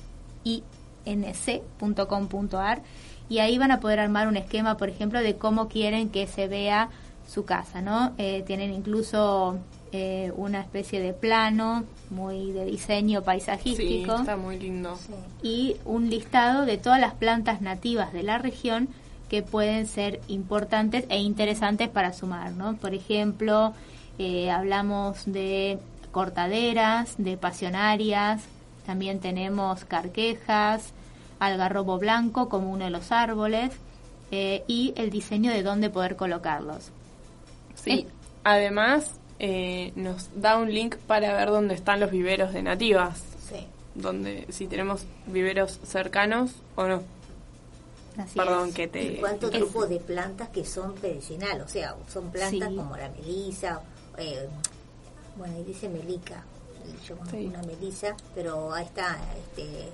i 0.44 0.64
n 1.06 1.34
c.com.ar 1.34 2.82
y 3.30 3.40
ahí 3.40 3.58
van 3.60 3.72
a 3.72 3.80
poder 3.80 4.00
armar 4.00 4.28
un 4.28 4.38
esquema, 4.38 4.76
por 4.78 4.90
ejemplo, 4.90 5.22
de 5.22 5.36
cómo 5.36 5.68
quieren 5.68 6.10
que 6.10 6.26
se 6.28 6.48
vea 6.48 6.90
su 7.28 7.46
casa, 7.46 7.82
¿no? 7.82 8.14
Eh, 8.18 8.44
tienen 8.48 8.74
incluso 8.74 9.60
eh, 9.92 10.32
una 10.36 10.62
especie 10.62 11.00
de 11.00 11.14
plano 11.14 11.84
muy 12.10 12.52
de 12.52 12.66
diseño 12.66 13.20
Sí, 13.20 13.26
paisajístico 13.26 14.16
está 14.16 14.36
muy 14.38 14.58
lindo. 14.58 14.98
y 15.44 15.76
un 15.86 16.10
listado 16.10 16.66
de 16.66 16.78
todas 16.78 17.00
las 17.00 17.14
plantas 17.14 17.62
nativas 17.62 18.14
de 18.14 18.24
la 18.24 18.38
región 18.40 18.88
que 19.30 19.44
pueden 19.44 19.86
ser 19.88 20.22
importantes 20.30 21.06
e 21.10 21.20
interesantes 21.20 21.90
para 21.90 22.14
sumar, 22.14 22.54
¿no? 22.54 22.78
Por 22.78 22.94
ejemplo, 22.94 23.74
eh, 24.20 24.50
hablamos 24.52 25.24
de 25.26 25.80
cortaderas, 26.12 27.16
de 27.18 27.38
pasionarias, 27.38 28.42
también 28.86 29.20
tenemos 29.20 29.86
carquejas, 29.86 30.92
algarrobo 31.40 31.98
blanco 32.00 32.50
como 32.50 32.72
uno 32.72 32.86
de 32.86 32.92
los 32.92 33.12
árboles 33.12 33.72
eh, 34.32 34.64
y 34.68 34.94
el 34.98 35.10
diseño 35.10 35.52
de 35.52 35.62
dónde 35.64 35.90
poder 35.90 36.16
colocarlos. 36.16 36.90
Sí, 37.76 38.08
además 38.44 39.12
eh, 39.40 39.92
nos 39.96 40.30
da 40.40 40.58
un 40.58 40.74
link 40.74 40.96
para 40.96 41.34
ver 41.34 41.50
dónde 41.50 41.76
están 41.76 42.00
los 42.00 42.10
viveros 42.12 42.54
de 42.54 42.64
nativas. 42.64 43.22
Sí. 43.48 43.66
Donde, 43.94 44.46
si 44.50 44.68
tenemos 44.68 45.06
viveros 45.28 45.80
cercanos 45.86 46.52
o 46.76 46.88
no. 46.88 47.04
Así 48.18 48.36
Perdón 48.38 48.70
es. 48.70 48.76
que 48.76 48.88
te... 48.88 49.04
¿Y 49.04 49.16
cuántos 49.18 49.54
es- 49.54 49.64
tipos 49.64 49.88
de 49.90 50.00
plantas 50.00 50.50
que 50.50 50.66
son 50.66 50.96
medicinales? 51.04 51.64
O 51.64 51.68
sea, 51.68 51.96
son 52.12 52.32
plantas 52.32 52.70
Sí. 52.70 52.76
como 52.76 52.98
la 52.98 53.10
melisa, 53.10 53.80
eh, 54.18 54.48
bueno, 55.38 55.56
ahí 55.56 55.64
dice 55.64 55.88
melica, 55.90 56.44
yo 57.08 57.16
conozco 57.18 57.38
Sí. 57.38 57.46
una 57.48 57.62
melisa, 57.64 58.16
pero 58.34 58.74
ahí 58.74 58.86
está, 58.86 59.18
este, 59.38 59.90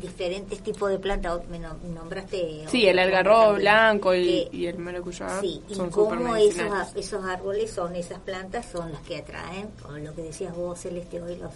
diferentes 0.00 0.60
tipos 0.62 0.90
de 0.90 0.98
plantas, 0.98 1.46
me 1.48 1.60
nom- 1.60 1.80
nombraste... 1.94 2.64
Sí, 2.68 2.86
el 2.86 2.98
algarrobo 2.98 3.42
también, 3.52 3.60
blanco 3.62 4.14
y, 4.14 4.24
que- 4.24 4.56
y 4.56 4.66
el 4.66 4.78
maracuyá 4.78 5.40
Sí, 5.40 5.62
y 5.68 5.74
cómo 5.76 6.34
esos, 6.36 6.96
esos 6.96 7.24
árboles 7.24 7.70
son, 7.70 7.94
esas 7.94 8.18
plantas 8.20 8.66
son 8.66 8.92
las 8.92 9.00
que 9.02 9.18
atraen, 9.18 9.70
o 9.88 9.92
lo 9.92 10.14
que 10.14 10.22
decías 10.22 10.54
vos, 10.54 10.80
Celeste, 10.80 11.22
hoy 11.22 11.36
los 11.36 11.52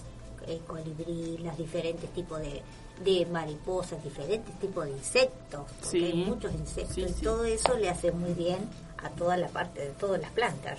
eh, 0.46 0.60
colibrí, 0.66 1.38
los 1.38 1.56
diferentes 1.56 2.10
tipos 2.12 2.40
de, 2.40 2.62
de 3.04 3.26
mariposas, 3.26 4.02
diferentes 4.02 4.56
tipos 4.58 4.84
de 4.86 4.90
insectos, 4.92 5.60
porque 5.80 5.88
Sí. 5.98 6.04
hay 6.04 6.14
muchos 6.24 6.52
insectos, 6.54 6.94
Sí, 6.94 7.06
y 7.08 7.22
todo 7.22 7.44
eso 7.44 7.74
le 7.76 7.88
hace 7.90 8.10
muy 8.12 8.32
bien 8.34 8.58
a 9.04 9.10
toda 9.10 9.36
la 9.36 9.48
parte 9.48 9.80
de 9.80 9.90
todas 9.90 10.20
las 10.20 10.30
plantas, 10.32 10.78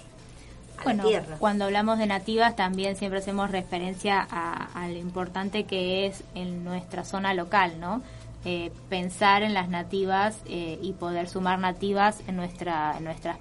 Bueno, 0.83 1.07
tierra. 1.07 1.37
cuando 1.39 1.65
hablamos 1.65 1.97
de 1.97 2.07
nativas 2.07 2.55
también 2.55 2.95
siempre 2.95 3.19
hacemos 3.19 3.51
referencia 3.51 4.25
a, 4.29 4.69
a 4.73 4.87
lo 4.87 4.97
importante 4.97 5.63
que 5.63 6.05
es 6.05 6.23
en 6.35 6.63
nuestra 6.63 7.03
zona 7.03 7.33
local, 7.33 7.79
¿no? 7.79 8.01
Eh, 8.45 8.73
pensar 8.89 9.41
en 9.41 9.53
las 9.53 9.69
nativas 9.69 10.37
eh, 10.47 10.77
y 10.81 10.91
poder 10.91 11.29
sumar 11.29 11.59
nativas 11.59 12.21
en, 12.27 12.35
nuestra, 12.35 12.97
en 12.97 13.05
nuestras 13.05 13.37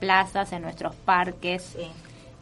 plazas, 0.00 0.52
en 0.52 0.62
nuestros 0.62 0.94
parques. 0.94 1.76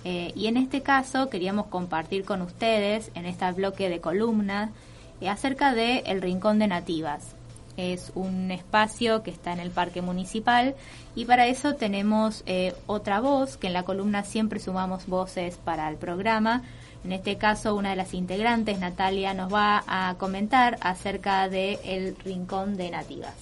Eh, 0.05 0.33
y 0.37 0.47
en 0.47 0.57
este 0.57 0.83
caso 0.83 1.29
queríamos 1.31 1.67
compartir 1.67 2.25
con 2.25 2.43
ustedes 2.43 3.11
en 3.17 3.27
este 3.27 3.51
bloque 3.51 3.89
de 3.89 4.01
columnas 4.01 4.71
acerca 5.29 5.75
de 5.75 6.01
El 6.07 6.23
Rincón 6.23 6.61
de 6.61 6.69
Nativas. 6.69 7.35
Es 7.77 8.13
un 8.15 8.51
espacio 8.51 9.23
que 9.23 9.31
está 9.31 9.53
en 9.53 9.61
el 9.61 9.71
Parque 9.71 10.03
Municipal 10.03 10.75
y 11.15 11.25
para 11.25 11.47
eso 11.47 11.75
tenemos 11.75 12.43
eh, 12.47 12.75
otra 12.87 13.21
voz, 13.21 13.57
que 13.57 13.67
en 13.67 13.73
la 13.73 13.83
columna 13.85 14.25
siempre 14.25 14.61
sumamos 14.61 15.07
voces 15.07 15.57
para 15.57 15.89
el 15.89 15.97
programa. 15.97 16.63
En 17.05 17.13
este 17.13 17.37
caso, 17.37 17.75
una 17.75 17.91
de 17.91 17.97
las 17.97 18.15
integrantes, 18.15 18.79
Natalia, 18.79 19.35
nos 19.35 19.53
va 19.53 19.85
a 19.87 20.15
comentar 20.19 20.79
acerca 20.81 21.49
de 21.49 22.15
Rincón 22.25 22.77
de 22.77 22.91
Nativas. 22.91 23.35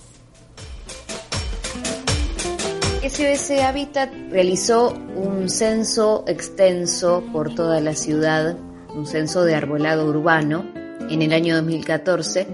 SOS 3.02 3.50
Habitat 3.62 4.12
realizó 4.30 4.92
un 5.16 5.48
censo 5.48 6.24
extenso 6.28 7.24
por 7.32 7.52
toda 7.52 7.80
la 7.80 7.94
ciudad, 7.94 8.56
un 8.94 9.06
censo 9.06 9.44
de 9.44 9.56
arbolado 9.56 10.06
urbano 10.06 10.64
en 11.10 11.20
el 11.20 11.32
año 11.32 11.56
2014 11.56 12.46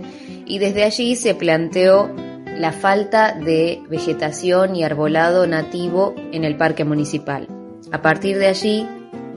y 0.49 0.59
desde 0.59 0.85
allí 0.85 1.15
se 1.15 1.35
planteó 1.35 2.11
la 2.57 2.73
falta 2.73 3.33
de 3.33 3.83
vegetación 3.89 4.75
y 4.75 4.83
arbolado 4.83 5.47
nativo 5.47 6.15
en 6.33 6.45
el 6.45 6.57
parque 6.57 6.85
municipal. 6.85 7.47
A 7.93 8.03
partir 8.03 8.39
de 8.39 8.49
allí, 8.49 8.87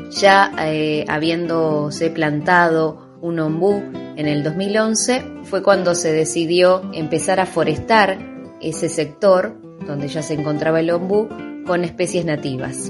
ya 0.10 0.52
eh, 0.60 1.06
habiéndose 1.08 2.10
plantado 2.10 3.18
un 3.22 3.40
ombú 3.40 3.84
en 4.16 4.28
el 4.28 4.44
2011, 4.44 5.24
fue 5.44 5.62
cuando 5.62 5.94
se 5.94 6.12
decidió 6.12 6.82
empezar 6.94 7.40
a 7.40 7.46
forestar 7.46 8.18
ese 8.60 8.90
sector 8.90 9.56
donde 9.86 10.08
ya 10.08 10.22
se 10.22 10.34
encontraba 10.34 10.80
el 10.80 10.90
ombú 10.90 11.28
con 11.66 11.84
especies 11.84 12.26
nativas. 12.26 12.90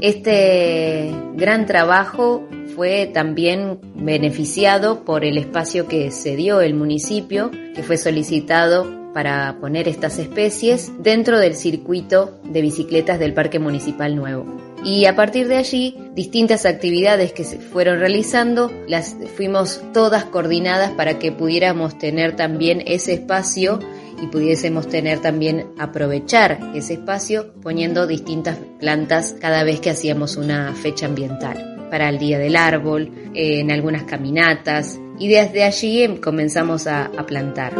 Este 0.00 1.10
gran 1.34 1.64
trabajo 1.66 2.46
fue 2.74 3.06
también 3.06 3.78
beneficiado 3.94 5.04
por 5.04 5.24
el 5.24 5.38
espacio 5.38 5.86
que 5.86 6.10
se 6.10 6.36
dio 6.36 6.60
el 6.60 6.74
municipio, 6.74 7.50
que 7.74 7.82
fue 7.82 7.96
solicitado 7.96 9.02
para 9.12 9.58
poner 9.60 9.88
estas 9.88 10.18
especies 10.18 10.90
dentro 10.98 11.38
del 11.38 11.54
circuito 11.54 12.38
de 12.44 12.62
bicicletas 12.62 13.18
del 13.18 13.34
Parque 13.34 13.58
Municipal 13.58 14.16
Nuevo. 14.16 14.46
Y 14.84 15.04
a 15.04 15.14
partir 15.14 15.46
de 15.46 15.56
allí, 15.56 15.96
distintas 16.14 16.66
actividades 16.66 17.32
que 17.32 17.44
se 17.44 17.58
fueron 17.58 18.00
realizando, 18.00 18.72
las 18.88 19.16
fuimos 19.36 19.80
todas 19.92 20.24
coordinadas 20.24 20.90
para 20.90 21.18
que 21.18 21.30
pudiéramos 21.30 21.98
tener 21.98 22.34
también 22.34 22.82
ese 22.86 23.12
espacio 23.12 23.78
y 24.20 24.26
pudiésemos 24.26 24.88
tener 24.88 25.20
también 25.20 25.66
aprovechar 25.78 26.58
ese 26.74 26.94
espacio 26.94 27.52
poniendo 27.62 28.06
distintas 28.06 28.58
plantas 28.80 29.36
cada 29.40 29.62
vez 29.62 29.80
que 29.80 29.90
hacíamos 29.90 30.36
una 30.36 30.74
fecha 30.74 31.06
ambiental 31.06 31.71
para 31.92 32.08
el 32.08 32.18
Día 32.18 32.38
del 32.38 32.56
Árbol, 32.56 33.12
en 33.34 33.70
algunas 33.70 34.04
caminatas 34.04 34.98
y 35.18 35.28
desde 35.28 35.62
allí 35.62 36.02
em, 36.02 36.16
comenzamos 36.16 36.86
a, 36.86 37.10
plantar. 37.26 37.74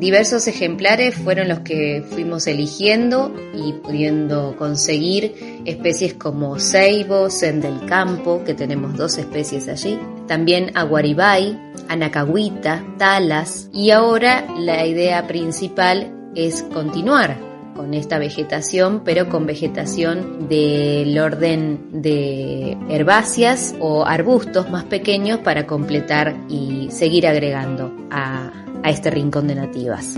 Diversos 0.00 0.48
ejemplares 0.48 1.14
fueron 1.14 1.46
los 1.48 1.60
que 1.60 2.02
fuimos 2.10 2.48
eligiendo 2.48 3.32
y 3.54 3.74
pudiendo 3.74 4.56
conseguir 4.58 5.62
especies 5.64 6.14
como 6.14 6.58
ceibo, 6.58 7.30
sen 7.30 7.60
del 7.60 7.86
campo, 7.86 8.42
que 8.42 8.54
tenemos 8.54 8.96
dos 8.96 9.16
especies 9.16 9.68
allí, 9.68 10.00
también 10.26 10.72
aguaribay, 10.74 11.56
anacahuita, 11.88 12.84
talas 12.98 13.70
y 13.72 13.92
ahora 13.92 14.48
la 14.58 14.84
idea 14.84 15.28
principal 15.28 16.12
es 16.34 16.64
continuar 16.64 17.45
con 17.76 17.94
esta 17.94 18.18
vegetación, 18.18 19.02
pero 19.04 19.28
con 19.28 19.46
vegetación 19.46 20.48
del 20.48 21.18
orden 21.18 22.02
de 22.02 22.76
herbáceas 22.88 23.74
o 23.78 24.06
arbustos 24.06 24.70
más 24.70 24.84
pequeños 24.84 25.40
para 25.40 25.66
completar 25.66 26.34
y 26.48 26.88
seguir 26.90 27.26
agregando 27.26 27.92
a, 28.10 28.50
a 28.82 28.90
este 28.90 29.10
rincón 29.10 29.46
de 29.46 29.54
nativas. 29.54 30.16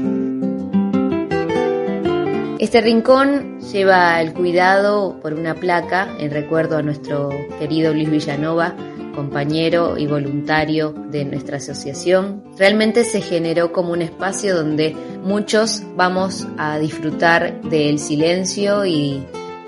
Este 2.59 2.81
rincón 2.81 3.61
lleva 3.73 4.21
el 4.21 4.35
cuidado 4.35 5.21
por 5.23 5.33
una 5.35 5.55
placa 5.55 6.09
en 6.19 6.31
recuerdo 6.31 6.77
a 6.77 6.83
nuestro 6.83 7.31
querido 7.59 7.95
Luis 7.95 8.11
Villanova, 8.11 8.75
compañero 9.19 9.99
y 9.99 10.07
voluntario 10.07 10.95
de 11.11 11.25
nuestra 11.25 11.57
asociación. 11.57 12.45
Realmente 12.57 13.03
se 13.03 13.21
generó 13.21 13.73
como 13.73 13.93
un 13.93 14.01
espacio 14.01 14.55
donde 14.55 14.95
muchos 15.25 15.83
vamos 15.97 16.47
a 16.57 16.79
disfrutar 16.79 17.61
del 17.63 17.99
silencio 17.99 18.87
y 18.87 19.25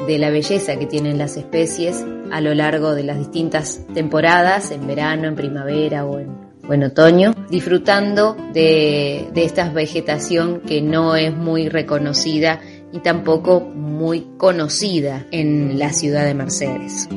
de 0.07 0.19
la 0.21 0.31
belleza 0.31 0.79
que 0.79 0.87
tienen 0.87 1.19
las 1.19 1.37
especies 1.37 2.07
a 2.31 2.41
lo 2.41 2.55
largo 2.55 2.95
de 2.95 3.03
las 3.03 3.19
distintas 3.19 3.85
temporadas, 3.93 4.71
en 4.71 4.87
verano, 4.87 5.27
en 5.27 5.35
primavera 5.35 6.07
o 6.07 6.21
en, 6.21 6.85
otoño, 6.85 7.35
disfrutando 7.51 8.37
de, 8.53 9.31
de 9.35 9.45
esta 9.45 9.69
vegetación 9.71 10.61
que 10.61 10.81
no 10.81 11.17
es 11.17 11.35
muy 11.35 11.69
reconocida 11.69 12.61
y 12.93 13.01
tampoco 13.01 13.59
muy 13.59 14.29
conocida 14.37 15.27
en 15.33 15.77
la 15.81 15.93
ciudad 15.93 16.25
de 16.25 16.35
Mercedes. 16.35 17.09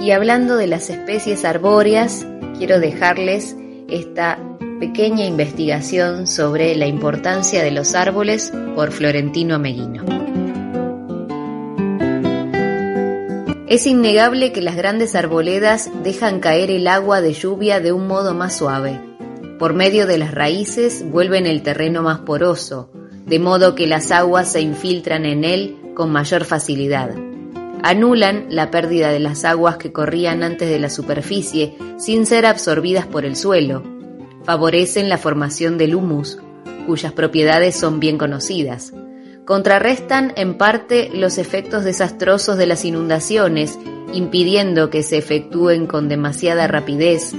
Y 0.00 0.12
hablando 0.12 0.56
de 0.56 0.66
las 0.66 0.88
especies 0.88 1.44
arbóreas, 1.44 2.26
quiero 2.56 2.80
dejarles 2.80 3.54
esta 3.88 4.38
pequeña 4.80 5.26
investigación 5.26 6.26
sobre 6.26 6.74
la 6.74 6.86
importancia 6.86 7.62
de 7.62 7.70
los 7.70 7.94
árboles 7.94 8.50
por 8.74 8.92
Florentino 8.92 9.56
Ameguino. 9.56 10.04
Es 13.68 13.86
innegable 13.86 14.52
que 14.52 14.62
las 14.62 14.74
grandes 14.74 15.14
arboledas 15.14 15.90
dejan 16.02 16.40
caer 16.40 16.70
el 16.70 16.88
agua 16.88 17.20
de 17.20 17.34
lluvia 17.34 17.78
de 17.78 17.92
un 17.92 18.08
modo 18.08 18.34
más 18.34 18.56
suave. 18.56 18.98
Por 19.58 19.74
medio 19.74 20.06
de 20.06 20.16
las 20.16 20.32
raíces 20.32 21.04
vuelven 21.08 21.46
el 21.46 21.62
terreno 21.62 22.02
más 22.02 22.20
poroso, 22.20 22.90
de 23.26 23.38
modo 23.38 23.74
que 23.74 23.86
las 23.86 24.10
aguas 24.10 24.50
se 24.50 24.62
infiltran 24.62 25.26
en 25.26 25.44
él 25.44 25.76
con 25.94 26.10
mayor 26.10 26.46
facilidad. 26.46 27.29
Anulan 27.82 28.46
la 28.50 28.70
pérdida 28.70 29.10
de 29.10 29.20
las 29.20 29.44
aguas 29.44 29.76
que 29.76 29.92
corrían 29.92 30.42
antes 30.42 30.68
de 30.68 30.78
la 30.78 30.90
superficie 30.90 31.76
sin 31.98 32.26
ser 32.26 32.46
absorbidas 32.46 33.06
por 33.06 33.24
el 33.24 33.36
suelo. 33.36 33.82
Favorecen 34.44 35.08
la 35.08 35.18
formación 35.18 35.78
del 35.78 35.94
humus, 35.94 36.38
cuyas 36.86 37.12
propiedades 37.12 37.74
son 37.74 38.00
bien 38.00 38.18
conocidas. 38.18 38.92
Contrarrestan 39.44 40.32
en 40.36 40.58
parte 40.58 41.10
los 41.12 41.38
efectos 41.38 41.84
desastrosos 41.84 42.56
de 42.56 42.66
las 42.66 42.84
inundaciones, 42.84 43.78
impidiendo 44.12 44.90
que 44.90 45.02
se 45.02 45.18
efectúen 45.18 45.86
con 45.86 46.08
demasiada 46.08 46.66
rapidez, 46.66 47.34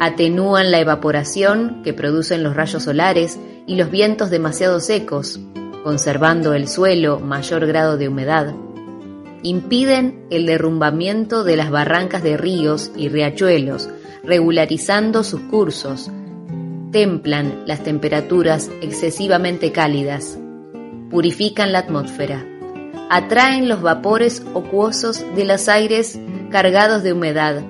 atenúan 0.00 0.70
la 0.70 0.80
evaporación 0.80 1.82
que 1.84 1.92
producen 1.92 2.42
los 2.42 2.56
rayos 2.56 2.84
solares 2.84 3.38
y 3.66 3.76
los 3.76 3.90
vientos 3.90 4.30
demasiado 4.30 4.80
secos, 4.80 5.38
conservando 5.84 6.54
el 6.54 6.68
suelo 6.68 7.20
mayor 7.20 7.66
grado 7.66 7.98
de 7.98 8.08
humedad, 8.08 8.54
impiden 9.42 10.26
el 10.30 10.46
derrumbamiento 10.46 11.44
de 11.44 11.56
las 11.56 11.70
barrancas 11.70 12.22
de 12.22 12.36
ríos 12.36 12.90
y 12.96 13.08
riachuelos, 13.08 13.88
regularizando 14.22 15.24
sus 15.24 15.40
cursos, 15.42 16.10
templan 16.92 17.62
las 17.66 17.82
temperaturas 17.82 18.70
excesivamente 18.82 19.72
cálidas, 19.72 20.38
purifican 21.10 21.72
la 21.72 21.80
atmósfera, 21.80 22.46
atraen 23.08 23.68
los 23.68 23.82
vapores 23.82 24.42
acuosos 24.54 25.24
de 25.34 25.44
los 25.44 25.68
aires 25.68 26.18
cargados 26.50 27.02
de 27.02 27.12
humedad, 27.12 27.62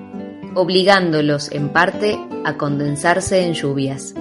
obligándolos 0.55 1.51
en 1.51 1.69
parte 1.69 2.19
a 2.43 2.57
condensarse 2.57 3.45
en 3.45 3.53
lluvias. 3.53 4.13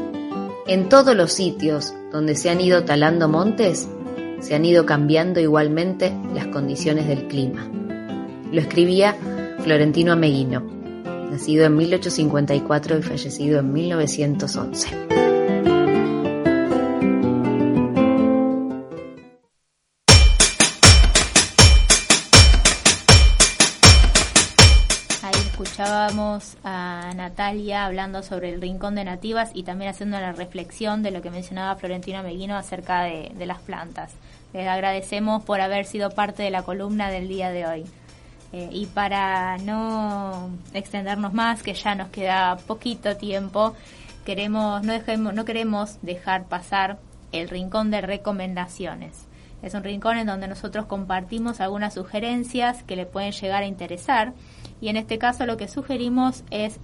En 0.67 0.89
todos 0.89 1.17
los 1.17 1.33
sitios 1.33 1.95
donde 2.13 2.37
se 2.37 2.51
han 2.51 2.61
ido 2.61 2.85
talando 2.85 3.29
montes, 3.29 3.89
se 4.41 4.55
han 4.55 4.64
ido 4.64 4.86
cambiando 4.86 5.41
igualmente 5.41 6.12
las 6.34 6.47
condiciones 6.47 7.07
del 7.07 7.28
clima. 7.28 7.68
Lo 8.53 8.61
escribía 8.61 9.16
Florentino 9.62 10.12
Ameguino, 10.12 10.61
nacido 11.30 11.66
en 11.66 11.76
1854 11.76 12.99
y 12.99 13.03
fallecido 13.03 13.61
en 13.61 13.72
1911. 13.72 15.11
escuchábamos 25.80 26.57
a 26.62 27.12
Natalia 27.16 27.86
hablando 27.86 28.22
sobre 28.22 28.53
el 28.53 28.61
rincón 28.61 28.95
de 28.95 29.05
nativas 29.05 29.51
y 29.55 29.62
también 29.62 29.91
haciendo 29.91 30.20
la 30.20 30.32
reflexión 30.32 31.03
de 31.03 31.11
lo 31.11 31.22
que 31.22 31.30
mencionaba 31.30 31.76
Florentino 31.76 32.22
Meguino 32.22 32.57
acerca 32.57 33.05
de, 33.05 33.32
de 33.34 33.47
las 33.47 33.61
plantas. 33.61 34.12
Les 34.53 34.67
agradecemos 34.67 35.45
por 35.45 35.61
haber 35.61 35.85
sido 35.85 36.11
parte 36.11 36.43
de 36.43 36.51
la 36.51 36.63
columna 36.63 37.11
del 37.11 37.29
día 37.29 37.51
de 37.51 37.67
hoy. 37.67 37.85
Eh, 38.53 38.69
y 38.73 38.87
para 38.87 39.59
no 39.59 40.51
extendernos 40.75 41.33
más, 41.33 41.63
que 41.63 41.75
ya 41.75 41.95
nos 41.95 42.09
queda 42.09 42.57
poquito 42.67 43.17
tiempo, 43.17 43.75
queremos 44.25 44.83
no, 44.83 44.93
dejemos, 44.93 45.35
no 45.35 45.45
queremos 45.45 45.99
dejar 46.03 46.47
pasar 46.47 46.99
el 47.31 47.49
rincón 47.49 47.91
de 47.93 48.01
recomendaciones. 48.01 49.29
Es 49.63 49.75
un 49.75 49.85
rincón 49.85 50.19
en 50.19 50.27
donde 50.27 50.49
nosotros 50.49 50.87
compartimos 50.87 51.61
algunas 51.61 51.95
sugerencias 51.95 52.83
que 52.83 52.97
le 52.97 53.07
pueden 53.07 53.33
llegar 53.33 53.63
a 53.63 53.67
interesar 53.67 54.33
y 54.81 54.89
en 54.89 54.97
este 54.97 55.19
caso 55.19 55.47
lo 55.47 55.57
que 55.57 55.69
sugerimos 55.69 56.45
es 56.51 56.81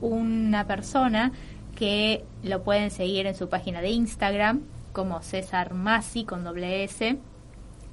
una 0.00 0.66
persona 0.66 1.32
que 1.76 2.24
lo 2.42 2.62
pueden 2.62 2.90
seguir 2.90 3.26
en 3.26 3.36
su 3.36 3.48
página 3.48 3.80
de 3.80 3.90
Instagram 3.90 4.62
como 4.92 5.22
César 5.22 5.74
Masi 5.74 6.24
con 6.24 6.44
doble 6.44 6.84
S 6.84 7.18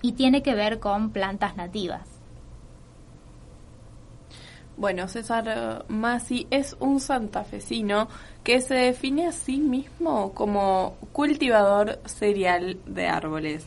y 0.01 0.11
tiene 0.13 0.43
que 0.43 0.55
ver 0.55 0.79
con 0.79 1.11
plantas 1.11 1.55
nativas. 1.57 2.19
Bueno, 4.77 5.09
César 5.09 5.83
Masi 5.89 6.47
es 6.51 6.77
un 6.79 7.01
santafesino 7.01 8.07
que 8.45 8.61
se 8.61 8.75
define 8.75 9.27
a 9.27 9.33
sí 9.33 9.57
mismo 9.57 10.33
como 10.33 10.95
cultivador 11.11 11.99
serial 12.05 12.79
de 12.85 13.07
árboles. 13.07 13.65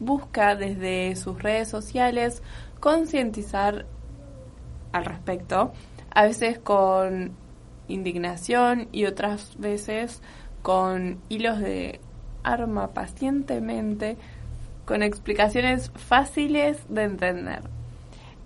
Busca 0.00 0.54
desde 0.54 1.14
sus 1.16 1.42
redes 1.42 1.68
sociales 1.68 2.42
concientizar 2.80 3.84
al 4.92 5.04
respecto, 5.04 5.72
a 6.10 6.22
veces 6.22 6.58
con 6.58 7.32
indignación 7.88 8.88
y 8.92 9.04
otras 9.04 9.58
veces 9.58 10.22
con 10.62 11.20
hilos 11.28 11.60
de 11.60 12.00
arma 12.46 12.88
pacientemente, 12.94 14.16
con 14.84 15.02
explicaciones 15.02 15.90
fáciles 15.94 16.78
de 16.88 17.02
entender. 17.02 17.62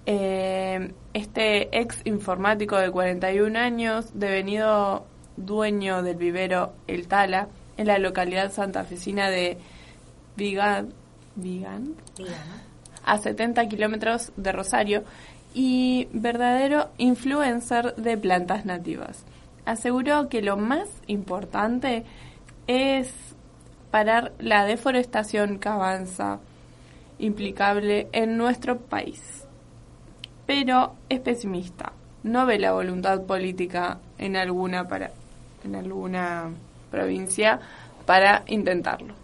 Eh, 0.07 0.93
este 1.13 1.79
ex 1.79 2.01
informático 2.05 2.77
de 2.77 2.91
41 2.91 3.59
años, 3.59 4.07
devenido 4.15 5.05
dueño 5.37 6.03
del 6.03 6.17
vivero 6.17 6.73
El 6.87 7.07
Tala, 7.07 7.49
en 7.77 7.87
la 7.87 7.99
localidad 7.99 8.53
santafesina 8.53 9.31
de 9.31 9.59
Vigan, 10.37 10.93
Vigan, 11.37 11.95
a 13.05 13.19
70 13.19 13.69
kilómetros 13.69 14.33
de 14.37 14.53
Rosario, 14.53 15.05
y 15.55 16.09
verdadero 16.13 16.91
influencer 16.99 17.95
de 17.97 18.17
plantas 18.17 18.65
nativas. 18.65 19.25
Aseguró 19.65 20.29
que 20.29 20.43
lo 20.43 20.57
más 20.57 20.89
importante 21.07 22.05
es 22.67 23.13
parar 23.91 24.33
la 24.39 24.65
deforestación 24.65 25.59
que 25.59 25.69
avanza 25.69 26.39
implicable 27.19 28.09
en 28.13 28.37
nuestro 28.37 28.79
país. 28.79 29.45
Pero 30.47 30.95
es 31.09 31.21
pesimista, 31.21 31.93
no 32.23 32.47
ve 32.47 32.59
la 32.59 32.73
voluntad 32.73 33.23
política 33.23 33.99
en 34.19 34.37
alguna 34.37 34.89
para 34.89 35.11
en 35.65 35.75
alguna 35.75 36.51
provincia 36.91 37.61
para 38.07 38.45
intentarlo. 38.47 39.15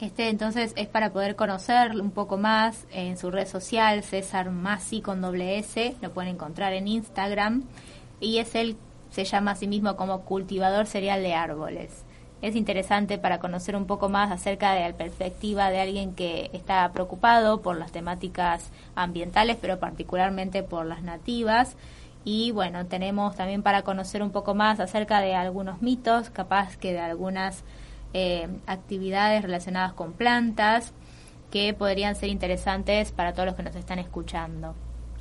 Este 0.00 0.28
entonces 0.28 0.72
es 0.76 0.86
para 0.86 1.10
poder 1.10 1.34
conocer 1.34 2.00
un 2.00 2.12
poco 2.12 2.36
más 2.36 2.86
en 2.92 3.18
su 3.18 3.30
red 3.30 3.48
social, 3.48 4.02
César 4.04 4.50
Masi 4.50 5.00
con 5.00 5.20
doble 5.20 5.58
S, 5.58 5.96
lo 6.00 6.12
pueden 6.12 6.34
encontrar 6.34 6.72
en 6.72 6.86
Instagram 6.86 7.64
y 8.20 8.38
es 8.38 8.54
él, 8.54 8.76
se 9.10 9.24
llama 9.24 9.52
a 9.52 9.56
sí 9.56 9.66
mismo 9.66 9.96
como 9.96 10.22
cultivador 10.22 10.86
serial 10.86 11.22
de 11.22 11.34
árboles. 11.34 12.04
Es 12.40 12.54
interesante 12.54 13.18
para 13.18 13.40
conocer 13.40 13.74
un 13.74 13.86
poco 13.86 14.08
más 14.08 14.30
acerca 14.30 14.72
de 14.72 14.88
la 14.88 14.96
perspectiva 14.96 15.70
de 15.70 15.80
alguien 15.80 16.14
que 16.14 16.50
está 16.52 16.90
preocupado 16.92 17.62
por 17.62 17.76
las 17.76 17.90
temáticas 17.90 18.70
ambientales, 18.94 19.56
pero 19.60 19.80
particularmente 19.80 20.62
por 20.62 20.86
las 20.86 21.02
nativas. 21.02 21.76
Y 22.24 22.52
bueno, 22.52 22.86
tenemos 22.86 23.34
también 23.34 23.62
para 23.64 23.82
conocer 23.82 24.22
un 24.22 24.30
poco 24.30 24.54
más 24.54 24.78
acerca 24.78 25.20
de 25.20 25.34
algunos 25.34 25.82
mitos, 25.82 26.30
capaz 26.30 26.76
que 26.76 26.92
de 26.92 27.00
algunas 27.00 27.64
eh, 28.14 28.48
actividades 28.66 29.42
relacionadas 29.42 29.92
con 29.94 30.12
plantas 30.12 30.92
que 31.50 31.74
podrían 31.74 32.14
ser 32.14 32.28
interesantes 32.28 33.10
para 33.10 33.32
todos 33.32 33.46
los 33.46 33.54
que 33.56 33.62
nos 33.64 33.74
están 33.74 33.98
escuchando. 33.98 34.76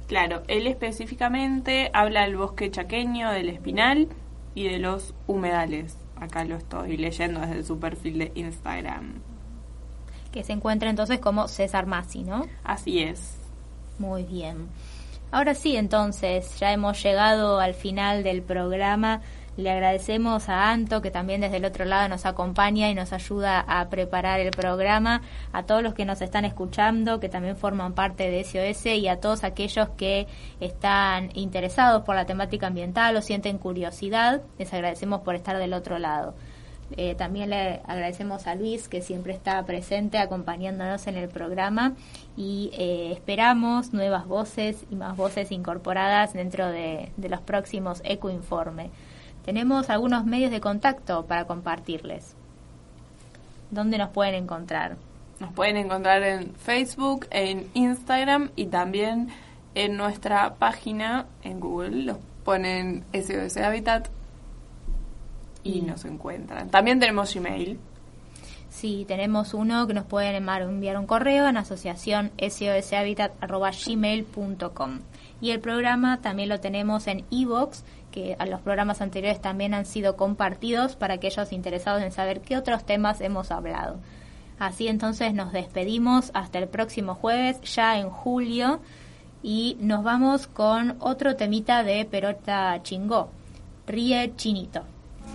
Claro, 0.07 0.43
él 0.47 0.67
específicamente 0.67 1.89
habla 1.93 2.21
del 2.21 2.37
bosque 2.37 2.69
chaqueño, 2.69 3.31
del 3.31 3.49
espinal 3.49 4.07
y 4.57 4.67
de 4.67 4.79
los 4.79 5.13
humedales. 5.27 5.95
Acá 6.15 6.43
lo 6.43 6.55
estoy 6.55 6.97
leyendo 6.97 7.41
desde 7.41 7.63
su 7.63 7.79
perfil 7.79 8.17
de 8.17 8.31
Instagram. 8.33 9.21
Que 10.31 10.43
se 10.43 10.51
encuentra 10.51 10.89
entonces 10.89 11.19
como 11.19 11.47
César 11.47 11.85
Masi, 11.85 12.23
¿no? 12.23 12.47
Así 12.63 13.03
es. 13.03 13.37
Muy 13.99 14.23
bien. 14.23 14.67
Ahora 15.29 15.53
sí, 15.53 15.75
entonces, 15.75 16.57
ya 16.59 16.73
hemos 16.73 17.03
llegado 17.03 17.59
al 17.59 17.75
final 17.75 18.23
del 18.23 18.41
programa 18.41 19.21
Le 19.57 19.71
agradecemos 19.71 20.49
a 20.49 20.69
Anto, 20.69 21.01
que 21.01 21.09
también 21.09 21.41
desde 21.41 21.57
el 21.57 21.65
otro 21.65 21.83
lado 21.83 22.07
nos 22.09 22.27
acompaña 22.27 22.91
y 22.91 22.93
nos 22.93 23.11
ayuda 23.11 23.59
a 23.59 23.89
preparar 23.89 24.39
el 24.39 24.51
programa, 24.51 25.23
a 25.51 25.63
todos 25.63 25.81
los 25.81 25.95
que 25.95 26.05
nos 26.05 26.21
están 26.21 26.45
escuchando, 26.45 27.19
que 27.19 27.27
también 27.27 27.57
forman 27.57 27.93
parte 27.93 28.29
de 28.29 28.43
SOS, 28.43 28.85
y 28.85 29.07
a 29.07 29.19
todos 29.19 29.43
aquellos 29.43 29.89
que 29.97 30.27
están 30.59 31.31
interesados 31.33 32.03
por 32.03 32.15
la 32.15 32.25
temática 32.25 32.67
ambiental 32.67 33.17
o 33.17 33.21
sienten 33.23 33.57
curiosidad. 33.57 34.43
Les 34.59 34.71
agradecemos 34.71 35.21
por 35.21 35.33
estar 35.33 35.57
del 35.57 35.73
otro 35.73 35.97
lado. 35.97 36.35
Eh, 36.95 37.15
también 37.15 37.49
le 37.49 37.81
agradecemos 37.85 38.45
a 38.45 38.53
Luis, 38.53 38.87
que 38.87 39.01
siempre 39.01 39.33
está 39.33 39.65
presente 39.65 40.19
acompañándonos 40.19 41.07
en 41.07 41.17
el 41.17 41.29
programa 41.29 41.95
y 42.37 42.69
eh, 42.73 43.11
esperamos 43.11 43.91
nuevas 43.91 44.27
voces 44.27 44.85
y 44.91 44.95
más 44.95 45.17
voces 45.17 45.51
incorporadas 45.51 46.33
dentro 46.33 46.67
de, 46.67 47.11
de 47.17 47.29
los 47.29 47.41
próximos 47.41 48.01
Eco 48.05 48.29
Informe. 48.29 48.91
Tenemos 49.47 49.89
algunos 49.89 50.25
medios 50.25 50.51
de 50.51 50.59
contacto 50.59 51.25
para 51.25 51.47
compartirles. 51.47 52.35
¿Dónde 53.71 53.97
nos 53.97 54.09
pueden 54.09 54.35
encontrar? 54.35 54.97
Nos 55.39 55.53
pueden 55.53 55.77
encontrar 55.77 56.21
en 56.23 56.53
Facebook, 56.55 57.27
en 57.31 57.69
Instagram 57.73 58.49
y 58.57 58.65
también 58.65 59.29
en 59.73 59.95
nuestra 59.95 60.55
página 60.55 61.27
en 61.43 61.61
Google. 61.61 62.03
Los 62.03 62.17
ponen 62.43 63.05
SOS 63.13 63.55
Habitat 63.55 64.09
y 65.63 65.79
nos 65.79 66.03
encuentran. 66.03 66.69
También 66.69 66.99
tenemos 66.99 67.33
Gmail. 67.33 67.79
Sí, 68.69 69.05
tenemos 69.07 69.53
uno 69.53 69.87
que 69.87 69.93
nos 69.93 70.03
pueden 70.03 70.35
enviar, 70.35 70.97
un 70.97 71.07
correo 71.07 71.47
en 71.47 71.55
asociación 71.55 72.31
soshabitat.gmail.com. 72.37 74.99
Y 75.39 75.51
el 75.51 75.61
programa 75.61 76.19
también 76.21 76.49
lo 76.49 76.59
tenemos 76.59 77.07
en 77.07 77.23
iVoox, 77.29 77.79
que 78.17 78.35
a 78.39 78.47
los 78.47 78.61
programas 78.61 79.01
anteriores 79.01 79.39
también 79.39 79.75
han 79.75 79.85
sido 79.85 80.15
compartidos 80.15 80.95
para 80.95 81.13
aquellos 81.13 81.53
interesados 81.53 82.01
en 82.01 82.11
saber 82.11 82.41
qué 82.41 82.57
otros 82.57 82.83
temas 82.83 83.21
hemos 83.21 83.51
hablado. 83.51 83.99
Así 84.57 84.87
entonces 84.87 85.35
nos 85.35 85.53
despedimos 85.53 86.31
hasta 86.33 86.57
el 86.57 86.67
próximo 86.67 87.13
jueves, 87.13 87.61
ya 87.61 87.99
en 87.99 88.09
julio, 88.09 88.79
y 89.43 89.77
nos 89.79 90.03
vamos 90.03 90.47
con 90.47 90.95
otro 90.99 91.35
temita 91.35 91.83
de 91.83 92.05
Perota 92.05 92.81
Chingó, 92.81 93.29
Ríe 93.85 94.33
Chinito. 94.35 94.81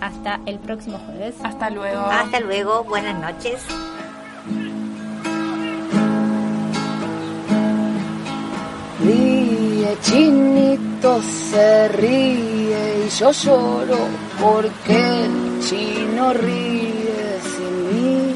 Hasta 0.01 0.41
el 0.45 0.59
próximo 0.59 0.97
jueves. 0.97 1.35
Hasta 1.41 1.69
luego. 1.69 2.01
Hasta 2.01 2.41
luego, 2.41 2.83
buenas 2.83 3.17
noches. 3.17 3.65
Ríe, 9.83 9.97
chinito 10.01 11.21
se 11.21 11.89
ríe 11.89 13.05
y 13.05 13.09
yo 13.09 13.31
lloro 13.31 13.97
porque 14.41 15.25
el 15.25 15.59
chino 15.61 16.31
ríe 16.33 17.39
sin 17.51 17.75
mí. 17.89 18.35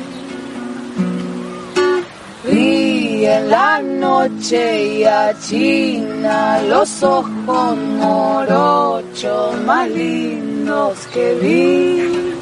Ríe 2.43 3.37
en 3.37 3.49
la 3.49 3.81
noche 3.81 4.83
y 4.97 5.03
achina 5.05 6.61
los 6.63 7.01
ojos 7.03 7.77
morochos 7.77 9.55
más 9.65 9.89
lindos 9.89 10.97
que 11.13 11.33
vi. 11.35 12.36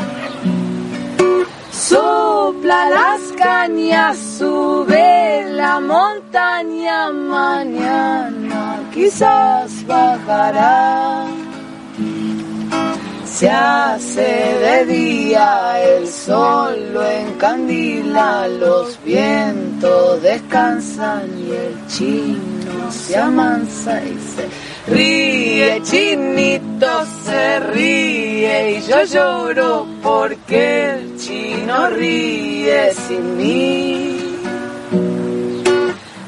Sopla 2.65 2.89
las 2.89 3.21
cañas, 3.37 4.17
sube 4.17 5.45
la 5.51 5.79
montaña, 5.79 7.11
mañana 7.11 8.79
quizás 8.91 9.85
bajará. 9.85 11.27
Se 13.23 13.47
hace 13.51 14.23
de 14.23 14.85
día, 14.85 15.79
el 15.79 16.07
sol 16.07 16.91
lo 16.91 17.05
encandila, 17.05 18.47
los 18.47 18.97
vientos 19.03 20.23
descansan 20.23 21.29
y 21.37 21.51
el 21.51 21.87
chino 21.87 22.91
se 22.91 23.15
amansa 23.15 24.01
y 24.03 24.17
se 24.35 24.64
ríe, 24.87 25.81
chinito 25.83 27.05
se 27.23 27.59
ríe 27.59 28.77
y 28.77 28.81
yo 28.87 29.03
lloro 29.03 29.87
porque 30.01 30.91
el 30.91 31.17
chino 31.17 31.89
ríe 31.89 32.93
sin 32.93 33.37
mí. 33.37 34.19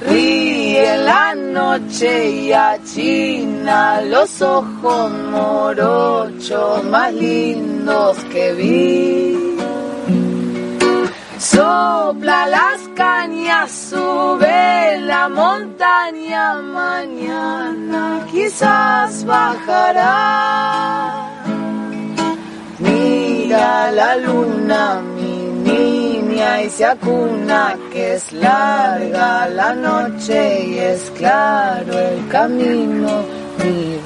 Ríe 0.02 0.98
la 0.98 1.36
noche 1.36 2.30
y 2.30 2.52
achina 2.54 4.02
los 4.02 4.42
ojos 4.42 5.12
morochos 5.32 6.84
más 6.86 7.14
lindos 7.14 8.18
que 8.32 8.54
vi. 8.54 9.57
Sopla 11.40 12.48
las 12.48 12.80
cañas, 12.96 13.72
sube 13.72 15.00
la 15.02 15.30
montaña, 15.30 16.56
mañana 16.56 18.26
quizás 18.32 19.24
bajará. 19.24 20.08
Mira 22.80 23.92
la 23.92 24.16
luna, 24.18 25.02
mi 25.16 25.48
niña, 25.70 26.64
y 26.64 26.70
se 26.72 26.86
acuna 26.86 27.76
que 27.92 28.16
es 28.16 28.34
larga 28.34 29.48
la 29.50 29.76
noche 29.76 30.66
y 30.66 30.80
es 30.80 31.12
claro 31.12 32.00
el 32.00 32.28
camino. 32.30 33.24
Mi 33.64 34.00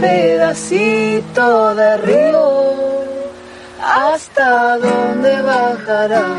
pedacito 0.00 1.74
de 1.74 1.96
río, 1.98 2.99
hasta 3.82 4.78
dónde 4.78 5.42
bajarás. 5.42 6.38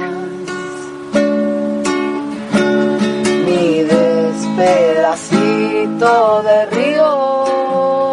Mi 3.46 3.84
despedacito 3.84 6.44
de 6.44 6.66
río. 6.68 8.11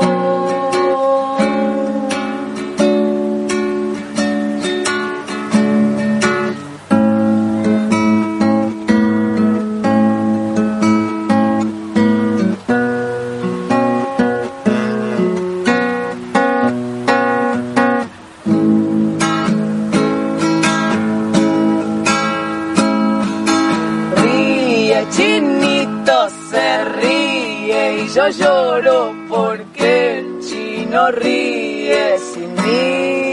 Ríe 31.11 32.19
sin 32.19 32.55
mí. 32.55 33.33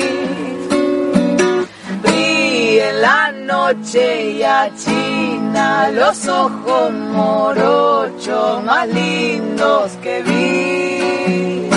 Ríe 2.03 2.93
la 2.93 3.31
noche 3.31 4.31
y 4.31 4.43
achina 4.43 5.89
los 5.91 6.27
ojos 6.27 6.91
morochos 6.91 8.63
más 8.63 8.87
lindos 8.87 9.91
que 10.03 10.23
vi. 10.23 11.69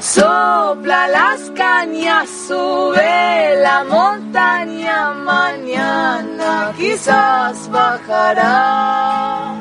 Sopla 0.00 1.08
las 1.08 1.40
cañas, 1.52 2.28
sube 2.48 3.56
la 3.62 3.84
montaña, 3.84 5.14
mañana 5.14 6.72
quizás 6.76 7.70
bajará. 7.70 9.54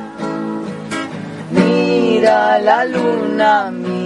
Mira 1.51 2.59
la 2.59 2.85
luna, 2.85 3.71
mi 3.71 4.01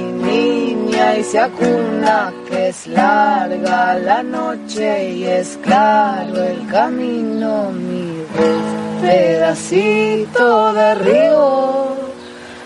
niña, 0.95 1.17
y 1.17 1.23
se 1.23 1.39
acuna 1.39 2.31
que 2.47 2.69
es 2.69 2.85
larga 2.87 3.99
la 3.99 4.23
noche 4.23 5.09
y 5.09 5.25
es 5.25 5.59
claro 5.63 6.41
el 6.43 6.65
camino, 6.67 7.71
mi 7.71 8.23
pedacito 9.01 10.73
de 10.73 10.95
río, 10.95 11.95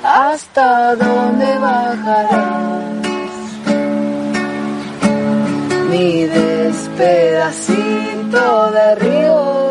hasta 0.04 0.96
dónde 0.96 1.60
bajarás 1.60 2.94
mi 5.90 6.26
despedacito 6.26 8.72
de 8.72 8.96
río. 8.96 9.69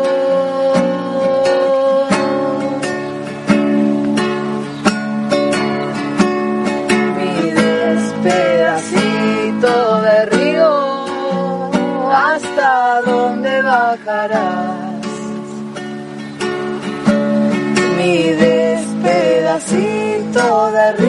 Despedacito 20.49 21.08